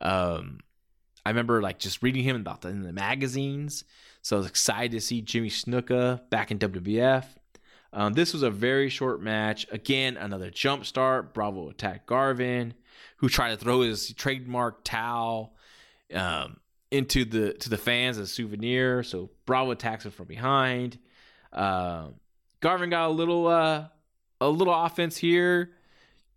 Um, 0.00 0.58
I 1.24 1.30
remember 1.30 1.62
like 1.62 1.78
just 1.78 2.02
reading 2.02 2.24
him 2.24 2.36
about 2.36 2.62
the, 2.62 2.68
in 2.68 2.82
the 2.82 2.92
magazines, 2.92 3.84
so 4.20 4.36
I 4.36 4.38
was 4.38 4.48
excited 4.48 4.90
to 4.92 5.00
see 5.00 5.22
Jimmy 5.22 5.50
Snuka 5.50 6.28
back 6.30 6.50
in 6.50 6.58
WWF. 6.58 7.24
Um, 7.92 8.14
this 8.14 8.32
was 8.32 8.42
a 8.42 8.50
very 8.50 8.88
short 8.88 9.22
match. 9.22 9.66
Again, 9.70 10.16
another 10.16 10.50
jump 10.50 10.84
start. 10.84 11.32
Bravo 11.32 11.70
attacked 11.70 12.06
Garvin, 12.06 12.74
who 13.18 13.28
tried 13.28 13.50
to 13.50 13.56
throw 13.56 13.82
his 13.82 14.12
trademark 14.14 14.82
towel. 14.84 15.54
Um, 16.12 16.58
into 16.90 17.24
the 17.24 17.52
to 17.54 17.68
the 17.68 17.76
fans 17.76 18.18
as 18.18 18.30
a 18.30 18.32
souvenir. 18.32 19.02
So 19.02 19.30
Bravo 19.46 19.70
attacks 19.72 20.04
him 20.04 20.10
from 20.10 20.26
behind. 20.26 20.98
Uh, 21.52 22.08
Garvin 22.60 22.90
got 22.90 23.08
a 23.08 23.12
little 23.12 23.46
uh, 23.46 23.88
a 24.40 24.48
little 24.48 24.74
offense 24.74 25.16
here, 25.16 25.72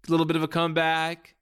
a 0.07 0.11
little 0.11 0.25
bit 0.25 0.35
of 0.35 0.43
a 0.43 0.47
comeback. 0.47 1.35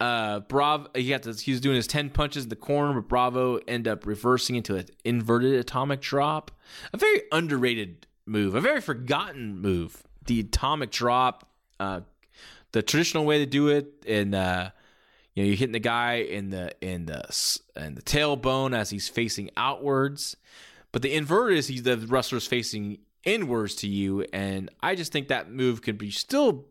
Uh, 0.00 0.40
Bravo, 0.40 0.88
he 0.96 1.08
got 1.08 1.22
to, 1.22 1.32
he 1.32 1.52
was 1.52 1.60
doing 1.60 1.76
his 1.76 1.86
ten 1.86 2.10
punches 2.10 2.42
in 2.42 2.48
the 2.48 2.56
corner, 2.56 3.00
but 3.00 3.08
Bravo 3.08 3.58
end 3.68 3.86
up 3.86 4.04
reversing 4.04 4.56
into 4.56 4.74
an 4.74 4.86
inverted 5.04 5.54
atomic 5.54 6.00
drop. 6.00 6.50
A 6.92 6.96
very 6.96 7.22
underrated 7.30 8.06
move, 8.26 8.54
a 8.56 8.60
very 8.60 8.80
forgotten 8.80 9.58
move. 9.58 10.02
The 10.26 10.40
atomic 10.40 10.90
drop, 10.90 11.48
uh, 11.78 12.00
the 12.72 12.82
traditional 12.82 13.24
way 13.24 13.38
to 13.38 13.46
do 13.46 13.68
it, 13.68 14.04
and 14.06 14.34
uh, 14.34 14.70
you 15.34 15.42
know, 15.42 15.46
you're 15.48 15.56
hitting 15.56 15.72
the 15.72 15.78
guy 15.78 16.14
in 16.16 16.50
the 16.50 16.72
in 16.80 17.06
the 17.06 17.22
in 17.76 17.94
the 17.94 18.02
tailbone 18.02 18.76
as 18.76 18.90
he's 18.90 19.08
facing 19.08 19.50
outwards, 19.56 20.36
but 20.92 21.02
the 21.02 21.14
inverted 21.14 21.58
is 21.58 21.68
he's 21.68 21.82
the 21.84 21.96
wrestler's 21.96 22.46
facing 22.46 22.98
inwards 23.24 23.74
to 23.76 23.88
you, 23.88 24.26
and 24.32 24.70
I 24.82 24.94
just 24.94 25.12
think 25.12 25.28
that 25.28 25.50
move 25.50 25.80
could 25.80 25.96
be 25.96 26.10
still 26.10 26.66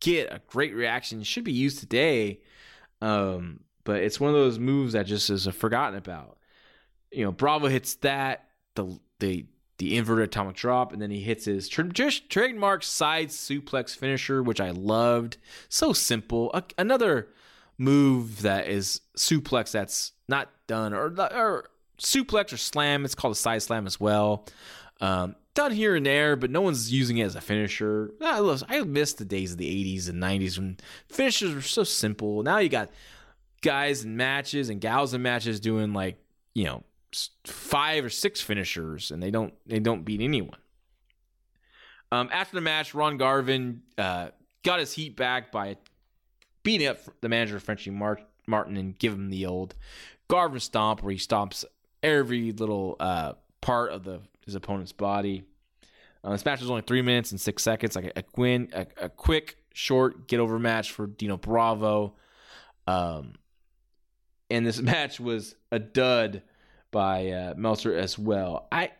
get 0.00 0.32
a 0.32 0.40
great 0.48 0.74
reaction. 0.74 1.22
Should 1.22 1.44
be 1.44 1.52
used 1.52 1.78
today, 1.78 2.40
um, 3.00 3.60
but 3.84 4.02
it's 4.02 4.18
one 4.18 4.30
of 4.30 4.36
those 4.36 4.58
moves 4.58 4.94
that 4.94 5.06
just 5.06 5.30
is 5.30 5.46
forgotten 5.46 5.96
about. 5.96 6.38
You 7.12 7.24
know, 7.24 7.32
Bravo 7.32 7.68
hits 7.68 7.94
that 7.96 8.48
the 8.74 8.98
the 9.20 9.46
the 9.78 9.96
inverted 9.96 10.24
atomic 10.24 10.56
drop, 10.56 10.92
and 10.92 11.00
then 11.00 11.12
he 11.12 11.20
hits 11.20 11.44
his 11.44 11.68
just 11.68 12.28
trademark 12.28 12.82
side 12.82 13.28
suplex 13.28 13.96
finisher, 13.96 14.42
which 14.42 14.60
I 14.60 14.70
loved. 14.70 15.36
So 15.68 15.92
simple. 15.92 16.50
A, 16.54 16.64
another 16.76 17.28
move 17.78 18.42
that 18.42 18.68
is 18.68 19.00
suplex 19.16 19.72
that's 19.72 20.12
not 20.28 20.50
done 20.66 20.94
or, 20.94 21.06
or 21.18 21.68
suplex 21.98 22.52
or 22.52 22.56
slam. 22.56 23.04
It's 23.04 23.14
called 23.14 23.32
a 23.32 23.36
side 23.36 23.62
slam 23.62 23.86
as 23.86 23.98
well. 23.98 24.46
Um, 25.00 25.36
done 25.54 25.72
here 25.72 25.94
and 25.96 26.04
there, 26.04 26.36
but 26.36 26.50
no 26.50 26.60
one's 26.60 26.92
using 26.92 27.18
it 27.18 27.24
as 27.24 27.36
a 27.36 27.40
finisher. 27.40 28.12
I, 28.20 28.40
love, 28.40 28.62
I 28.68 28.80
miss 28.82 29.14
the 29.14 29.24
days 29.24 29.52
of 29.52 29.58
the 29.58 29.96
80s 29.96 30.08
and 30.08 30.22
90s 30.22 30.58
when 30.58 30.76
finishers 31.08 31.54
were 31.54 31.62
so 31.62 31.84
simple. 31.84 32.42
Now 32.42 32.58
you 32.58 32.68
got 32.68 32.90
guys 33.62 34.04
in 34.04 34.16
matches 34.16 34.68
and 34.68 34.80
gals 34.80 35.14
in 35.14 35.22
matches 35.22 35.60
doing 35.60 35.92
like, 35.92 36.18
you 36.54 36.64
know, 36.64 36.84
five 37.44 38.04
or 38.04 38.10
six 38.10 38.40
finishers 38.40 39.12
and 39.12 39.22
they 39.22 39.30
don't 39.30 39.54
they 39.66 39.78
don't 39.78 40.04
beat 40.04 40.20
anyone. 40.20 40.58
Um, 42.10 42.28
after 42.32 42.56
the 42.56 42.60
match, 42.60 42.94
Ron 42.94 43.16
Garvin 43.16 43.82
uh, 43.98 44.28
got 44.62 44.78
his 44.80 44.92
heat 44.92 45.16
back 45.16 45.50
by 45.50 45.76
beating 46.64 46.88
up 46.88 46.98
the 47.20 47.28
manager, 47.28 47.60
Frenchie 47.60 47.90
Martin, 47.90 48.76
and 48.76 48.98
give 48.98 49.12
him 49.12 49.30
the 49.30 49.46
old 49.46 49.76
Garvin 50.26 50.58
stomp 50.58 51.02
where 51.02 51.12
he 51.12 51.18
stomps 51.18 51.64
every 52.02 52.50
little 52.50 52.96
uh, 52.98 53.34
part 53.60 53.92
of 53.92 54.02
the 54.02 54.20
his 54.44 54.56
opponent's 54.56 54.92
body. 54.92 55.44
Uh, 56.22 56.32
this 56.32 56.44
match 56.44 56.60
was 56.60 56.70
only 56.70 56.82
three 56.82 57.02
minutes 57.02 57.30
and 57.30 57.40
six 57.40 57.62
seconds, 57.62 57.96
like 57.96 58.06
a, 58.06 58.20
a, 58.20 58.24
win, 58.36 58.68
a, 58.72 58.86
a 59.02 59.08
quick, 59.08 59.56
short 59.72 60.26
get 60.26 60.40
over 60.40 60.58
match 60.58 60.90
for 60.90 61.06
Dino 61.06 61.36
Bravo. 61.36 62.14
Um, 62.86 63.34
and 64.50 64.66
this 64.66 64.80
match 64.82 65.20
was 65.20 65.54
a 65.70 65.78
dud 65.78 66.42
by 66.90 67.30
uh, 67.30 67.54
Meltzer 67.56 67.94
as 67.94 68.18
well. 68.18 68.68
I 68.72 68.90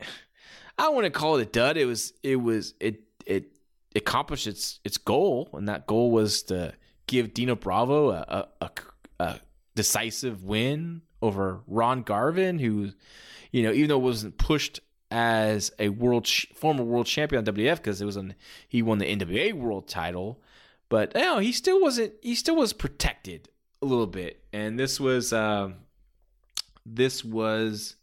I 0.77 0.89
want 0.89 1.05
to 1.05 1.11
call 1.11 1.37
it 1.37 1.43
a 1.43 1.51
dud. 1.51 1.77
It 1.77 1.87
was 1.87 2.13
it 2.23 2.37
was 2.37 2.75
it 2.81 3.03
it 3.27 3.53
accomplished 3.95 4.47
its 4.47 4.81
its 4.85 4.99
goal, 4.99 5.49
and 5.53 5.69
that 5.69 5.87
goal 5.87 6.11
was 6.11 6.43
to 6.45 6.75
give 7.07 7.35
Dino 7.35 7.55
Bravo 7.55 8.11
a, 8.11 8.49
a, 8.61 8.71
a 9.21 9.41
decisive 9.75 10.45
win 10.45 11.03
over 11.23 11.61
Ron 11.67 12.03
Garvin, 12.03 12.59
who, 12.59 12.91
you 13.51 13.63
know, 13.63 13.73
even 13.73 13.89
though 13.89 13.99
wasn't 13.99 14.39
pushed 14.39 14.81
as 15.11 15.71
a 15.79 15.91
world 15.91 16.27
former 16.55 16.83
world 16.83 17.07
champion 17.07 17.47
on 17.47 17.55
WWF 17.55 17.77
because 17.77 18.01
it 18.01 18.05
was 18.05 18.19
he 18.69 18.83
won 18.83 18.99
the 18.99 19.17
NWA 19.17 19.53
world 19.53 19.87
title, 19.89 20.41
but 20.89 21.15
you 21.15 21.21
know, 21.21 21.39
he 21.39 21.53
still 21.53 21.81
wasn't 21.81 22.15
he 22.21 22.35
still 22.35 22.57
was 22.57 22.73
protected 22.73 23.49
a 23.81 23.87
little 23.87 24.07
bit, 24.07 24.43
and 24.53 24.79
this 24.79 24.99
was 24.99 25.33
um, 25.33 25.77
this 26.85 27.25
was. 27.25 27.97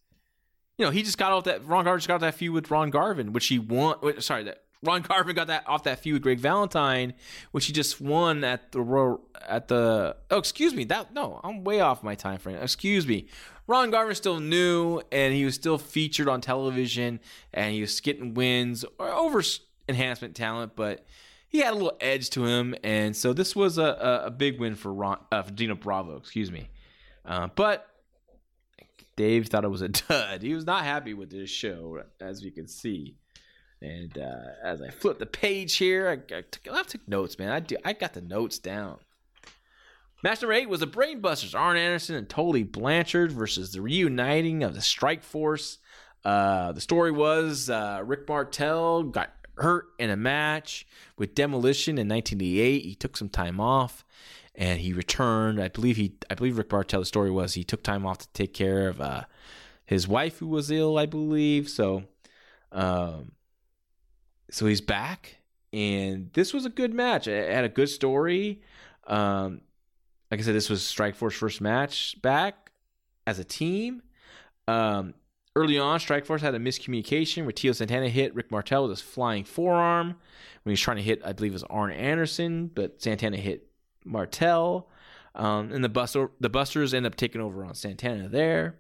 You 0.78 0.88
know, 0.88 0.92
he 0.92 1.04
just 1.04 1.20
got 1.20 1.32
off 1.32 1.44
that. 1.44 1.68
Ron 1.68 1.84
Garvin 1.84 2.00
just 2.00 2.08
got 2.08 2.16
off 2.16 2.22
that 2.22 2.34
feud 2.34 2.56
with 2.56 2.72
Ron 2.72 2.90
Garvin, 2.90 3.34
which 3.34 3.48
he 3.48 3.60
won. 3.60 4.20
Sorry, 4.20 4.46
that 4.46 4.64
Ron 4.84 5.04
Garvin 5.04 5.36
got 5.36 5.48
that 5.48 5.68
off 5.68 5.84
that 5.84 6.00
feud 6.00 6.14
with 6.14 6.24
Greg 6.24 6.40
Valentine, 6.40 7.14
which 7.52 7.68
he 7.68 7.74
just 7.74 8.02
won 8.02 8.44
at 8.44 8.72
the 8.72 8.82
Royal 8.82 9.22
at 9.48 9.68
the. 9.68 10.16
Oh, 10.32 10.38
excuse 10.38 10.74
me. 10.74 10.86
That 10.86 11.14
no, 11.14 11.40
I'm 11.44 11.64
way 11.64 11.82
off 11.82 12.02
my 12.02 12.16
time 12.16 12.40
frame. 12.40 12.58
Excuse 12.58 13.06
me. 13.06 13.28
Ron 13.68 13.92
Garvin 13.92 14.16
still 14.16 14.40
new, 14.40 15.02
and 15.12 15.34
he 15.34 15.46
was 15.46 15.56
still 15.56 15.78
featured 15.78 16.28
on 16.28 16.42
television, 16.42 17.20
and 17.54 17.74
he 17.74 17.82
was 17.82 18.00
getting 18.02 18.34
wins 18.34 18.84
over 19.00 19.44
enhancement 19.88 20.36
talent, 20.36 20.76
but 20.76 21.06
he 21.48 21.60
had 21.60 21.74
a 21.74 21.76
little 21.76 21.98
edge 22.02 22.30
to 22.32 22.46
him, 22.46 22.76
and 22.84 23.16
so 23.16 23.34
this 23.34 23.56
was 23.56 23.78
a, 23.78 24.22
a, 24.26 24.32
big 24.32 24.60
win 24.60 24.76
for 24.76 24.94
Ron 24.94 25.20
uh, 25.32 25.44
for 25.44 25.52
Dino 25.52 25.76
Bravo. 25.76 26.18
Excuse 26.18 26.52
me, 26.52 26.70
uh, 27.26 27.50
but 27.56 27.88
Dave 29.16 29.48
thought 29.48 29.64
it 29.64 29.70
was 29.70 29.82
a 29.82 29.90
dud. 29.90 30.42
He 30.42 30.54
was 30.54 30.66
not 30.66 30.84
happy 30.84 31.14
with 31.14 31.30
this 31.30 31.50
show, 31.50 32.04
as 32.20 32.44
you 32.44 32.52
can 32.52 32.68
see. 32.68 33.18
And 33.82 34.16
uh, 34.18 34.52
as 34.64 34.82
I 34.82 34.90
flip 34.90 35.18
the 35.18 35.26
page 35.26 35.78
here, 35.78 36.08
I, 36.10 36.36
I, 36.36 36.42
took, 36.42 36.68
I 36.72 36.84
took 36.84 37.08
notes, 37.08 37.40
man. 37.40 37.50
I 37.50 37.60
do, 37.60 37.78
I 37.84 37.94
got 37.94 38.14
the 38.14 38.22
notes 38.22 38.60
down. 38.60 39.00
Match 40.24 40.42
number 40.42 40.54
eight 40.54 40.70
was 40.70 40.82
the 40.82 40.88
Brainbusters, 40.88 41.60
Arn 41.60 41.78
Anderson 41.78 42.16
and 42.16 42.30
Tully 42.30 42.62
Blanchard 42.62 43.32
versus 43.32 43.72
the 43.72 43.82
reuniting 43.82 44.64
of 44.64 44.76
the 44.76 44.82
Strike 44.82 45.24
Force. 45.24 45.80
Uh, 46.24 46.72
the 46.74 46.82
story 46.82 47.12
was 47.12 47.72
uh, 47.72 48.04
Rick 48.06 48.28
Martel 48.30 49.02
got 49.04 49.32
hurt 49.58 49.88
in 49.98 50.12
a 50.12 50.16
match 50.16 50.86
with 51.18 51.34
Demolition 51.34 51.98
in 51.98 52.08
1988. 52.08 52.84
He 52.84 52.94
took 52.94 53.18
some 53.18 53.30
time 53.30 53.60
off 53.60 54.06
and 54.54 54.80
he 54.80 54.94
returned. 54.94 55.60
I 55.60 55.70
believe 55.70 55.98
he, 55.98 56.14
I 56.30 56.36
believe 56.36 56.60
Rick 56.60 56.72
Martel. 56.72 57.00
The 57.00 57.06
story 57.08 57.32
was 57.32 57.56
he 57.56 57.64
took 57.64 57.82
time 57.82 58.06
off 58.06 58.20
to 58.20 58.28
take 58.34 58.54
care 58.54 58.90
of 58.90 59.02
uh, 59.02 59.24
his 59.86 60.08
wife 60.08 60.38
who 60.38 60.48
was 60.48 60.70
ill, 60.70 61.00
I 61.00 61.08
believe. 61.08 61.68
So, 61.68 62.04
um, 62.72 63.32
so 64.52 64.68
he's 64.68 64.82
back, 64.82 65.38
and 65.74 66.30
this 66.34 66.54
was 66.54 66.66
a 66.66 66.70
good 66.70 66.94
match. 66.94 67.28
It 67.28 67.52
had 67.52 67.64
a 67.64 67.70
good 67.70 67.90
story. 67.90 68.62
Um, 69.08 69.62
like 70.30 70.40
I 70.40 70.44
said, 70.44 70.54
this 70.54 70.70
was 70.70 70.82
Strikeforce 70.82 71.34
first 71.34 71.60
match 71.60 72.22
back 72.22 72.72
as 73.26 73.40
a 73.40 73.44
team. 73.44 74.04
Um, 74.68 75.16
Early 75.54 75.78
on, 75.78 76.00
Strikeforce 76.00 76.40
had 76.40 76.56
a 76.56 76.60
miscommunication 76.60 77.44
where 77.44 77.52
Tito 77.52 77.74
Santana 77.74 78.08
hit 78.08 78.34
Rick 78.34 78.52
Martel 78.52 78.84
with 78.84 78.92
his 78.92 79.02
flying 79.02 79.44
forearm 79.44 80.08
when 80.08 80.16
he 80.64 80.72
was 80.72 80.80
trying 80.80 80.96
to 80.96 81.04
hit, 81.04 81.22
I 81.26 81.34
believe 81.34 81.52
it 81.52 81.56
was 81.56 81.64
Arn 81.64 81.92
Anderson, 81.92 82.72
but 82.74 83.02
Santana 83.02 83.36
hit 83.36 83.68
Martel. 84.06 84.88
Um, 85.36 85.74
and 85.74 85.84
the 85.84 85.90
Buster, 85.90 86.32
the 86.40 86.50
Busters 86.50 86.94
end 86.94 87.06
up 87.06 87.16
taking 87.16 87.42
over 87.42 87.66
on 87.66 87.76
Santana 87.76 88.30
there. 88.30 88.78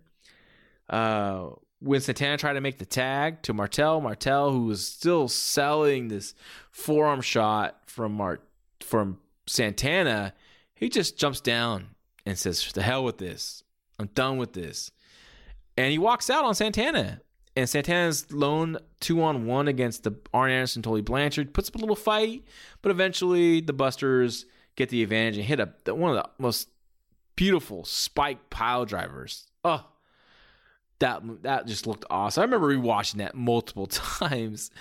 Uh, 0.89 1.49
when 1.81 1.99
Santana 1.99 2.37
tried 2.37 2.53
to 2.53 2.61
make 2.61 2.77
the 2.77 2.85
tag 2.85 3.41
to 3.41 3.53
Martel, 3.53 3.99
Martel, 4.01 4.51
who 4.51 4.65
was 4.65 4.87
still 4.87 5.27
selling 5.27 6.07
this 6.07 6.35
forearm 6.69 7.21
shot 7.21 7.81
from 7.87 8.13
Mar- 8.13 8.41
from 8.79 9.17
Santana, 9.47 10.33
he 10.75 10.89
just 10.89 11.17
jumps 11.17 11.41
down 11.41 11.95
and 12.25 12.37
says, 12.37 12.71
"The 12.71 12.83
hell 12.83 13.03
with 13.03 13.17
this! 13.17 13.63
I'm 13.99 14.07
done 14.13 14.37
with 14.37 14.53
this." 14.53 14.91
And 15.75 15.91
he 15.91 15.97
walks 15.97 16.29
out 16.29 16.45
on 16.45 16.55
Santana. 16.55 17.21
And 17.55 17.67
Santana's 17.67 18.31
lone 18.31 18.77
two 19.01 19.21
on 19.21 19.45
one 19.45 19.67
against 19.67 20.03
the 20.03 20.13
Arn 20.33 20.51
Anderson, 20.51 20.81
Tully 20.81 21.01
Blanchard, 21.01 21.53
puts 21.53 21.67
up 21.67 21.75
a 21.75 21.79
little 21.79 21.97
fight, 21.97 22.45
but 22.81 22.91
eventually 22.91 23.59
the 23.59 23.73
Busters 23.73 24.45
get 24.77 24.87
the 24.89 25.03
advantage 25.03 25.37
and 25.37 25.45
hit 25.45 25.59
a 25.59 25.93
one 25.93 26.15
of 26.15 26.23
the 26.23 26.29
most 26.37 26.69
beautiful 27.35 27.83
spike 27.83 28.49
pile 28.49 28.85
drivers. 28.85 29.47
Oh, 29.65 29.85
that 31.01 31.21
that 31.43 31.67
just 31.67 31.85
looked 31.85 32.05
awesome. 32.09 32.41
I 32.41 32.45
remember 32.45 32.75
rewatching 32.75 33.17
that 33.17 33.35
multiple 33.35 33.87
times 33.87 34.71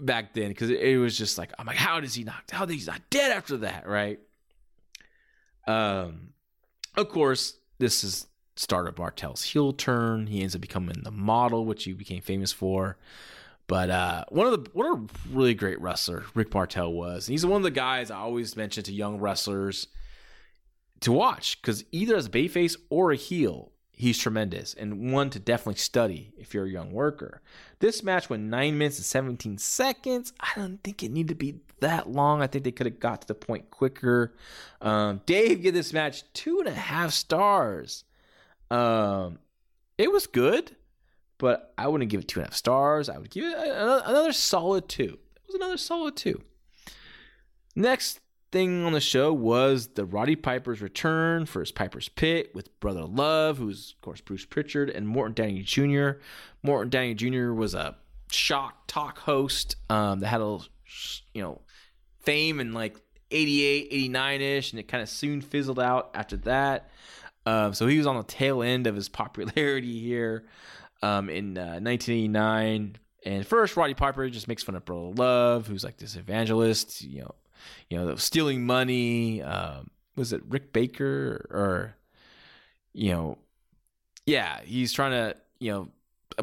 back 0.00 0.32
then 0.32 0.48
because 0.48 0.70
it, 0.70 0.80
it, 0.80 0.98
was 0.98 1.18
just 1.18 1.36
like 1.36 1.50
I'm 1.58 1.66
like, 1.66 1.76
how 1.76 2.00
does 2.00 2.14
he 2.14 2.24
not? 2.24 2.42
How 2.50 2.64
is 2.64 2.84
he 2.84 2.90
not 2.90 3.02
dead 3.10 3.32
after 3.32 3.58
that? 3.58 3.86
Right. 3.86 4.20
Um, 5.66 6.30
of 6.96 7.08
course, 7.08 7.58
this 7.78 8.04
is 8.04 8.26
started 8.56 8.98
Martel's 8.98 9.42
heel 9.42 9.72
turn. 9.72 10.26
He 10.26 10.40
ends 10.40 10.54
up 10.54 10.60
becoming 10.60 11.02
the 11.02 11.10
model, 11.10 11.64
which 11.64 11.84
he 11.84 11.92
became 11.92 12.22
famous 12.22 12.52
for. 12.52 12.96
But 13.66 13.90
uh, 13.90 14.24
one 14.30 14.46
of 14.46 14.52
the 14.52 14.70
what 14.72 14.86
a 14.86 15.00
really 15.30 15.54
great 15.54 15.80
wrestler 15.80 16.24
Rick 16.34 16.54
Martel 16.54 16.92
was. 16.92 17.28
And 17.28 17.34
he's 17.34 17.44
one 17.44 17.58
of 17.58 17.64
the 17.64 17.70
guys 17.70 18.10
I 18.10 18.16
always 18.16 18.56
mention 18.56 18.82
to 18.84 18.92
young 18.92 19.18
wrestlers 19.18 19.88
to 21.00 21.12
watch 21.12 21.60
because 21.60 21.84
either 21.92 22.16
as 22.16 22.26
a 22.26 22.30
babyface 22.30 22.76
or 22.88 23.12
a 23.12 23.16
heel, 23.16 23.72
he's 23.98 24.16
tremendous 24.16 24.74
and 24.74 25.12
one 25.12 25.28
to 25.28 25.40
definitely 25.40 25.74
study 25.74 26.32
if 26.38 26.54
you're 26.54 26.66
a 26.66 26.70
young 26.70 26.92
worker. 26.92 27.42
This 27.80 28.02
match 28.04 28.30
went 28.30 28.44
nine 28.44 28.78
minutes 28.78 28.98
and 28.98 29.04
17 29.04 29.58
seconds. 29.58 30.32
I 30.38 30.50
don't 30.54 30.82
think 30.84 31.02
it 31.02 31.10
needed 31.10 31.30
to 31.30 31.34
be 31.34 31.60
that 31.80 32.08
long. 32.08 32.40
I 32.40 32.46
think 32.46 32.62
they 32.62 32.70
could 32.70 32.86
have 32.86 33.00
got 33.00 33.22
to 33.22 33.26
the 33.26 33.34
point 33.34 33.72
quicker. 33.72 34.34
Um, 34.80 35.20
Dave 35.26 35.62
gave 35.62 35.74
this 35.74 35.92
match 35.92 36.22
two 36.32 36.60
and 36.60 36.68
a 36.68 36.74
half 36.74 37.10
stars. 37.10 38.04
Um, 38.70 39.40
it 39.98 40.12
was 40.12 40.28
good, 40.28 40.76
but 41.38 41.74
I 41.76 41.88
wouldn't 41.88 42.10
give 42.10 42.20
it 42.20 42.28
two 42.28 42.38
and 42.38 42.46
a 42.46 42.50
half 42.50 42.56
stars. 42.56 43.08
I 43.08 43.18
would 43.18 43.30
give 43.30 43.44
it 43.44 43.56
another 43.58 44.32
solid 44.32 44.88
two. 44.88 45.18
It 45.36 45.42
was 45.48 45.56
another 45.56 45.76
solid 45.76 46.14
two. 46.14 46.40
Next 47.74 48.20
thing 48.50 48.84
on 48.84 48.92
the 48.92 49.00
show 49.00 49.32
was 49.32 49.88
the 49.88 50.04
Roddy 50.04 50.36
Piper's 50.36 50.80
return 50.80 51.46
for 51.46 51.60
his 51.60 51.72
Piper's 51.72 52.08
Pit 52.08 52.54
with 52.54 52.78
Brother 52.80 53.04
Love, 53.04 53.58
who's 53.58 53.94
of 53.96 54.00
course 54.00 54.20
Bruce 54.20 54.44
Prichard, 54.44 54.90
and 54.90 55.06
Morton 55.06 55.34
Downey 55.34 55.62
Jr. 55.62 56.20
Morton 56.62 56.90
Downey 56.90 57.14
Jr. 57.14 57.52
was 57.52 57.74
a 57.74 57.96
shock 58.30 58.86
talk 58.86 59.18
host 59.18 59.76
um, 59.90 60.20
that 60.20 60.28
had 60.28 60.40
a 60.40 60.58
you 61.34 61.42
know 61.42 61.60
fame 62.20 62.60
in 62.60 62.72
like 62.72 62.96
88, 63.30 63.88
89 63.90 64.40
ish, 64.40 64.72
and 64.72 64.80
it 64.80 64.88
kind 64.88 65.02
of 65.02 65.08
soon 65.08 65.40
fizzled 65.40 65.78
out 65.80 66.10
after 66.14 66.36
that. 66.38 66.90
Um, 67.46 67.72
so 67.74 67.86
he 67.86 67.98
was 67.98 68.06
on 68.06 68.16
the 68.16 68.24
tail 68.24 68.62
end 68.62 68.86
of 68.86 68.94
his 68.94 69.08
popularity 69.08 70.00
here 70.00 70.44
um, 71.02 71.28
in 71.28 71.56
uh, 71.56 71.80
1989. 71.80 72.96
And 73.24 73.46
first, 73.46 73.76
Roddy 73.76 73.94
Piper 73.94 74.28
just 74.30 74.48
makes 74.48 74.62
fun 74.62 74.74
of 74.74 74.84
Brother 74.84 75.12
Love, 75.16 75.66
who's 75.66 75.84
like 75.84 75.98
this 75.98 76.16
evangelist, 76.16 77.02
you 77.02 77.22
know, 77.22 77.34
you 77.88 77.98
know, 77.98 78.14
stealing 78.16 78.64
money. 78.64 79.42
Um, 79.42 79.90
was 80.16 80.32
it 80.32 80.42
Rick 80.48 80.72
Baker 80.72 81.46
or, 81.50 81.96
you 82.92 83.12
know, 83.12 83.38
yeah, 84.26 84.60
he's 84.62 84.92
trying 84.92 85.12
to, 85.12 85.36
you 85.60 85.72
know, 85.72 85.88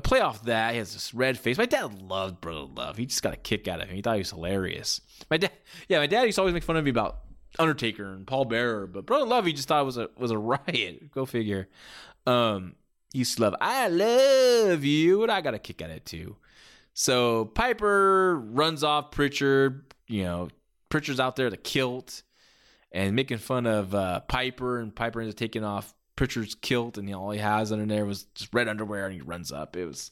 play 0.02 0.20
off 0.22 0.44
that. 0.44 0.72
He 0.72 0.78
has 0.80 0.94
this 0.94 1.14
red 1.14 1.38
face. 1.38 1.58
My 1.58 1.66
dad 1.66 2.02
loved 2.02 2.42
Brother 2.42 2.68
Love. 2.76 2.98
He 2.98 3.06
just 3.06 3.22
got 3.22 3.34
a 3.34 3.38
kick 3.38 3.68
out 3.68 3.82
of 3.82 3.90
him. 3.90 3.96
He 3.96 4.02
thought 4.02 4.16
he 4.16 4.20
was 4.20 4.32
hilarious. 4.32 5.02
My 5.30 5.38
dad, 5.38 5.52
yeah, 5.88 6.00
my 6.00 6.08
dad 6.08 6.24
used 6.24 6.36
to 6.36 6.42
always 6.42 6.54
make 6.54 6.64
fun 6.64 6.78
of 6.78 6.84
me 6.84 6.90
about 6.90 7.20
Undertaker 7.60 8.12
and 8.14 8.28
Paul 8.28 8.46
Bearer, 8.46 8.88
but 8.88 9.06
Brother 9.06 9.26
Love 9.26 9.46
he 9.46 9.54
just 9.54 9.68
thought 9.68 9.82
it 9.82 9.86
was 9.86 9.98
a 9.98 10.10
was 10.18 10.32
a 10.32 10.38
riot. 10.68 11.12
Go 11.12 11.26
figure. 11.26 11.70
Um, 12.26 12.76
he 13.12 13.20
used 13.20 13.38
to 13.38 13.44
love 13.44 13.56
I 13.62 13.88
love 13.88 14.84
you, 14.84 15.24
and 15.24 15.32
I 15.32 15.42
got 15.42 15.54
a 15.54 15.60
kick 15.60 15.82
at 15.82 15.90
it 15.90 16.06
too. 16.06 16.36
So 16.94 17.46
Piper 17.46 18.40
runs 18.40 18.84
off 18.84 19.12
Prichard. 19.12 19.94
You 20.08 20.24
know, 20.24 20.50
Prichard's 20.90 21.20
out 21.20 21.36
there 21.36 21.50
the 21.50 21.58
kilt 21.58 22.24
and 22.92 23.16
making 23.16 23.40
fun 23.40 23.66
of 23.66 23.94
uh, 23.94 24.22
Piper, 24.22 24.80
and 24.80 24.96
Piper 24.96 25.22
ends 25.22 25.34
up 25.34 25.38
taking 25.38 25.64
off 25.64 25.94
Prichard's 26.16 26.56
kilt, 26.56 26.98
and 26.98 27.14
all 27.14 27.32
he 27.32 27.40
has 27.40 27.72
under 27.72 27.86
there 27.86 28.06
was 28.06 28.24
just 28.36 28.54
red 28.54 28.68
underwear, 28.68 29.06
and 29.06 29.14
he 29.14 29.22
runs 29.22 29.52
up. 29.52 29.76
It 29.76 29.86
was. 29.86 30.12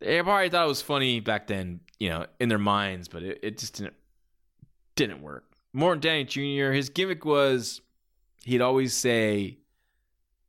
Probably 0.00 0.50
thought 0.50 0.64
it 0.64 0.68
was 0.68 0.82
funny 0.82 1.20
back 1.20 1.46
then, 1.46 1.80
you 1.98 2.10
know, 2.10 2.26
in 2.38 2.48
their 2.48 2.58
minds, 2.58 3.08
but 3.08 3.22
it, 3.22 3.38
it 3.42 3.58
just 3.58 3.76
didn't 3.76 3.94
didn't 4.94 5.22
work. 5.22 5.44
Morton 5.72 6.00
Downey 6.00 6.24
Jr., 6.24 6.72
his 6.72 6.88
gimmick 6.90 7.24
was 7.24 7.80
he'd 8.44 8.60
always 8.60 8.94
say, 8.94 9.58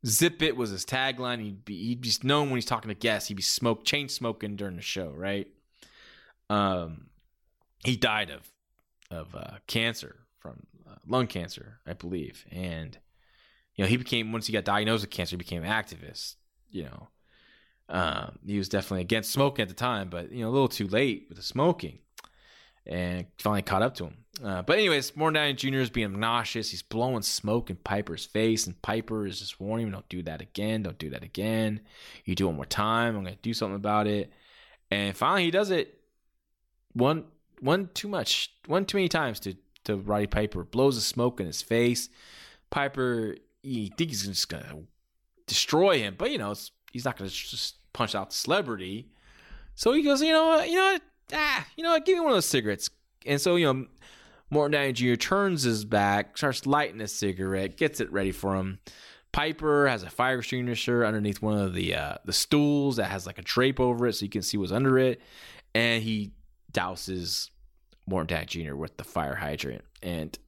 Zip 0.06 0.42
it 0.42 0.56
was 0.56 0.70
his 0.70 0.84
tagline. 0.84 1.40
He'd 1.40 1.64
be 1.64 1.88
he'd 1.88 2.00
be 2.00 2.10
known 2.22 2.50
when 2.50 2.56
he's 2.56 2.64
talking 2.64 2.88
to 2.88 2.94
guests. 2.94 3.28
He'd 3.28 3.34
be 3.34 3.42
smoke 3.42 3.84
chain 3.84 4.08
smoking 4.08 4.56
during 4.56 4.76
the 4.76 4.82
show, 4.82 5.10
right? 5.10 5.48
Um, 6.50 7.06
he 7.84 7.96
died 7.96 8.30
of 8.30 8.48
of 9.10 9.34
uh, 9.34 9.58
cancer 9.66 10.16
from 10.38 10.66
uh, 10.88 10.96
lung 11.06 11.26
cancer, 11.26 11.80
I 11.86 11.94
believe, 11.94 12.44
and 12.50 12.98
you 13.74 13.84
know 13.84 13.88
he 13.88 13.96
became 13.96 14.32
once 14.32 14.46
he 14.46 14.52
got 14.52 14.64
diagnosed 14.64 15.02
with 15.02 15.10
cancer, 15.10 15.34
he 15.34 15.38
became 15.38 15.64
an 15.64 15.70
activist. 15.70 16.36
You 16.70 16.84
know, 16.84 17.08
um, 17.88 18.38
he 18.46 18.58
was 18.58 18.68
definitely 18.68 19.02
against 19.02 19.32
smoking 19.32 19.62
at 19.62 19.68
the 19.68 19.74
time, 19.74 20.08
but 20.08 20.30
you 20.32 20.42
know 20.42 20.50
a 20.50 20.52
little 20.52 20.68
too 20.68 20.88
late 20.88 21.26
with 21.28 21.38
the 21.38 21.44
smoking 21.44 21.98
and 22.86 23.26
finally 23.38 23.62
caught 23.62 23.82
up 23.82 23.94
to 23.96 24.04
him. 24.04 24.16
Uh, 24.42 24.62
but 24.62 24.78
anyways, 24.78 25.14
Morton 25.16 25.56
Jr. 25.56 25.76
is 25.76 25.90
being 25.90 26.14
obnoxious. 26.14 26.70
He's 26.70 26.82
blowing 26.82 27.22
smoke 27.22 27.70
in 27.70 27.76
Piper's 27.76 28.24
face, 28.24 28.66
and 28.66 28.80
Piper 28.82 29.26
is 29.26 29.40
just 29.40 29.60
warning 29.60 29.86
him, 29.86 29.92
"Don't 29.92 30.08
do 30.08 30.22
that 30.22 30.40
again. 30.40 30.82
Don't 30.82 30.98
do 30.98 31.10
that 31.10 31.24
again. 31.24 31.80
You 32.24 32.34
do 32.34 32.44
it 32.44 32.48
one 32.48 32.56
more 32.56 32.64
time, 32.64 33.16
I'm 33.16 33.24
to 33.24 33.36
do 33.36 33.52
something 33.52 33.76
about 33.76 34.06
it." 34.06 34.32
And 34.90 35.16
finally, 35.16 35.44
he 35.44 35.50
does 35.50 35.70
it 35.70 36.00
one 36.92 37.24
one 37.60 37.90
too 37.94 38.08
much, 38.08 38.52
one 38.66 38.84
too 38.84 38.98
many 38.98 39.08
times 39.08 39.40
to 39.40 39.54
to 39.84 39.96
Roddy 39.96 40.26
Piper. 40.26 40.64
Blows 40.64 40.96
the 40.96 41.00
smoke 41.00 41.40
in 41.40 41.46
his 41.46 41.62
face. 41.62 42.08
Piper, 42.70 43.36
he 43.62 43.92
thinks 43.96 44.22
he's 44.22 44.26
just 44.26 44.50
to 44.50 44.84
destroy 45.46 45.98
him, 45.98 46.14
but 46.18 46.30
you 46.30 46.38
know, 46.38 46.54
he's 46.92 47.04
not 47.04 47.16
to 47.18 47.28
just 47.28 47.76
punch 47.92 48.14
out 48.14 48.30
the 48.30 48.36
celebrity. 48.36 49.08
So 49.74 49.92
he 49.92 50.02
goes, 50.02 50.20
you 50.20 50.32
know 50.32 50.46
what, 50.46 50.68
you 50.68 50.76
know 50.76 50.98
ah, 51.32 51.66
you 51.76 51.84
know 51.84 51.98
give 52.00 52.16
me 52.16 52.20
one 52.20 52.30
of 52.30 52.36
those 52.36 52.46
cigarettes. 52.46 52.90
And 53.26 53.40
so, 53.40 53.56
you 53.56 53.66
know, 53.72 53.86
Morton 54.50 54.72
Downey 54.72 54.92
Jr. 54.92 55.14
turns 55.14 55.62
his 55.62 55.84
back, 55.84 56.38
starts 56.38 56.66
lighting 56.66 57.00
a 57.00 57.08
cigarette, 57.08 57.76
gets 57.76 58.00
it 58.00 58.10
ready 58.12 58.32
for 58.32 58.56
him. 58.56 58.78
Piper 59.32 59.86
has 59.88 60.02
a 60.02 60.10
fire 60.10 60.38
extinguisher 60.38 61.04
underneath 61.04 61.42
one 61.42 61.58
of 61.58 61.74
the 61.74 61.94
uh, 61.94 62.14
the 62.24 62.32
stools 62.32 62.96
that 62.96 63.10
has 63.10 63.26
like 63.26 63.38
a 63.38 63.42
drape 63.42 63.78
over 63.78 64.06
it 64.06 64.14
so 64.14 64.24
you 64.24 64.30
can 64.30 64.42
see 64.42 64.56
what's 64.56 64.72
under 64.72 64.98
it. 64.98 65.20
And 65.74 66.02
he 66.02 66.32
douses 66.78 67.50
Morton 68.06 68.26
Downey 68.26 68.46
Jr. 68.46 68.74
with 68.74 68.96
the 68.96 69.04
fire 69.04 69.34
hydrant. 69.34 69.84
And 70.02 70.38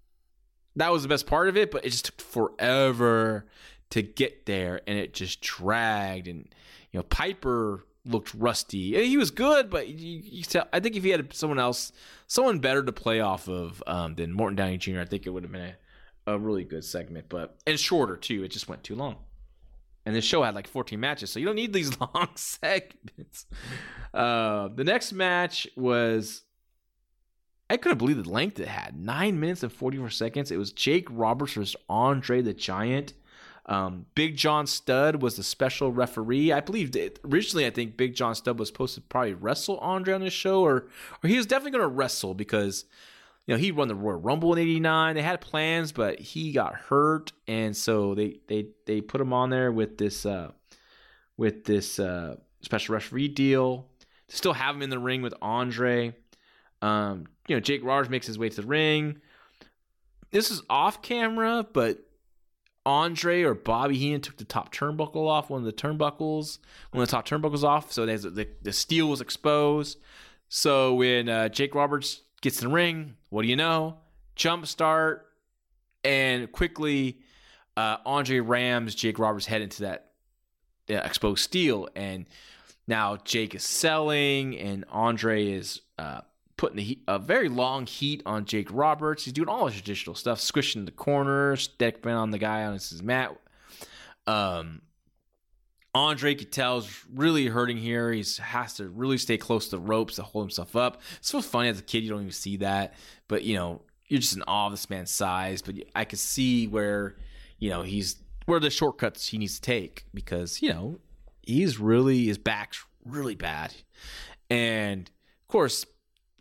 that 0.76 0.92
was 0.92 1.02
the 1.02 1.08
best 1.08 1.26
part 1.26 1.48
of 1.48 1.56
it, 1.56 1.70
but 1.70 1.84
it 1.84 1.90
just 1.90 2.06
took 2.06 2.20
forever 2.20 3.46
to 3.90 4.02
get 4.02 4.46
there 4.46 4.80
and 4.86 4.98
it 4.98 5.12
just 5.12 5.40
dragged. 5.40 6.28
And, 6.28 6.48
you 6.92 6.98
know, 6.98 7.02
Piper 7.04 7.84
looked 8.04 8.32
rusty. 8.34 9.04
He 9.04 9.16
was 9.16 9.30
good, 9.30 9.68
but 9.68 9.88
you, 9.88 10.20
you 10.24 10.42
tell, 10.44 10.68
I 10.72 10.80
think 10.80 10.96
if 10.96 11.02
he 11.02 11.10
had 11.10 11.34
someone 11.34 11.58
else, 11.58 11.92
someone 12.26 12.60
better 12.60 12.82
to 12.82 12.92
play 12.92 13.20
off 13.20 13.48
of 13.48 13.82
um, 13.86 14.14
than 14.14 14.32
Morton 14.32 14.56
Downey 14.56 14.78
Jr., 14.78 15.00
I 15.00 15.04
think 15.04 15.26
it 15.26 15.30
would 15.30 15.42
have 15.42 15.52
been 15.52 15.74
a, 16.26 16.34
a 16.34 16.38
really 16.38 16.64
good 16.64 16.84
segment. 16.84 17.26
But 17.28 17.56
and 17.66 17.78
shorter 17.78 18.16
too. 18.16 18.44
It 18.44 18.48
just 18.48 18.68
went 18.68 18.84
too 18.84 18.94
long. 18.94 19.16
And 20.10 20.16
this 20.16 20.24
show 20.24 20.42
had 20.42 20.56
like 20.56 20.66
14 20.66 20.98
matches, 20.98 21.30
so 21.30 21.38
you 21.38 21.46
don't 21.46 21.54
need 21.54 21.72
these 21.72 21.96
long 22.00 22.30
segments. 22.34 23.46
Uh, 24.12 24.66
the 24.74 24.82
next 24.82 25.12
match 25.12 25.68
was. 25.76 26.42
I 27.70 27.76
couldn't 27.76 27.98
believe 27.98 28.24
the 28.24 28.28
length 28.28 28.58
it 28.58 28.66
had. 28.66 28.98
Nine 28.98 29.38
minutes 29.38 29.62
and 29.62 29.72
44 29.72 30.10
seconds. 30.10 30.50
It 30.50 30.56
was 30.56 30.72
Jake 30.72 31.06
Roberts 31.08 31.52
versus 31.52 31.76
Andre 31.88 32.42
the 32.42 32.52
Giant. 32.52 33.12
Um, 33.66 34.06
Big 34.16 34.36
John 34.36 34.66
Studd 34.66 35.22
was 35.22 35.36
the 35.36 35.44
special 35.44 35.92
referee. 35.92 36.50
I 36.50 36.58
believe 36.58 36.90
originally, 37.24 37.66
I 37.66 37.70
think 37.70 37.96
Big 37.96 38.16
John 38.16 38.34
Studd 38.34 38.58
was 38.58 38.66
supposed 38.66 38.96
to 38.96 39.00
probably 39.00 39.34
wrestle 39.34 39.78
Andre 39.78 40.14
on 40.14 40.22
this 40.22 40.32
show, 40.32 40.62
or 40.62 40.88
or 41.22 41.28
he 41.28 41.36
was 41.36 41.46
definitely 41.46 41.78
going 41.78 41.88
to 41.88 41.96
wrestle 41.96 42.34
because 42.34 42.86
you 43.46 43.54
know 43.54 43.58
he 43.58 43.72
won 43.72 43.88
the 43.88 43.94
Royal 43.94 44.20
Rumble 44.20 44.52
in 44.52 44.58
'89. 44.58 45.14
They 45.14 45.22
had 45.22 45.40
plans, 45.40 45.92
but 45.92 46.20
he 46.20 46.52
got 46.52 46.74
hurt, 46.74 47.32
and 47.46 47.76
so 47.76 48.14
they 48.14 48.38
they 48.46 48.68
they 48.86 49.00
put 49.00 49.20
him 49.20 49.32
on 49.32 49.50
there 49.50 49.72
with 49.72 49.98
this 49.98 50.24
uh, 50.26 50.52
with 51.36 51.64
this 51.64 51.98
uh, 51.98 52.36
special 52.62 52.94
referee 52.94 53.28
deal. 53.28 53.86
To 54.28 54.36
still 54.36 54.52
have 54.52 54.76
him 54.76 54.82
in 54.82 54.90
the 54.90 54.98
ring 54.98 55.22
with 55.22 55.34
Andre. 55.42 56.14
Um, 56.82 57.26
you 57.48 57.56
know, 57.56 57.60
Jake 57.60 57.84
Roberts 57.84 58.08
makes 58.08 58.26
his 58.26 58.38
way 58.38 58.48
to 58.48 58.60
the 58.60 58.66
ring. 58.66 59.20
This 60.30 60.50
is 60.50 60.62
off 60.70 61.02
camera, 61.02 61.66
but 61.72 61.98
Andre 62.86 63.42
or 63.42 63.54
Bobby 63.54 63.98
Heenan 63.98 64.20
took 64.20 64.36
the 64.36 64.44
top 64.44 64.72
turnbuckle 64.74 65.28
off, 65.28 65.50
one 65.50 65.60
of 65.60 65.66
the 65.66 65.72
turnbuckles, 65.72 66.58
one 66.92 67.02
of 67.02 67.08
the 67.08 67.10
top 67.10 67.26
turnbuckles 67.26 67.64
off, 67.64 67.92
so 67.92 68.06
the, 68.06 68.48
the 68.62 68.72
steel 68.72 69.08
was 69.08 69.20
exposed. 69.20 69.98
So 70.48 70.94
when 70.94 71.28
uh, 71.28 71.48
Jake 71.48 71.74
Roberts 71.74 72.22
gets 72.40 72.62
in 72.62 72.68
the 72.68 72.74
ring, 72.74 73.16
what 73.28 73.42
do 73.42 73.48
you 73.48 73.56
know? 73.56 73.98
Jump 74.36 74.66
start, 74.66 75.26
and 76.04 76.50
quickly 76.50 77.18
uh, 77.76 77.98
Andre 78.06 78.40
rams 78.40 78.94
Jake 78.94 79.18
Roberts' 79.18 79.46
head 79.46 79.62
into 79.62 79.82
that 79.82 80.12
uh, 80.88 80.94
exposed 80.94 81.42
steel, 81.42 81.88
and 81.94 82.26
now 82.86 83.16
Jake 83.16 83.54
is 83.54 83.62
selling, 83.62 84.58
and 84.58 84.84
Andre 84.90 85.52
is 85.52 85.82
uh, 85.98 86.22
putting 86.56 86.78
heat, 86.78 87.02
a 87.06 87.18
very 87.18 87.48
long 87.48 87.86
heat 87.86 88.22
on 88.26 88.44
Jake 88.44 88.68
Roberts. 88.70 89.24
He's 89.24 89.32
doing 89.32 89.48
all 89.48 89.66
his 89.66 89.76
traditional 89.76 90.14
stuff, 90.14 90.40
squishing 90.40 90.84
the 90.84 90.90
corner, 90.90 91.56
stepping 91.56 92.12
on 92.12 92.30
the 92.30 92.38
guy 92.38 92.64
on 92.64 92.74
his 92.74 93.02
mat. 93.02 93.36
Um, 94.26 94.82
Andre 95.94 96.34
is 96.34 97.04
really 97.12 97.46
hurting 97.46 97.76
here. 97.76 98.12
He 98.12 98.24
has 98.40 98.74
to 98.74 98.88
really 98.88 99.18
stay 99.18 99.36
close 99.36 99.66
to 99.66 99.76
the 99.76 99.80
ropes 99.80 100.16
to 100.16 100.22
hold 100.22 100.44
himself 100.44 100.76
up. 100.76 101.00
It's 101.16 101.30
so 101.30 101.42
funny 101.42 101.68
as 101.68 101.80
a 101.80 101.82
kid, 101.82 102.04
you 102.04 102.10
don't 102.10 102.20
even 102.20 102.32
see 102.32 102.58
that, 102.58 102.94
but 103.28 103.42
you 103.42 103.56
know 103.56 103.82
you're 104.06 104.20
just 104.20 104.36
in 104.36 104.42
awe 104.42 104.66
of 104.66 104.72
this 104.72 104.88
man's 104.88 105.10
size. 105.10 105.62
But 105.62 105.76
I 105.94 106.04
could 106.04 106.18
see 106.18 106.66
where 106.66 107.16
you 107.58 107.70
know 107.70 107.82
he's 107.82 108.16
where 108.46 108.60
the 108.60 108.70
shortcuts 108.70 109.28
he 109.28 109.38
needs 109.38 109.56
to 109.56 109.62
take 109.62 110.06
because 110.14 110.62
you 110.62 110.72
know 110.72 110.98
he's 111.42 111.78
really 111.80 112.26
his 112.26 112.38
back's 112.38 112.84
really 113.04 113.34
bad, 113.34 113.74
and 114.48 115.10
of 115.42 115.48
course 115.48 115.86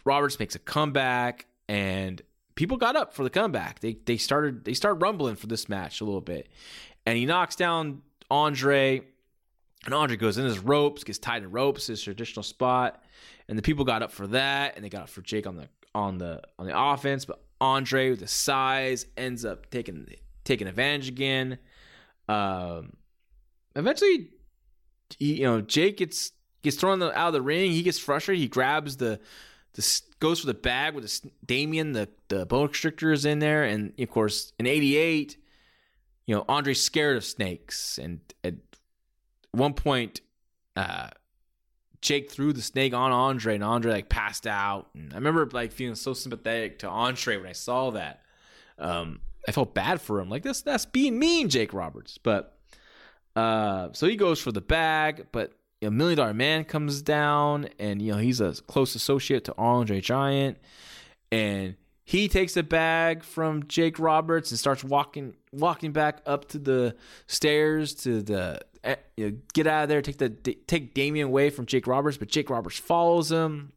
Roberts 0.06 0.39
makes 0.39 0.56
a 0.56 0.60
comeback 0.60 1.47
and 1.68 2.22
people 2.56 2.78
got 2.78 2.95
up 2.95 3.14
for 3.14 3.24
the 3.24 3.30
comeback. 3.30 3.80
They 3.80 3.97
they 4.06 4.18
started 4.18 4.66
they 4.66 4.74
started 4.74 5.02
rumbling 5.02 5.36
for 5.36 5.47
this 5.47 5.70
match 5.70 6.02
a 6.02 6.06
little 6.06 6.22
bit. 6.22 6.50
And 7.06 7.18
he 7.18 7.26
knocks 7.26 7.56
down 7.56 8.02
Andre 8.30 9.04
and 9.86 9.93
Andre 9.93 10.17
goes 10.17 10.38
in 10.38 10.45
his 10.45 10.59
ropes, 10.59 11.03
gets 11.03 11.19
tied 11.19 11.43
in 11.43 11.51
ropes, 11.51 11.88
his 11.88 12.01
traditional 12.01 12.43
spot. 12.43 13.03
And 13.47 13.57
the 13.57 13.61
people 13.61 13.86
got 13.86 14.03
up 14.03 14.11
for 14.11 14.27
that 14.27 14.75
and 14.75 14.86
they 14.86 14.89
got 14.89 15.03
up 15.03 15.09
for 15.09 15.21
Jake 15.21 15.47
on 15.47 15.55
the 15.55 15.69
on 15.95 16.17
the 16.17 16.41
on 16.59 16.67
the 16.67 16.80
offense, 16.80 17.25
but 17.25 17.41
Andre 17.59 18.11
with 18.11 18.19
the 18.19 18.27
size 18.27 19.05
ends 19.17 19.43
up 19.43 19.69
taking 19.71 20.07
taking 20.43 20.67
advantage 20.67 21.07
again. 21.07 21.57
Um 22.27 22.93
eventually 23.75 24.30
he, 25.17 25.39
you 25.39 25.43
know, 25.45 25.61
Jake 25.61 25.97
gets 25.97 26.32
gets 26.61 26.77
thrown 26.77 27.01
out 27.01 27.15
of 27.15 27.34
the 27.34 27.41
ring. 27.41 27.71
He 27.71 27.82
gets 27.82 27.97
frustrated. 27.97 28.41
He 28.41 28.47
grabs 28.47 28.97
the 28.97 29.19
the 29.73 30.01
goes 30.19 30.41
for 30.41 30.47
the 30.47 30.53
bag 30.53 30.93
with 30.93 31.05
the 31.05 31.32
Damien, 31.45 31.93
the 31.93 32.09
the 32.27 32.45
bone 32.45 32.67
constrictor 32.67 33.11
is 33.11 33.25
in 33.25 33.39
there, 33.39 33.63
and 33.63 33.93
of 33.99 34.09
course 34.09 34.53
in 34.59 34.67
'88, 34.67 35.38
you 36.25 36.36
know 36.36 36.45
Andre's 36.47 36.82
scared 36.82 37.17
of 37.17 37.23
snakes, 37.23 37.97
and 37.97 38.19
at 38.43 38.55
one 39.52 39.74
point, 39.74 40.22
uh, 40.76 41.10
Jake 42.02 42.32
threw 42.32 42.54
the 42.54 42.62
snake 42.62 42.93
on 42.93 43.12
Andre, 43.12 43.56
and 43.56 43.64
Andre 43.64 43.91
like 43.91 44.10
passed 44.10 44.47
out. 44.47 44.89
And 44.93 45.12
I 45.14 45.16
remember 45.16 45.47
like 45.52 45.72
feeling 45.72 45.95
so 45.95 46.14
sympathetic 46.14 46.80
to 46.80 46.89
Andre 46.89 47.38
when 47.38 47.47
I 47.47 47.54
saw 47.54 47.91
that. 47.91 48.22
Um, 48.78 49.20
I 49.47 49.52
felt 49.52 49.74
bad 49.74 50.00
for 50.00 50.20
him, 50.20 50.30
like 50.30 50.43
this 50.43 50.62
that's 50.62 50.86
being 50.86 51.20
mean, 51.20 51.50
Jake 51.50 51.74
Roberts. 51.74 52.18
But 52.18 52.58
uh, 53.36 53.89
so 53.93 54.08
he 54.08 54.16
goes 54.16 54.39
for 54.39 54.52
the 54.52 54.62
bag, 54.62 55.28
but 55.32 55.54
a 55.82 55.91
million 55.91 56.18
dollar 56.18 56.34
man 56.34 56.66
comes 56.66 57.02
down 57.02 57.70
and 57.80 58.02
you 58.02 58.12
know 58.12 58.18
he's 58.18 58.41
a 58.41 58.54
close 58.68 58.95
associate 58.95 59.45
to 59.45 59.56
Andre 59.58 60.02
Giant 60.02 60.58
and 61.32 61.76
he 62.04 62.28
takes 62.28 62.58
a 62.58 62.64
bag 62.64 63.24
from 63.24 63.68
Jake 63.68 64.00
Roberts 64.00 64.52
and 64.52 64.60
starts 64.60 64.84
walking 64.84 65.36
walking 65.52 65.91
back 65.91 66.22
up 66.26 66.50
to 66.50 66.60
the 66.60 66.95
stairs 67.28 67.93
to 67.95 68.22
the 68.22 68.60
you 69.15 69.30
know, 69.32 69.38
get 69.53 69.67
out 69.67 69.84
of 69.84 69.89
there 69.89 70.01
take 70.01 70.17
the 70.17 70.30
take 70.30 70.93
Damien 70.93 71.27
away 71.27 71.49
from 71.49 71.65
Jake 71.65 71.88
Roberts 71.88 72.17
but 72.17 72.27
Jake 72.30 72.49
Roberts 72.49 72.77
follows 72.77 73.32
him 73.32 73.73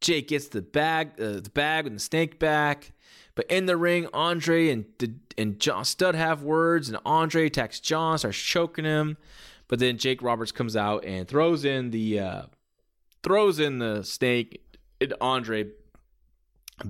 Jake 0.00 0.28
gets 0.28 0.48
the 0.48 0.62
bag 0.62 1.12
uh, 1.20 1.40
the 1.40 1.50
bag 1.52 1.86
and 1.86 1.96
the 1.96 2.00
snake 2.00 2.38
back 2.38 2.92
but 3.34 3.46
in 3.46 3.66
the 3.66 3.76
ring 3.76 4.08
Andre 4.12 4.68
and 4.68 4.84
and 5.36 5.58
John 5.58 5.84
Studd 5.84 6.14
have 6.14 6.42
words 6.42 6.88
and 6.88 6.98
Andre 7.04 7.46
attacks 7.46 7.80
John 7.80 8.18
starts 8.18 8.38
choking 8.38 8.84
him 8.84 9.16
but 9.68 9.78
then 9.78 9.98
Jake 9.98 10.22
Roberts 10.22 10.52
comes 10.52 10.76
out 10.76 11.04
and 11.04 11.26
throws 11.26 11.64
in 11.64 11.90
the 11.90 12.20
uh, 12.20 12.42
throws 13.22 13.58
in 13.58 13.78
the 13.78 14.04
snake. 14.04 14.60
And 15.00 15.14
Andre 15.20 15.66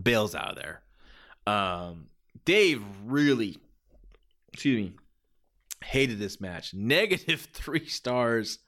bails 0.02 0.34
out 0.34 0.50
of 0.50 0.56
there. 0.56 0.82
Um, 1.46 2.08
Dave 2.44 2.82
really, 3.06 3.56
excuse 4.52 4.76
me, 4.76 4.92
hated 5.84 6.18
this 6.18 6.40
match. 6.40 6.74
Negative 6.74 7.40
three 7.52 7.86
stars. 7.86 8.58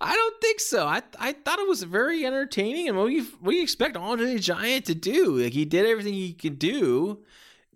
I 0.00 0.14
don't 0.14 0.40
think 0.40 0.60
so. 0.60 0.86
I 0.86 1.02
I 1.18 1.32
thought 1.32 1.60
it 1.60 1.68
was 1.68 1.82
very 1.84 2.26
entertaining 2.26 2.88
and 2.88 2.96
what 2.96 3.06
we 3.06 3.26
we 3.40 3.62
expect 3.62 3.96
Andre 3.96 4.34
the 4.34 4.40
Giant 4.40 4.86
to 4.86 4.94
do. 4.94 5.36
Like 5.38 5.52
he 5.52 5.64
did 5.64 5.86
everything 5.86 6.14
he 6.14 6.32
could 6.32 6.58
do, 6.58 7.22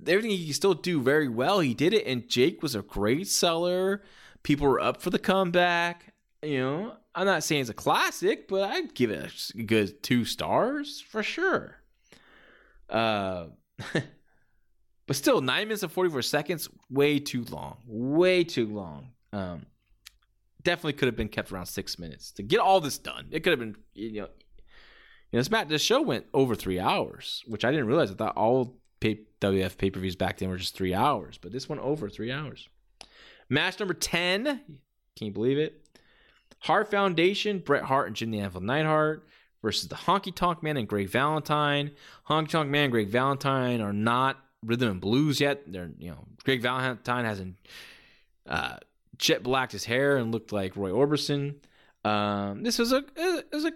everything 0.06 0.32
he 0.32 0.46
could 0.46 0.56
still 0.56 0.74
do 0.74 1.00
very 1.00 1.28
well. 1.28 1.60
He 1.60 1.74
did 1.74 1.94
it, 1.94 2.06
and 2.06 2.28
Jake 2.28 2.62
was 2.62 2.74
a 2.74 2.82
great 2.82 3.28
seller 3.28 4.02
people 4.46 4.68
were 4.68 4.80
up 4.80 5.02
for 5.02 5.10
the 5.10 5.18
comeback. 5.18 6.14
You 6.40 6.60
know, 6.60 6.96
I'm 7.16 7.26
not 7.26 7.42
saying 7.42 7.62
it's 7.62 7.70
a 7.70 7.74
classic, 7.74 8.46
but 8.46 8.62
I'd 8.70 8.94
give 8.94 9.10
it 9.10 9.50
a 9.58 9.62
good 9.64 10.02
two 10.04 10.24
stars 10.24 11.00
for 11.00 11.24
sure. 11.24 11.78
Uh, 12.88 13.46
but 15.06 15.16
still, 15.16 15.40
nine 15.40 15.68
minutes 15.68 15.82
and 15.82 15.92
44 15.92 16.22
seconds, 16.22 16.68
way 16.90 17.18
too 17.18 17.44
long. 17.44 17.78
Way 17.86 18.44
too 18.44 18.66
long. 18.66 19.10
Um, 19.32 19.66
definitely 20.62 20.94
could 20.94 21.06
have 21.06 21.16
been 21.16 21.28
kept 21.28 21.52
around 21.52 21.66
six 21.66 21.98
minutes 21.98 22.32
to 22.32 22.42
get 22.42 22.60
all 22.60 22.80
this 22.80 22.98
done. 22.98 23.28
It 23.30 23.40
could 23.40 23.50
have 23.50 23.60
been, 23.60 23.76
you 23.94 24.20
know, 24.20 24.28
you 25.32 25.38
know, 25.38 25.40
this 25.40 25.50
match, 25.50 25.68
this 25.68 25.82
show 25.82 26.02
went 26.02 26.26
over 26.32 26.54
three 26.54 26.78
hours, 26.78 27.42
which 27.46 27.64
I 27.64 27.70
didn't 27.70 27.86
realize. 27.86 28.10
I 28.10 28.14
thought 28.14 28.36
all 28.36 28.78
WF 29.00 29.76
pay 29.76 29.90
per 29.90 30.00
views 30.00 30.16
back 30.16 30.38
then 30.38 30.48
were 30.48 30.56
just 30.56 30.76
three 30.76 30.94
hours, 30.94 31.38
but 31.38 31.52
this 31.52 31.68
went 31.68 31.82
over 31.82 32.08
three 32.08 32.32
hours. 32.32 32.68
Match 33.48 33.78
number 33.78 33.94
10. 33.94 34.44
Can 34.44 35.26
you 35.26 35.32
believe 35.32 35.58
it? 35.58 35.86
Hart 36.60 36.90
Foundation, 36.90 37.58
Bret 37.58 37.84
Hart 37.84 38.08
and 38.08 38.16
Jim 38.16 38.30
the 38.30 38.40
Anvil 38.40 38.62
Neidhart 38.62 39.26
versus 39.62 39.88
the 39.88 39.94
Honky 39.94 40.34
Tonk 40.34 40.62
Man 40.62 40.76
and 40.76 40.88
Greg 40.88 41.08
Valentine. 41.08 41.92
Honky 42.28 42.48
Tonk 42.48 42.70
Man 42.70 42.84
and 42.84 42.92
Greg 42.92 43.08
Valentine 43.08 43.80
are 43.80 43.92
not 43.92 44.38
rhythm 44.66 44.90
and 44.90 45.00
blues 45.00 45.40
yet. 45.40 45.62
They're, 45.66 45.90
you 45.98 46.10
know, 46.10 46.26
Greg 46.44 46.62
Valentine 46.62 47.24
hasn't 47.24 47.56
uh, 48.46 48.76
jet 49.18 49.42
blacked 49.42 49.72
his 49.72 49.84
hair 49.84 50.16
and 50.16 50.32
looked 50.32 50.52
like 50.52 50.76
Roy 50.76 50.90
Orbison. 50.90 51.56
Um, 52.04 52.62
this 52.62 52.78
was 52.78 52.92
a, 52.92 53.04
it 53.16 53.46
was 53.52 53.64
a, 53.64 53.72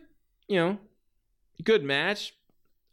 you 0.49 0.57
know, 0.57 0.79
good 1.65 1.83
match. 1.83 2.35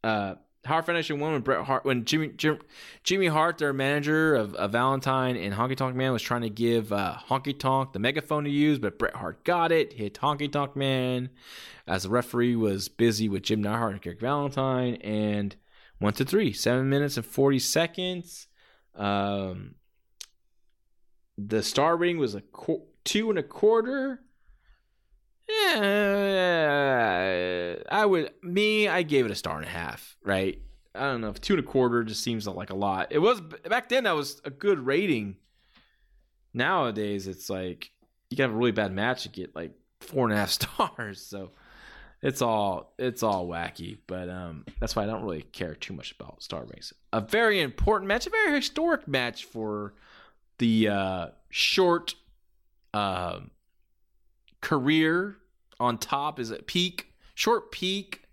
Uh, 0.03 0.35
Hart 0.67 0.85
Foundation 0.85 1.19
won 1.19 1.31
when 1.31 1.41
Bret 1.41 1.65
Hart 1.65 1.85
when 1.85 2.05
Jimmy 2.05 2.27
Jim, 2.29 2.59
Jimmy 3.03 3.27
Hart, 3.27 3.57
their 3.57 3.73
manager 3.73 4.35
of, 4.35 4.53
of, 4.55 4.73
Valentine 4.73 5.37
and 5.37 5.53
Honky 5.53 5.75
Tonk 5.75 5.95
Man, 5.95 6.11
was 6.11 6.21
trying 6.21 6.41
to 6.41 6.49
give 6.49 6.91
uh, 6.91 7.15
Honky 7.29 7.57
Tonk 7.57 7.93
the 7.93 7.99
megaphone 7.99 8.43
to 8.43 8.49
use, 8.49 8.77
but 8.77 8.99
Bret 8.99 9.15
Hart 9.15 9.43
got 9.43 9.71
it, 9.71 9.93
hit 9.93 10.15
Honky 10.15 10.51
Tonk 10.51 10.75
Man, 10.75 11.29
as 11.87 12.03
the 12.03 12.09
referee 12.09 12.55
was 12.55 12.89
busy 12.89 13.29
with 13.29 13.43
Jim 13.43 13.61
Neidhart 13.61 13.93
and 13.93 14.01
Greg 14.01 14.19
Valentine, 14.19 14.95
and 14.95 15.55
one 15.99 16.13
to 16.13 16.25
three, 16.25 16.53
seven 16.53 16.89
minutes 16.89 17.17
and 17.17 17.25
forty 17.25 17.59
seconds. 17.59 18.47
Um, 18.95 19.75
the 21.37 21.61
star 21.61 21.95
rating 21.97 22.17
was 22.19 22.35
a 22.35 22.41
qu- 22.41 22.85
two 23.03 23.29
and 23.29 23.37
a 23.39 23.43
quarter. 23.43 24.21
Yeah, 26.27 27.75
I 27.89 28.05
would. 28.05 28.31
Me, 28.43 28.87
I 28.87 29.03
gave 29.03 29.25
it 29.25 29.31
a 29.31 29.35
star 29.35 29.57
and 29.57 29.65
a 29.65 29.69
half. 29.69 30.17
Right? 30.23 30.61
I 30.93 31.01
don't 31.01 31.21
know. 31.21 31.29
If 31.29 31.39
Two 31.41 31.53
and 31.53 31.63
a 31.63 31.67
quarter 31.67 32.03
just 32.03 32.23
seems 32.23 32.47
like 32.47 32.69
a 32.71 32.75
lot. 32.75 33.07
It 33.11 33.19
was 33.19 33.39
back 33.41 33.89
then. 33.89 34.05
That 34.05 34.15
was 34.15 34.41
a 34.43 34.49
good 34.49 34.79
rating. 34.85 35.37
Nowadays, 36.53 37.27
it's 37.27 37.49
like 37.49 37.91
you 38.29 38.37
can 38.37 38.43
have 38.43 38.53
a 38.53 38.57
really 38.57 38.71
bad 38.71 38.91
match 38.91 39.25
and 39.25 39.33
get 39.33 39.55
like 39.55 39.73
four 40.01 40.25
and 40.25 40.33
a 40.33 40.37
half 40.37 40.49
stars. 40.89 41.21
So 41.21 41.51
it's 42.22 42.41
all 42.41 42.93
it's 42.97 43.24
all 43.24 43.47
wacky. 43.47 43.97
But 44.07 44.30
um, 44.30 44.65
that's 44.80 44.95
why 44.95 45.03
I 45.03 45.05
don't 45.05 45.24
really 45.24 45.43
care 45.43 45.76
too 45.76 45.93
much 45.93 46.13
about 46.13 46.41
star. 46.41 46.65
A 47.13 47.22
very 47.22 47.61
important 47.61 48.07
match, 48.07 48.28
a 48.28 48.30
very 48.30 48.55
historic 48.55 49.07
match 49.07 49.45
for 49.45 49.93
the 50.57 50.89
uh, 50.89 51.28
short. 51.49 52.15
Uh, 52.93 53.41
career 54.61 55.38
on 55.80 55.97
top 55.97 56.39
is 56.39 56.51
a 56.51 56.57
peak, 56.57 57.13
short 57.36 57.72
peak 57.72 58.24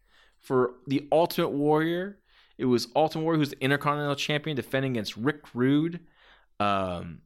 for 0.41 0.75
the 0.87 1.07
Ultimate 1.13 1.51
Warrior. 1.51 2.19
It 2.59 2.67
was 2.67 2.89
Ultimate 2.95 3.25
Warrior 3.25 3.39
who's 3.39 3.51
the 3.51 3.63
Intercontinental 3.63 4.17
Champion 4.17 4.57
defending 4.57 4.93
against 4.93 5.17
Rick 5.17 5.43
Rude. 5.55 6.01
Um, 6.61 7.21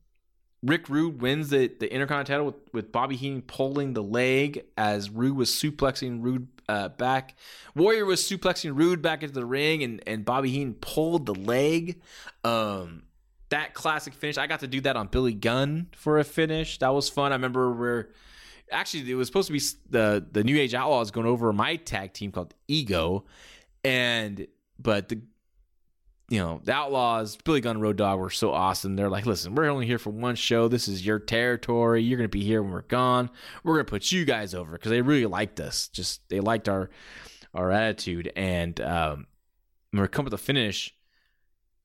Rick 0.63 0.89
Rude 0.89 1.21
wins 1.21 1.51
the, 1.51 1.69
the 1.69 1.93
Intercontinental 1.93 2.47
with, 2.47 2.57
with 2.73 2.93
Bobby 2.93 3.17
Heenan 3.17 3.43
pulling 3.43 3.93
the 3.93 4.03
leg 4.03 4.65
as 4.77 5.09
Rude 5.09 5.37
was 5.37 5.51
suplexing 5.51 6.23
Rude 6.23 6.49
uh, 6.69 6.89
back. 6.89 7.37
Warrior 7.75 8.05
was 8.05 8.23
suplexing 8.23 8.77
Rude 8.77 9.01
back 9.01 9.23
into 9.23 9.35
the 9.35 9.47
ring, 9.47 9.83
and, 9.83 10.03
and 10.07 10.25
Bobby 10.25 10.51
Heenan 10.51 10.75
pulled 10.75 11.27
the 11.27 11.35
leg. 11.35 12.01
Um, 12.45 13.05
that 13.51 13.75
classic 13.75 14.15
finish. 14.15 14.37
I 14.37 14.47
got 14.47 14.61
to 14.61 14.67
do 14.67 14.81
that 14.83 14.97
on 14.97 15.07
Billy 15.07 15.33
Gunn 15.33 15.89
for 15.93 16.19
a 16.19 16.25
finish. 16.25 16.79
That 16.79 16.93
was 16.93 17.09
fun. 17.09 17.33
I 17.33 17.37
remember 17.37 17.73
where 17.73 18.11
actually 18.71 19.11
it 19.11 19.15
was 19.15 19.27
supposed 19.29 19.47
to 19.47 19.53
be 19.53 19.61
the 19.89 20.27
the 20.31 20.45
New 20.45 20.59
Age 20.59 20.75
Outlaws 20.75 21.11
going 21.11 21.27
over 21.27 21.53
my 21.53 21.77
tag 21.77 22.13
team 22.13 22.33
called 22.33 22.53
Ego, 22.67 23.25
and 23.85 24.47
but 24.79 25.09
the 25.09 25.21
you 26.29 26.39
know 26.39 26.61
the 26.65 26.73
Outlaws, 26.73 27.37
Billy 27.37 27.61
Gunn, 27.61 27.81
Road 27.81 27.97
Dog 27.97 28.19
were 28.19 28.31
so 28.31 28.53
awesome. 28.53 28.97
They're 28.97 29.09
like, 29.09 29.27
listen, 29.27 29.55
we're 29.55 29.69
only 29.69 29.87
here 29.87 29.99
for 29.99 30.11
one 30.11 30.35
show. 30.35 30.69
This 30.69 30.87
is 30.87 31.05
your 31.05 31.19
territory. 31.19 32.03
You're 32.03 32.19
gonna 32.19 32.29
be 32.29 32.45
here 32.45 32.63
when 32.63 32.73
we're 32.73 32.83
gone. 32.83 33.31
We're 33.65 33.75
gonna 33.75 33.85
put 33.85 34.13
you 34.13 34.25
guys 34.25 34.55
over 34.55 34.73
because 34.73 34.91
they 34.91 35.01
really 35.01 35.27
liked 35.27 35.59
us. 35.59 35.89
Just 35.89 36.29
they 36.29 36.41
liked 36.41 36.69
our 36.69 36.91
our 37.55 37.71
attitude. 37.71 38.31
And 38.37 38.81
um, 38.81 39.27
when 39.91 40.03
we 40.03 40.09
come 40.09 40.27
to 40.27 40.31
the 40.31 40.39
finish, 40.39 40.95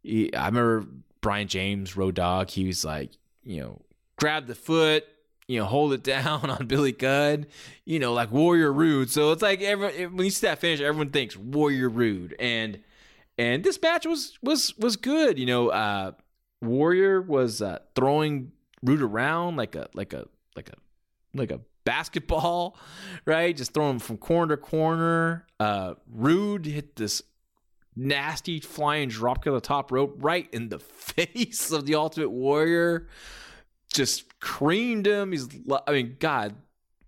he, 0.01 0.33
I 0.33 0.47
remember 0.47 0.87
Brian 1.21 1.47
James, 1.47 1.95
Road 1.95 2.15
Dog. 2.15 2.49
He 2.49 2.67
was 2.67 2.83
like, 2.83 3.11
you 3.43 3.61
know, 3.61 3.81
grab 4.17 4.47
the 4.47 4.55
foot, 4.55 5.05
you 5.47 5.59
know, 5.59 5.65
hold 5.65 5.93
it 5.93 6.03
down 6.03 6.49
on 6.49 6.67
Billy 6.67 6.91
Gunn, 6.91 7.45
you 7.85 7.99
know, 7.99 8.13
like 8.13 8.31
Warrior 8.31 8.71
Rude. 8.71 9.09
So 9.09 9.31
it's 9.31 9.41
like 9.41 9.61
every, 9.61 10.07
when 10.07 10.25
you 10.25 10.31
see 10.31 10.47
that 10.47 10.59
finish, 10.59 10.81
everyone 10.81 11.11
thinks 11.11 11.37
Warrior 11.37 11.89
Rude, 11.89 12.35
and 12.39 12.79
and 13.37 13.63
this 13.63 13.81
match 13.81 14.05
was 14.05 14.37
was 14.41 14.77
was 14.77 14.95
good. 14.95 15.39
You 15.39 15.45
know, 15.45 15.69
uh, 15.69 16.11
Warrior 16.61 17.21
was 17.21 17.61
uh, 17.61 17.79
throwing 17.95 18.51
Rude 18.81 19.01
around 19.01 19.55
like 19.55 19.75
a 19.75 19.89
like 19.93 20.13
a 20.13 20.27
like 20.55 20.69
a 20.69 20.75
like 21.33 21.51
a 21.51 21.59
basketball, 21.83 22.77
right? 23.25 23.55
Just 23.55 23.73
throwing 23.73 23.99
from 23.99 24.17
corner 24.17 24.55
to 24.55 24.61
corner. 24.61 25.45
Uh, 25.59 25.95
Rude 26.11 26.65
hit 26.65 26.95
this 26.95 27.21
nasty 27.95 28.59
flying 28.59 29.09
dropkick 29.09 29.47
on 29.47 29.53
the 29.53 29.61
top 29.61 29.91
rope 29.91 30.15
right 30.19 30.47
in 30.51 30.69
the 30.69 30.79
face 30.79 31.71
of 31.71 31.85
the 31.85 31.95
Ultimate 31.95 32.29
Warrior. 32.29 33.07
Just 33.91 34.39
creamed 34.39 35.05
him. 35.05 35.31
He's, 35.31 35.47
I 35.85 35.91
mean, 35.91 36.17
God, 36.19 36.55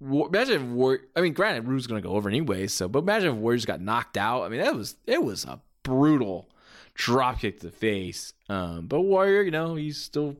imagine 0.01 0.61
if 0.61 0.61
Warrior. 0.61 1.01
I 1.15 1.21
mean, 1.21 1.34
granted, 1.34 1.67
Rude's 1.67 1.88
gonna 1.88 2.01
go 2.01 2.11
over 2.11 2.30
anyway. 2.30 2.67
So, 2.67 2.88
but 2.88 2.99
imagine 2.99 3.30
if 3.30 3.36
Warriors 3.36 3.65
got 3.65 3.82
knocked 3.82 4.17
out. 4.17 4.43
I 4.43 4.49
mean, 4.49 4.61
that 4.61 4.76
was 4.76 4.95
it 5.05 5.23
was 5.23 5.45
a 5.45 5.61
brutal 5.86 6.49
dropkick 6.97 7.59
to 7.61 7.67
the 7.67 7.71
face. 7.71 8.33
Um, 8.49 8.88
but 8.88 9.01
Warrior, 9.01 9.43
you 9.43 9.51
know, 9.51 9.75
he's 9.75 9.97
still 9.97 10.36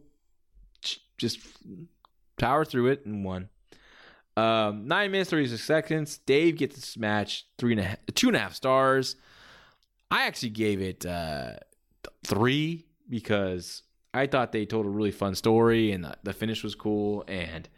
just 1.17 1.39
power 2.37 2.65
through 2.65 2.87
it 2.87 3.05
and 3.05 3.23
won. 3.23 3.47
Um, 4.35 4.85
nine 4.89 5.11
minutes 5.11 5.29
thirty 5.29 5.47
six 5.47 5.63
seconds. 5.63 6.17
Dave 6.17 6.57
gets 6.57 6.75
this 6.75 6.97
match 6.97 7.45
three 7.57 7.71
and 7.71 7.79
a 7.79 7.83
half, 7.83 7.99
two 8.15 8.27
and 8.27 8.35
a 8.35 8.39
half 8.39 8.53
stars. 8.53 9.15
I 10.11 10.27
actually 10.27 10.49
gave 10.49 10.81
it 10.81 11.05
uh, 11.05 11.51
three 12.25 12.85
because 13.09 13.83
I 14.13 14.27
thought 14.27 14.51
they 14.51 14.65
told 14.65 14.85
a 14.85 14.89
really 14.89 15.11
fun 15.11 15.35
story 15.35 15.91
and 15.91 16.03
the, 16.03 16.17
the 16.23 16.33
finish 16.33 16.63
was 16.63 16.75
cool 16.75 17.23
and 17.27 17.69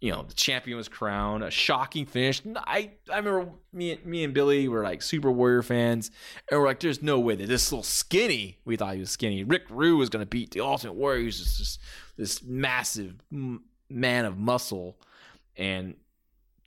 you 0.00 0.12
know 0.12 0.22
the 0.22 0.34
champion 0.34 0.76
was 0.76 0.88
crowned 0.88 1.42
a 1.42 1.50
shocking 1.50 2.06
finish. 2.06 2.42
I 2.56 2.90
i 3.10 3.16
remember 3.16 3.50
me, 3.72 3.98
me 4.04 4.24
and 4.24 4.34
billy 4.34 4.68
were 4.68 4.82
like 4.82 5.02
super 5.02 5.30
warrior 5.30 5.62
fans 5.62 6.10
and 6.50 6.60
we're 6.60 6.66
like 6.66 6.80
there's 6.80 7.02
no 7.02 7.18
way 7.18 7.34
that 7.36 7.46
this 7.46 7.72
little 7.72 7.82
skinny 7.82 8.58
we 8.64 8.76
thought 8.76 8.94
he 8.94 9.00
was 9.00 9.10
skinny 9.10 9.42
rick 9.42 9.62
rude 9.70 9.98
was 9.98 10.10
going 10.10 10.22
to 10.22 10.28
beat 10.28 10.50
the 10.50 10.60
ultimate 10.60 10.94
warrior 10.94 11.22
who's 11.22 11.38
just 11.38 11.58
this, 11.58 11.78
this 12.16 12.42
massive 12.42 13.14
man 13.88 14.24
of 14.24 14.36
muscle 14.36 14.98
and 15.56 15.94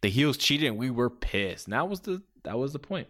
the 0.02 0.10
heels 0.10 0.38
cheated 0.38 0.68
and 0.68 0.78
we 0.78 0.90
were 0.90 1.10
pissed. 1.10 1.68
And 1.68 1.74
that 1.74 1.90
was 1.90 2.02
the 2.02 2.22
that 2.44 2.58
was 2.58 2.74
the 2.74 2.80
point. 2.80 3.08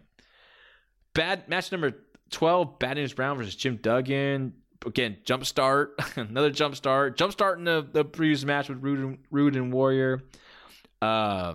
Bad 1.14 1.48
match 1.48 1.70
number 1.72 1.92
12 2.30 2.78
bad 2.78 2.96
news 2.96 3.12
brown 3.12 3.36
versus 3.36 3.56
jim 3.56 3.76
duggan 3.82 4.52
again, 4.86 5.18
jump 5.24 5.44
start, 5.44 6.00
another 6.16 6.50
jump 6.50 6.76
start, 6.76 7.16
jump 7.16 7.32
start 7.32 7.58
in 7.58 7.64
the, 7.64 7.86
the 7.92 8.04
previous 8.04 8.44
match 8.44 8.68
with 8.68 8.82
Rude 8.82 8.98
and, 9.00 9.18
Rude 9.30 9.56
and 9.56 9.72
Warrior. 9.72 10.22
Uh, 11.02 11.54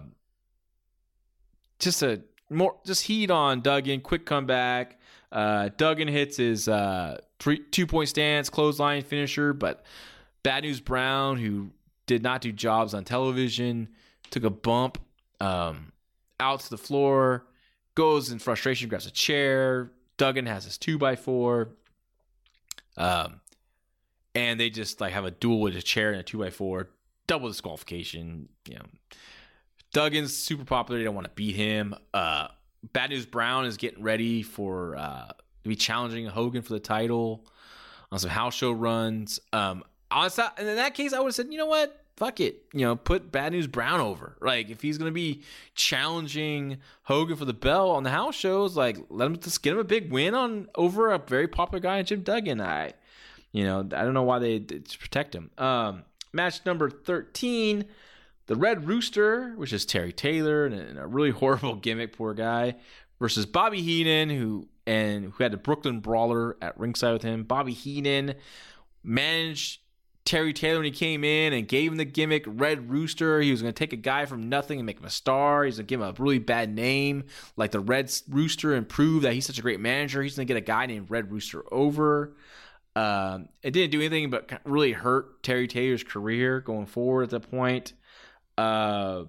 just 1.79 2.01
a 2.03 2.21
more 2.49 2.75
just 2.85 3.03
heat 3.03 3.31
on 3.31 3.61
Duggan, 3.61 4.01
quick 4.01 4.25
comeback. 4.25 4.99
Uh, 5.31 5.69
Duggan 5.75 6.07
hits 6.07 6.37
his 6.37 6.67
uh, 6.67 7.17
three 7.39 7.59
two 7.59 7.87
point 7.87 8.09
stance, 8.09 8.49
clothesline 8.49 9.03
finisher, 9.03 9.53
but 9.53 9.83
Bad 10.43 10.63
News 10.63 10.79
Brown, 10.79 11.37
who 11.37 11.71
did 12.05 12.23
not 12.23 12.41
do 12.41 12.51
jobs 12.51 12.93
on 12.93 13.03
television, 13.03 13.89
took 14.29 14.43
a 14.43 14.49
bump 14.49 14.99
um, 15.41 15.91
out 16.39 16.61
to 16.61 16.69
the 16.69 16.77
floor, 16.77 17.45
goes 17.95 18.31
in 18.31 18.39
frustration, 18.39 18.89
grabs 18.89 19.05
a 19.05 19.11
chair. 19.11 19.91
Duggan 20.17 20.45
has 20.45 20.63
his 20.63 20.77
two 20.77 20.97
by 20.97 21.15
four 21.15 21.69
um, 22.97 23.41
and 24.33 24.59
they 24.59 24.69
just 24.69 25.01
like 25.01 25.13
have 25.13 25.25
a 25.25 25.31
duel 25.31 25.61
with 25.61 25.75
a 25.75 25.81
chair 25.81 26.11
and 26.11 26.19
a 26.19 26.23
two 26.23 26.39
by 26.39 26.49
four, 26.49 26.89
double 27.27 27.47
disqualification. 27.47 28.49
You 28.67 28.75
know, 28.75 28.85
Duggan's 29.93 30.35
super 30.35 30.65
popular. 30.65 30.99
They 30.99 31.05
don't 31.05 31.15
want 31.15 31.25
to 31.25 31.33
beat 31.33 31.55
him. 31.55 31.95
Uh, 32.13 32.47
Bad 32.93 33.09
News 33.09 33.25
Brown 33.25 33.65
is 33.65 33.77
getting 33.77 34.03
ready 34.03 34.43
for 34.43 34.95
uh, 34.95 35.27
to 35.63 35.69
be 35.69 35.75
challenging 35.75 36.25
Hogan 36.27 36.61
for 36.61 36.73
the 36.73 36.79
title 36.79 37.45
on 38.11 38.19
some 38.19 38.29
house 38.29 38.53
show 38.53 38.71
runs. 38.71 39.39
Um, 39.53 39.83
honestly, 40.11 40.43
and 40.57 40.67
in 40.67 40.75
that 40.75 40.93
case, 40.93 41.13
I 41.13 41.19
would 41.19 41.27
have 41.27 41.35
said, 41.35 41.47
you 41.51 41.57
know 41.57 41.65
what? 41.65 42.04
Fuck 42.17 42.39
it. 42.39 42.63
You 42.73 42.81
know, 42.81 42.95
put 42.95 43.31
Bad 43.31 43.51
News 43.51 43.67
Brown 43.67 43.99
over. 43.99 44.37
Like, 44.39 44.69
if 44.69 44.81
he's 44.81 44.97
to 44.97 45.11
be 45.11 45.43
challenging 45.73 46.77
Hogan 47.03 47.35
for 47.35 47.43
the 47.45 47.53
bell 47.53 47.91
on 47.91 48.03
the 48.03 48.09
house 48.09 48.35
shows, 48.35 48.77
like, 48.77 48.97
let 49.09 49.25
him 49.25 49.37
just 49.37 49.61
get 49.61 49.73
him 49.73 49.79
a 49.79 49.83
big 49.83 50.11
win 50.11 50.33
on 50.33 50.69
over 50.75 51.11
a 51.11 51.17
very 51.17 51.47
popular 51.47 51.81
guy, 51.81 52.01
Jim 52.03 52.21
Duggan. 52.21 52.61
I, 52.61 52.93
you 53.51 53.65
know, 53.65 53.79
I 53.79 54.03
don't 54.03 54.13
know 54.13 54.23
why 54.23 54.39
they 54.39 54.59
protect 54.59 55.35
him. 55.35 55.51
Um, 55.57 56.03
match 56.31 56.65
number 56.65 56.89
13, 56.89 57.83
the 58.47 58.55
Red 58.55 58.87
Rooster, 58.87 59.53
which 59.57 59.73
is 59.73 59.85
Terry 59.85 60.13
Taylor 60.13 60.65
and 60.65 60.97
a 60.97 61.07
really 61.07 61.31
horrible 61.31 61.75
gimmick, 61.75 62.15
poor 62.15 62.33
guy, 62.33 62.75
versus 63.19 63.45
Bobby 63.45 63.81
Heenan, 63.81 64.29
who 64.29 64.69
and 64.87 65.33
who 65.33 65.43
had 65.43 65.51
the 65.51 65.57
Brooklyn 65.57 65.99
Brawler 65.99 66.55
at 66.61 66.77
ringside 66.79 67.13
with 67.13 67.23
him. 67.23 67.43
Bobby 67.43 67.73
Heenan 67.73 68.35
managed 69.03 69.79
Terry 70.25 70.53
Taylor 70.53 70.79
when 70.79 70.85
he 70.85 70.91
came 70.91 71.23
in 71.23 71.53
and 71.53 71.67
gave 71.67 71.91
him 71.91 71.97
the 71.97 72.05
gimmick 72.05 72.43
Red 72.47 72.89
Rooster. 72.89 73.39
He 73.41 73.51
was 73.51 73.61
going 73.61 73.73
to 73.73 73.77
take 73.77 73.93
a 73.93 73.97
guy 73.97 74.25
from 74.25 74.49
nothing 74.49 74.79
and 74.79 74.85
make 74.85 74.97
him 74.97 75.05
a 75.05 75.09
star. 75.11 75.63
He's 75.63 75.77
going 75.77 75.85
to 75.85 75.89
give 75.89 76.01
him 76.01 76.07
a 76.07 76.15
really 76.17 76.39
bad 76.39 76.73
name 76.73 77.25
like 77.55 77.69
the 77.69 77.79
Red 77.79 78.11
Rooster 78.27 78.73
and 78.73 78.89
prove 78.89 79.21
that 79.21 79.33
he's 79.33 79.45
such 79.45 79.59
a 79.59 79.61
great 79.61 79.79
manager. 79.79 80.23
He's 80.23 80.35
going 80.35 80.47
to 80.47 80.53
get 80.53 80.57
a 80.57 80.65
guy 80.65 80.87
named 80.87 81.11
Red 81.11 81.31
Rooster 81.31 81.63
over. 81.71 82.35
Um, 82.95 83.49
it 83.61 83.71
didn't 83.71 83.91
do 83.91 83.99
anything 83.99 84.31
but 84.31 84.61
really 84.63 84.93
hurt 84.93 85.43
Terry 85.43 85.67
Taylor's 85.67 86.03
career 86.03 86.59
going 86.59 86.87
forward 86.87 87.23
at 87.23 87.29
that 87.29 87.51
point. 87.51 87.93
Uh, 88.57 89.25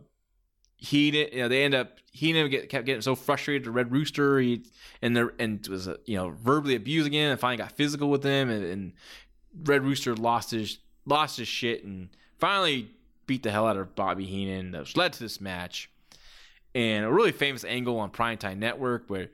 he 0.76 1.10
didn't, 1.10 1.34
you 1.34 1.42
know, 1.42 1.48
they 1.48 1.64
end 1.64 1.74
up 1.74 1.98
he 2.12 2.32
never 2.32 2.48
get, 2.48 2.70
kept 2.70 2.86
getting 2.86 3.02
so 3.02 3.14
frustrated 3.14 3.64
to 3.64 3.70
Red 3.70 3.92
Rooster. 3.92 4.38
He 4.38 4.64
and 5.02 5.14
the 5.14 5.30
and 5.38 5.66
was 5.68 5.88
uh, 5.88 5.96
you 6.06 6.16
know 6.16 6.30
verbally 6.30 6.76
abusing 6.76 7.12
him 7.12 7.32
and 7.32 7.40
finally 7.40 7.58
got 7.58 7.72
physical 7.72 8.08
with 8.08 8.22
him 8.22 8.48
and, 8.48 8.64
and 8.64 8.92
Red 9.64 9.84
Rooster 9.84 10.14
lost 10.14 10.50
his 10.50 10.78
lost 11.06 11.38
his 11.38 11.48
shit 11.48 11.84
and 11.84 12.08
finally 12.38 12.90
beat 13.26 13.42
the 13.42 13.50
hell 13.50 13.66
out 13.66 13.76
of 13.76 13.94
Bobby 13.94 14.24
Heenan, 14.24 14.72
which 14.72 14.96
led 14.96 15.12
to 15.14 15.20
this 15.20 15.40
match. 15.40 15.90
And 16.74 17.04
a 17.04 17.10
really 17.10 17.32
famous 17.32 17.64
angle 17.64 17.98
on 17.98 18.10
Primetime 18.10 18.58
Network 18.58 19.04
where, 19.08 19.28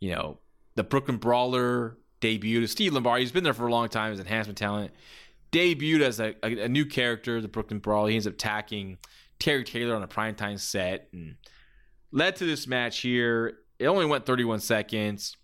you 0.00 0.14
know, 0.14 0.38
the 0.74 0.84
Brooklyn 0.84 1.18
Brawler 1.18 1.98
debuted. 2.20 2.68
Steve 2.68 2.94
Lombardi, 2.94 3.22
he's 3.22 3.32
been 3.32 3.44
there 3.44 3.52
for 3.52 3.66
a 3.66 3.70
long 3.70 3.88
time 3.88 4.12
as 4.12 4.20
enhancement 4.20 4.58
talent, 4.58 4.92
debuted 5.52 6.00
as 6.00 6.20
a, 6.20 6.34
a, 6.42 6.64
a 6.64 6.68
new 6.68 6.86
character, 6.86 7.40
the 7.40 7.48
Brooklyn 7.48 7.80
Brawler. 7.80 8.08
He 8.08 8.14
ends 8.14 8.26
up 8.26 8.34
attacking 8.34 8.98
Terry 9.38 9.64
Taylor 9.64 9.94
on 9.94 10.02
a 10.02 10.08
primetime 10.08 10.58
set 10.58 11.08
and 11.12 11.36
led 12.10 12.36
to 12.36 12.46
this 12.46 12.66
match 12.66 13.00
here. 13.00 13.58
It 13.78 13.86
only 13.86 14.06
went 14.06 14.26
31 14.26 14.60
seconds, 14.60 15.36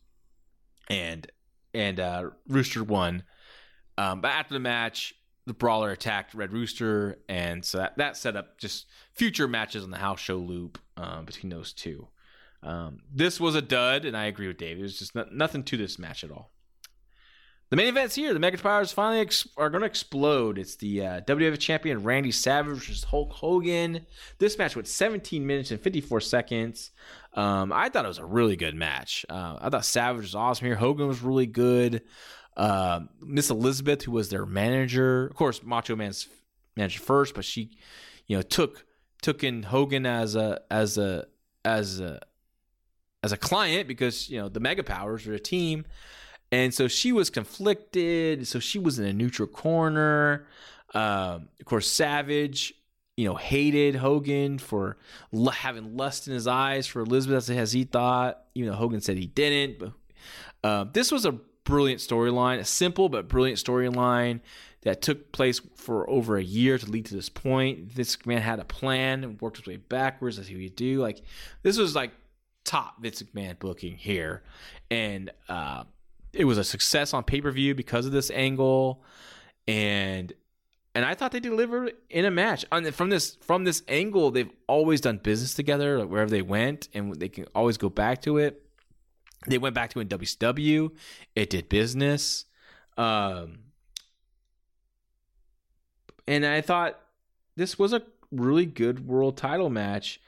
and 0.89 1.31
and 1.73 2.01
uh, 2.01 2.31
Rooster 2.49 2.83
won. 2.83 3.25
Um, 3.99 4.21
but 4.21 4.33
after 4.33 4.55
the 4.55 4.61
match, 4.61 5.15
the 5.47 5.55
brawler 5.55 5.91
attacked 5.91 6.35
Red 6.35 6.53
Rooster, 6.53 7.19
and 7.29 7.65
so 7.65 7.79
that, 7.79 7.99
that 7.99 8.17
set 8.17 8.37
up 8.37 8.59
just 8.59 8.87
future 9.13 9.47
matches 9.49 9.85
on 9.85 9.91
the 9.91 9.99
house 9.99 10.21
show 10.21 10.37
loop 10.37 10.79
um, 10.97 11.25
between 11.25 11.51
those 11.51 11.73
two. 11.73 12.09
Um, 12.63 13.01
this 13.13 13.39
was 13.39 13.55
a 13.55 13.63
dud, 13.63 14.05
and 14.05 14.17
I 14.17 14.25
agree 14.25 14.49
with 14.49 14.57
Dave. 14.57 14.79
It 14.79 14.83
was 14.83 14.99
just 14.99 15.15
nothing 15.33 15.65
to 15.65 15.77
this 15.77 15.99
match 15.99 16.25
at 16.25 16.31
all. 16.31 16.51
The 17.71 17.77
main 17.77 17.89
event's 17.89 18.15
here. 18.15 18.33
The 18.33 18.39
Mega 18.39 18.59
Powers 18.59 18.93
finally 18.93 19.21
ex- 19.21 19.49
are 19.57 19.69
going 19.69 19.81
to 19.81 19.87
explode. 19.87 20.59
It's 20.59 20.77
the 20.77 21.05
uh, 21.05 21.21
WWF 21.23 21.59
champion 21.59 22.03
Randy 22.03 22.31
Savage 22.31 22.75
versus 22.75 23.05
Hulk 23.05 23.33
Hogan. 23.33 24.07
This 24.39 24.59
match 24.59 24.77
went 24.77 24.87
17 24.87 25.47
minutes 25.47 25.71
and 25.71 25.81
54 25.81 26.21
seconds. 26.21 26.91
Um, 27.33 27.73
I 27.73 27.89
thought 27.89 28.05
it 28.05 28.09
was 28.09 28.19
a 28.19 28.25
really 28.25 28.57
good 28.57 28.75
match. 28.75 29.27
Uh, 29.29 29.57
I 29.61 29.71
thought 29.71 29.85
Savage 29.85 30.23
was 30.23 30.35
awesome 30.35 30.67
here. 30.67 30.77
Hogan 30.77 31.09
was 31.09 31.23
really 31.23 31.47
good. 31.47 32.03
Uh, 32.57 33.01
Miss 33.21 33.51
Elizabeth, 33.51 34.03
who 34.03 34.13
was 34.13 34.29
their 34.29 34.47
manager, 34.47 35.27
of 35.27 35.37
course, 35.37 35.63
Macho 35.63 35.97
Man's 35.97 36.29
manager 36.77 37.01
first, 37.01 37.35
but 37.35 37.45
she, 37.45 37.71
you 38.27 38.37
know, 38.37 38.43
took 38.43 38.85
took 39.23 39.43
in 39.43 39.63
Hogan 39.63 40.07
as 40.07 40.37
a 40.37 40.61
as 40.71 40.99
a 40.99 41.27
as 41.65 42.01
a 42.01 42.21
as 43.23 43.33
a 43.33 43.37
client 43.37 43.89
because 43.89 44.29
you 44.29 44.39
know 44.41 44.49
the 44.49 44.61
Mega 44.61 44.85
Powers 44.85 45.27
are 45.27 45.35
a 45.35 45.41
team, 45.41 45.85
and 46.53 46.73
so 46.73 46.89
she 46.89 47.11
was 47.11 47.31
conflicted. 47.31 48.47
So 48.47 48.59
she 48.61 48.79
was 48.79 48.99
in 48.99 49.07
a 49.07 49.13
neutral 49.13 49.49
corner. 49.49 50.47
Um, 50.93 51.49
of 51.59 51.65
course, 51.65 51.91
Savage, 51.91 52.75
you 53.17 53.27
know, 53.27 53.35
hated 53.35 53.97
Hogan 53.97 54.59
for 54.59 54.99
l- 55.33 55.47
having 55.47 55.97
lust 55.97 56.29
in 56.29 56.35
his 56.35 56.47
eyes 56.47 56.87
for 56.87 57.01
Elizabeth 57.01 57.51
as 57.51 57.73
he 57.73 57.85
thought. 57.85 58.43
You 58.55 58.67
know, 58.67 58.75
Hogan 58.75 59.01
said 59.01 59.17
he 59.17 59.27
didn't. 59.27 59.79
But 59.81 59.93
uh, 60.63 60.85
this 60.93 61.11
was 61.11 61.27
a 61.27 61.39
brilliant 61.65 62.01
storyline, 62.01 62.59
a 62.59 62.65
simple 62.65 63.09
but 63.09 63.29
brilliant 63.29 63.59
storyline 63.59 64.41
that 64.83 65.01
took 65.01 65.33
place 65.33 65.61
for 65.77 66.09
over 66.09 66.37
a 66.37 66.43
year 66.43 66.79
to 66.79 66.87
lead 66.87 67.07
to 67.07 67.15
this 67.15 67.29
point. 67.29 67.95
This 67.95 68.25
man 68.27 68.43
had 68.43 68.61
a 68.61 68.65
plan 68.65 69.25
and 69.25 69.41
worked 69.41 69.57
his 69.57 69.67
way 69.67 69.77
backwards 69.77 70.39
as 70.39 70.47
he 70.47 70.57
would 70.57 70.77
do. 70.77 71.01
Like 71.01 71.23
this 71.63 71.79
was 71.79 71.95
like 71.95 72.13
top 72.65 73.01
Vince 73.03 73.23
McMahon 73.23 73.59
booking 73.59 73.97
here, 73.97 74.43
and 74.91 75.31
uh, 75.49 75.85
it 76.33 76.45
was 76.45 76.59
a 76.59 76.65
success 76.65 77.15
on 77.15 77.25
pay 77.25 77.41
per 77.41 77.51
view 77.51 77.75
because 77.75 78.07
of 78.07 78.13
this 78.13 78.31
angle, 78.31 79.03
and 79.67 80.33
and 80.95 81.05
I 81.05 81.15
thought 81.15 81.33
they 81.33 81.41
delivered 81.41 81.93
in 82.11 82.25
a 82.25 82.31
match. 82.31 82.65
And 82.71 82.95
from 82.95 83.11
this 83.11 83.37
from 83.41 83.65
this 83.65 83.83
angle, 83.89 84.31
they've 84.31 84.51
always 84.69 85.01
done 85.01 85.19
business 85.19 85.55
together, 85.55 85.99
like 85.99 86.09
wherever 86.09 86.31
they 86.31 86.43
went, 86.43 86.89
and 86.95 87.15
they 87.15 87.29
can 87.29 87.47
always 87.55 87.79
go 87.79 87.89
back 87.89 88.23
to 88.23 88.39
it. 88.39 88.64
They 89.47 89.59
went 89.59 89.75
back 89.75 89.91
to 89.91 90.01
in 90.01 90.09
WCW. 90.09 90.91
It 91.35 91.51
did 91.51 91.69
business. 91.69 92.47
Um, 92.97 93.59
and 96.27 96.47
I 96.47 96.61
thought 96.61 96.99
this 97.57 97.79
was 97.79 97.93
a 97.93 98.03
really 98.31 98.67
good 98.67 99.07
world 99.07 99.37
title 99.37 99.71
match. 99.71 100.21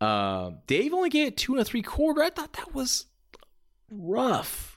Uh, 0.00 0.52
Dave 0.66 0.92
only 0.92 1.10
gave 1.10 1.28
it 1.28 1.36
two 1.36 1.52
and 1.52 1.60
a 1.60 1.64
three 1.64 1.82
quarter. 1.82 2.22
I 2.22 2.30
thought 2.30 2.52
that 2.54 2.74
was 2.74 3.06
rough. 3.90 4.67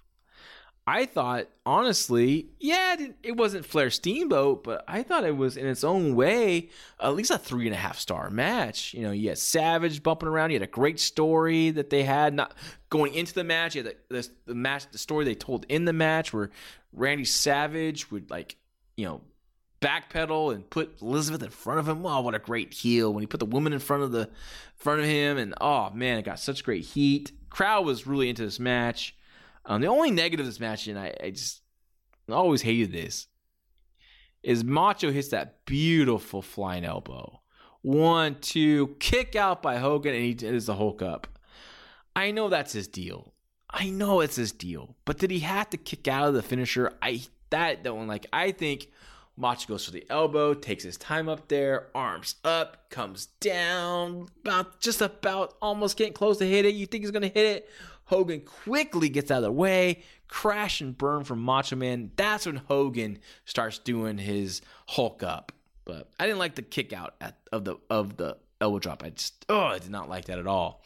I 0.87 1.05
thought, 1.05 1.47
honestly, 1.63 2.49
yeah, 2.59 2.95
it, 3.21 3.37
wasn't 3.37 3.65
Flair 3.65 3.91
Steamboat, 3.91 4.63
but 4.63 4.83
I 4.87 5.03
thought 5.03 5.23
it 5.23 5.37
was 5.37 5.55
in 5.55 5.67
its 5.67 5.83
own 5.83 6.15
way 6.15 6.69
at 6.99 7.13
least 7.13 7.29
a 7.29 7.37
three 7.37 7.67
and 7.67 7.75
a 7.75 7.77
half 7.77 7.99
star 7.99 8.31
match. 8.31 8.93
You 8.93 9.03
know, 9.03 9.11
you 9.11 9.29
had 9.29 9.37
Savage 9.37 10.01
bumping 10.01 10.27
around. 10.27 10.49
You 10.49 10.55
had 10.55 10.67
a 10.67 10.71
great 10.71 10.99
story 10.99 11.69
that 11.71 11.91
they 11.91 12.03
had 12.03 12.33
not 12.33 12.55
going 12.89 13.13
into 13.13 13.33
the 13.33 13.43
match. 13.43 13.75
You 13.75 13.83
had 13.83 13.95
the, 14.09 14.21
the, 14.21 14.29
the 14.47 14.55
match, 14.55 14.89
the 14.91 14.97
story 14.97 15.23
they 15.23 15.35
told 15.35 15.65
in 15.69 15.85
the 15.85 15.93
match 15.93 16.33
where 16.33 16.49
Randy 16.93 17.25
Savage 17.25 18.09
would 18.09 18.31
like, 18.31 18.57
you 18.97 19.05
know, 19.05 19.21
backpedal 19.81 20.53
and 20.53 20.67
put 20.67 20.99
Elizabeth 21.01 21.43
in 21.43 21.49
front 21.49 21.79
of 21.79 21.87
him. 21.87 22.05
Oh, 22.05 22.21
what 22.21 22.35
a 22.35 22.39
great 22.39 22.73
heel 22.73 23.13
when 23.13 23.21
he 23.21 23.27
put 23.27 23.39
the 23.39 23.45
woman 23.45 23.71
in 23.73 23.79
front 23.79 24.03
of 24.03 24.11
the 24.11 24.29
front 24.75 25.01
of 25.01 25.05
him, 25.05 25.37
and 25.37 25.53
oh 25.61 25.91
man, 25.91 26.17
it 26.17 26.25
got 26.25 26.39
such 26.39 26.63
great 26.63 26.85
heat. 26.85 27.31
Crowd 27.49 27.85
was 27.85 28.07
really 28.07 28.29
into 28.29 28.43
this 28.43 28.59
match. 28.59 29.15
Um, 29.71 29.79
the 29.79 29.87
only 29.87 30.11
negative 30.11 30.45
of 30.45 30.51
this 30.51 30.59
match, 30.59 30.87
and 30.87 30.99
I, 30.99 31.15
I 31.23 31.29
just 31.29 31.61
always 32.29 32.61
hated 32.61 32.91
this, 32.91 33.27
is 34.43 34.65
Macho 34.65 35.13
hits 35.13 35.29
that 35.29 35.65
beautiful 35.65 36.41
flying 36.41 36.83
elbow. 36.83 37.39
One, 37.81 38.35
two, 38.41 38.97
kick 38.99 39.37
out 39.37 39.61
by 39.61 39.77
Hogan, 39.77 40.13
and 40.13 40.25
he 40.25 40.33
does 40.33 40.65
the 40.65 40.75
Hulk 40.75 41.01
up. 41.01 41.39
I 42.13 42.31
know 42.31 42.49
that's 42.49 42.73
his 42.73 42.89
deal. 42.89 43.33
I 43.69 43.89
know 43.89 44.19
it's 44.19 44.35
his 44.35 44.51
deal. 44.51 44.97
But 45.05 45.19
did 45.19 45.31
he 45.31 45.39
have 45.39 45.69
to 45.69 45.77
kick 45.77 46.05
out 46.09 46.27
of 46.27 46.33
the 46.33 46.43
finisher? 46.43 46.91
I 47.01 47.21
that 47.49 47.81
don't 47.81 48.07
like. 48.07 48.27
I 48.33 48.51
think 48.51 48.89
Macho 49.37 49.67
goes 49.69 49.85
for 49.85 49.91
the 49.91 50.05
elbow, 50.09 50.53
takes 50.53 50.83
his 50.83 50.97
time 50.97 51.29
up 51.29 51.47
there, 51.47 51.87
arms 51.95 52.35
up, 52.43 52.89
comes 52.89 53.27
down, 53.39 54.27
about 54.41 54.81
just 54.81 55.01
about 55.01 55.55
almost 55.61 55.95
getting 55.95 56.11
close 56.11 56.39
to 56.39 56.45
hit 56.45 56.65
it. 56.65 56.75
You 56.75 56.87
think 56.87 57.03
he's 57.03 57.11
gonna 57.11 57.27
hit 57.27 57.37
it? 57.45 57.69
Hogan 58.11 58.41
quickly 58.41 59.07
gets 59.07 59.31
out 59.31 59.37
of 59.37 59.43
the 59.43 59.51
way, 59.53 60.03
crash 60.27 60.81
and 60.81 60.97
burn 60.97 61.23
from 61.23 61.39
Macho 61.39 61.77
Man. 61.77 62.11
That's 62.17 62.45
when 62.45 62.57
Hogan 62.57 63.19
starts 63.45 63.77
doing 63.77 64.17
his 64.17 64.61
Hulk 64.87 65.23
up. 65.23 65.53
But 65.85 66.09
I 66.19 66.25
didn't 66.25 66.39
like 66.39 66.55
the 66.55 66.61
kick 66.61 66.91
out 66.91 67.15
at, 67.21 67.37
of 67.53 67.63
the 67.63 67.77
of 67.89 68.17
the 68.17 68.35
elbow 68.59 68.79
drop. 68.79 69.01
I 69.01 69.11
just 69.11 69.45
oh, 69.47 69.61
I 69.61 69.79
did 69.79 69.91
not 69.91 70.09
like 70.09 70.25
that 70.25 70.39
at 70.39 70.45
all. 70.45 70.83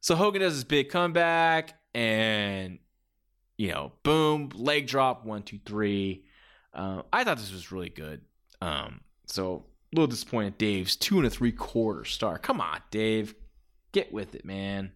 So 0.00 0.16
Hogan 0.16 0.40
does 0.40 0.54
his 0.54 0.64
big 0.64 0.88
comeback, 0.88 1.74
and 1.94 2.78
you 3.58 3.70
know, 3.70 3.92
boom, 4.02 4.48
leg 4.54 4.86
drop, 4.86 5.26
one, 5.26 5.42
two, 5.42 5.60
three. 5.66 6.24
Uh, 6.72 7.02
I 7.12 7.24
thought 7.24 7.36
this 7.36 7.52
was 7.52 7.72
really 7.72 7.90
good. 7.90 8.22
Um, 8.62 9.02
so 9.26 9.66
a 9.92 9.96
little 9.96 10.06
disappointed. 10.06 10.56
Dave's 10.56 10.96
two 10.96 11.18
and 11.18 11.26
a 11.26 11.30
three 11.30 11.52
quarter 11.52 12.06
star. 12.06 12.38
Come 12.38 12.62
on, 12.62 12.80
Dave, 12.90 13.34
get 13.92 14.14
with 14.14 14.34
it, 14.34 14.46
man. 14.46 14.92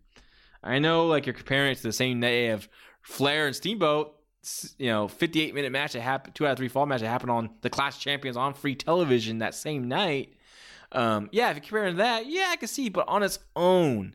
I 0.62 0.78
know, 0.78 1.06
like 1.06 1.26
you're 1.26 1.34
comparing 1.34 1.72
it 1.72 1.76
to 1.76 1.82
the 1.82 1.92
same 1.92 2.20
day 2.20 2.48
of 2.48 2.68
Flair 3.02 3.46
and 3.46 3.56
Steamboat. 3.56 4.14
You 4.78 4.86
know, 4.86 5.08
58 5.08 5.54
minute 5.54 5.72
match 5.72 5.92
that 5.92 6.00
happened, 6.00 6.34
two 6.34 6.46
out 6.46 6.52
of 6.52 6.58
three 6.58 6.68
fall 6.68 6.86
match 6.86 7.00
that 7.00 7.08
happened 7.08 7.30
on 7.30 7.50
the 7.60 7.70
Clash 7.70 7.98
Champions 7.98 8.36
on 8.36 8.54
free 8.54 8.74
television 8.74 9.38
that 9.38 9.54
same 9.54 9.88
night. 9.88 10.34
Um, 10.92 11.28
yeah, 11.32 11.50
if 11.50 11.56
you're 11.56 11.62
comparing 11.62 11.96
that, 11.96 12.26
yeah, 12.26 12.46
I 12.48 12.56
can 12.56 12.68
see, 12.68 12.88
but 12.88 13.06
on 13.08 13.22
its 13.22 13.38
own, 13.54 14.14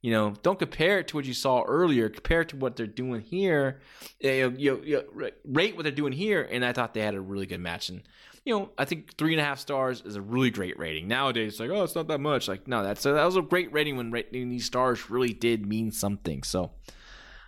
you 0.00 0.10
know, 0.10 0.34
don't 0.42 0.58
compare 0.58 0.98
it 1.00 1.08
to 1.08 1.16
what 1.16 1.24
you 1.24 1.34
saw 1.34 1.62
earlier. 1.62 2.08
Compare 2.08 2.42
it 2.42 2.48
to 2.50 2.56
what 2.56 2.76
they're 2.76 2.86
doing 2.86 3.20
here. 3.20 3.80
You, 4.20 4.54
you, 4.56 4.82
you 4.84 5.32
rate 5.44 5.76
what 5.76 5.82
they're 5.82 5.92
doing 5.92 6.12
here, 6.12 6.46
and 6.50 6.64
I 6.64 6.72
thought 6.72 6.94
they 6.94 7.00
had 7.00 7.14
a 7.14 7.20
really 7.20 7.46
good 7.46 7.60
match. 7.60 7.88
And 7.88 8.02
you 8.44 8.56
know, 8.56 8.70
I 8.76 8.84
think 8.84 9.16
three 9.16 9.32
and 9.32 9.40
a 9.40 9.44
half 9.44 9.58
stars 9.58 10.02
is 10.04 10.16
a 10.16 10.20
really 10.20 10.50
great 10.50 10.78
rating. 10.78 11.08
Nowadays, 11.08 11.52
it's 11.52 11.60
like, 11.60 11.70
oh, 11.70 11.82
it's 11.82 11.94
not 11.94 12.08
that 12.08 12.20
much. 12.20 12.46
Like, 12.46 12.68
no, 12.68 12.82
that's 12.82 13.04
a, 13.06 13.12
that 13.12 13.24
was 13.24 13.36
a 13.36 13.42
great 13.42 13.72
rating 13.72 13.96
when 13.96 14.10
rating 14.10 14.50
these 14.50 14.66
stars 14.66 15.08
really 15.08 15.32
did 15.32 15.66
mean 15.66 15.90
something. 15.90 16.42
So, 16.42 16.72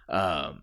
um, 0.09 0.62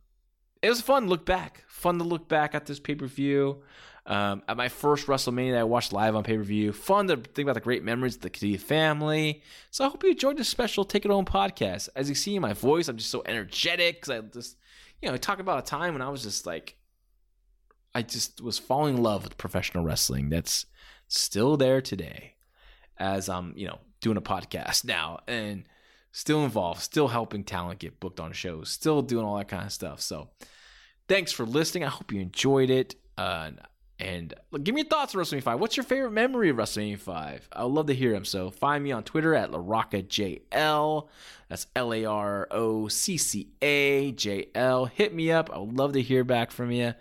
it 0.62 0.70
was 0.70 0.82
fun 0.82 1.04
to 1.04 1.10
look 1.10 1.26
back. 1.26 1.64
Fun 1.68 2.00
to 2.00 2.04
look 2.04 2.28
back 2.28 2.56
at 2.56 2.66
this 2.66 2.80
pay 2.80 2.96
per 2.96 3.06
view. 3.06 3.62
Um, 4.06 4.44
at 4.50 4.58
my 4.58 4.68
first 4.68 5.08
WrestleMania 5.08 5.52
that 5.52 5.60
I 5.60 5.64
watched 5.64 5.94
live 5.94 6.16
on 6.16 6.24
pay 6.24 6.36
per 6.36 6.44
view. 6.44 6.74
Fun 6.74 7.08
to 7.08 7.18
think 7.18 7.46
about 7.46 7.54
the 7.54 7.62
great 7.62 7.84
memories 7.84 8.16
of 8.16 8.22
the 8.22 8.30
Khedivah 8.30 8.60
family. 8.60 9.44
So 9.70 9.86
I 9.86 9.90
hope 9.90 10.04
you 10.04 10.10
enjoyed 10.12 10.38
this 10.38 10.50
special 10.50 10.84
Take 10.84 11.06
It 11.06 11.12
Home 11.12 11.26
podcast. 11.26 11.90
As 11.96 12.10
you 12.10 12.16
see 12.16 12.36
in 12.36 12.42
my 12.42 12.54
voice, 12.54 12.88
I'm 12.88 12.98
just 12.98 13.12
so 13.12 13.22
energetic 13.26 14.02
because 14.02 14.10
I 14.10 14.20
just, 14.22 14.58
you 15.02 15.12
know, 15.12 15.18
talk 15.18 15.40
about 15.40 15.60
a 15.60 15.62
time 15.62 15.94
when 15.94 16.02
I 16.02 16.10
was 16.10 16.24
just 16.24 16.46
like 16.46 16.76
I 17.96 18.02
just 18.02 18.42
was 18.42 18.58
falling 18.60 18.98
in 18.98 19.04
love 19.04 19.24
with 19.24 19.38
professional 19.38 19.84
wrestling. 19.84 20.30
That's 20.30 20.66
still 21.08 21.58
there 21.58 21.82
today, 21.82 22.36
as 22.98 23.30
I'm 23.30 23.54
you 23.56 23.68
know 23.68 23.80
doing 24.02 24.18
a 24.18 24.22
podcast 24.22 24.84
now 24.86 25.20
and 25.28 25.66
still 26.12 26.44
involved, 26.44 26.82
still 26.82 27.08
helping 27.08 27.44
talent 27.44 27.80
get 27.80 28.00
booked 28.00 28.20
on 28.20 28.32
shows, 28.34 28.70
still 28.70 29.02
doing 29.02 29.26
all 29.26 29.38
that 29.38 29.48
kind 29.48 29.66
of 29.66 29.72
stuff. 29.72 30.02
So, 30.02 30.30
thanks 31.08 31.32
for 31.32 31.46
listening. 31.46 31.84
I 31.84 31.90
hope 31.90 32.12
you 32.12 32.22
enjoyed 32.22 32.70
it. 32.70 32.96
Uh, 33.18 33.52
and 34.00 34.34
give 34.64 34.74
me 34.74 34.82
your 34.82 34.90
thoughts 34.90 35.16
on 35.16 35.22
WrestleMania 35.22 35.44
5. 35.44 35.60
What's 35.60 35.78
your 35.78 35.84
favorite 35.84 36.12
memory 36.12 36.50
of 36.50 36.58
WrestleMania 36.58 37.00
5? 37.00 37.50
I 37.54 37.64
would 37.64 37.74
love 37.74 37.88
to 37.88 37.96
hear 37.96 38.12
them. 38.12 38.26
So 38.26 38.50
find 38.50 38.84
me 38.84 38.92
on 38.92 39.04
Twitter 39.04 39.36
at 39.36 39.52
LaRoccaJL. 39.52 41.08
That's 41.48 41.68
L 41.76 41.94
A 41.94 42.06
R 42.06 42.48
O 42.52 42.88
C 42.88 43.18
C 43.18 43.50
A 43.62 44.12
J 44.12 44.48
L. 44.56 44.86
Hit 44.86 45.14
me 45.14 45.32
up. 45.32 45.50
I 45.54 45.60
would 45.60 45.78
love 45.78 45.94
to 45.94 46.02
hear 46.02 46.24
back 46.24 46.52
from 46.52 46.72
you 46.72 46.94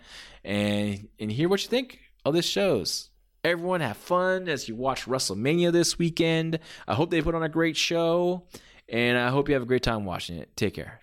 and 0.43 1.07
and 1.19 1.31
hear 1.31 1.49
what 1.49 1.63
you 1.63 1.69
think 1.69 1.99
of 2.25 2.33
this 2.33 2.45
shows. 2.45 3.09
Everyone 3.43 3.81
have 3.81 3.97
fun 3.97 4.47
as 4.47 4.69
you 4.69 4.75
watch 4.75 5.05
WrestleMania 5.05 5.73
this 5.73 5.99
weekend. 5.99 6.59
I 6.87 6.93
hope 6.93 7.11
they 7.11 7.21
put 7.21 7.35
on 7.35 7.43
a 7.43 7.49
great 7.49 7.75
show, 7.75 8.47
and 8.87 9.17
I 9.17 9.29
hope 9.29 9.49
you 9.49 9.55
have 9.55 9.63
a 9.63 9.67
great 9.67 9.83
time 9.83 10.05
watching 10.05 10.37
it. 10.37 10.55
Take 10.55 10.75
care. 10.75 11.02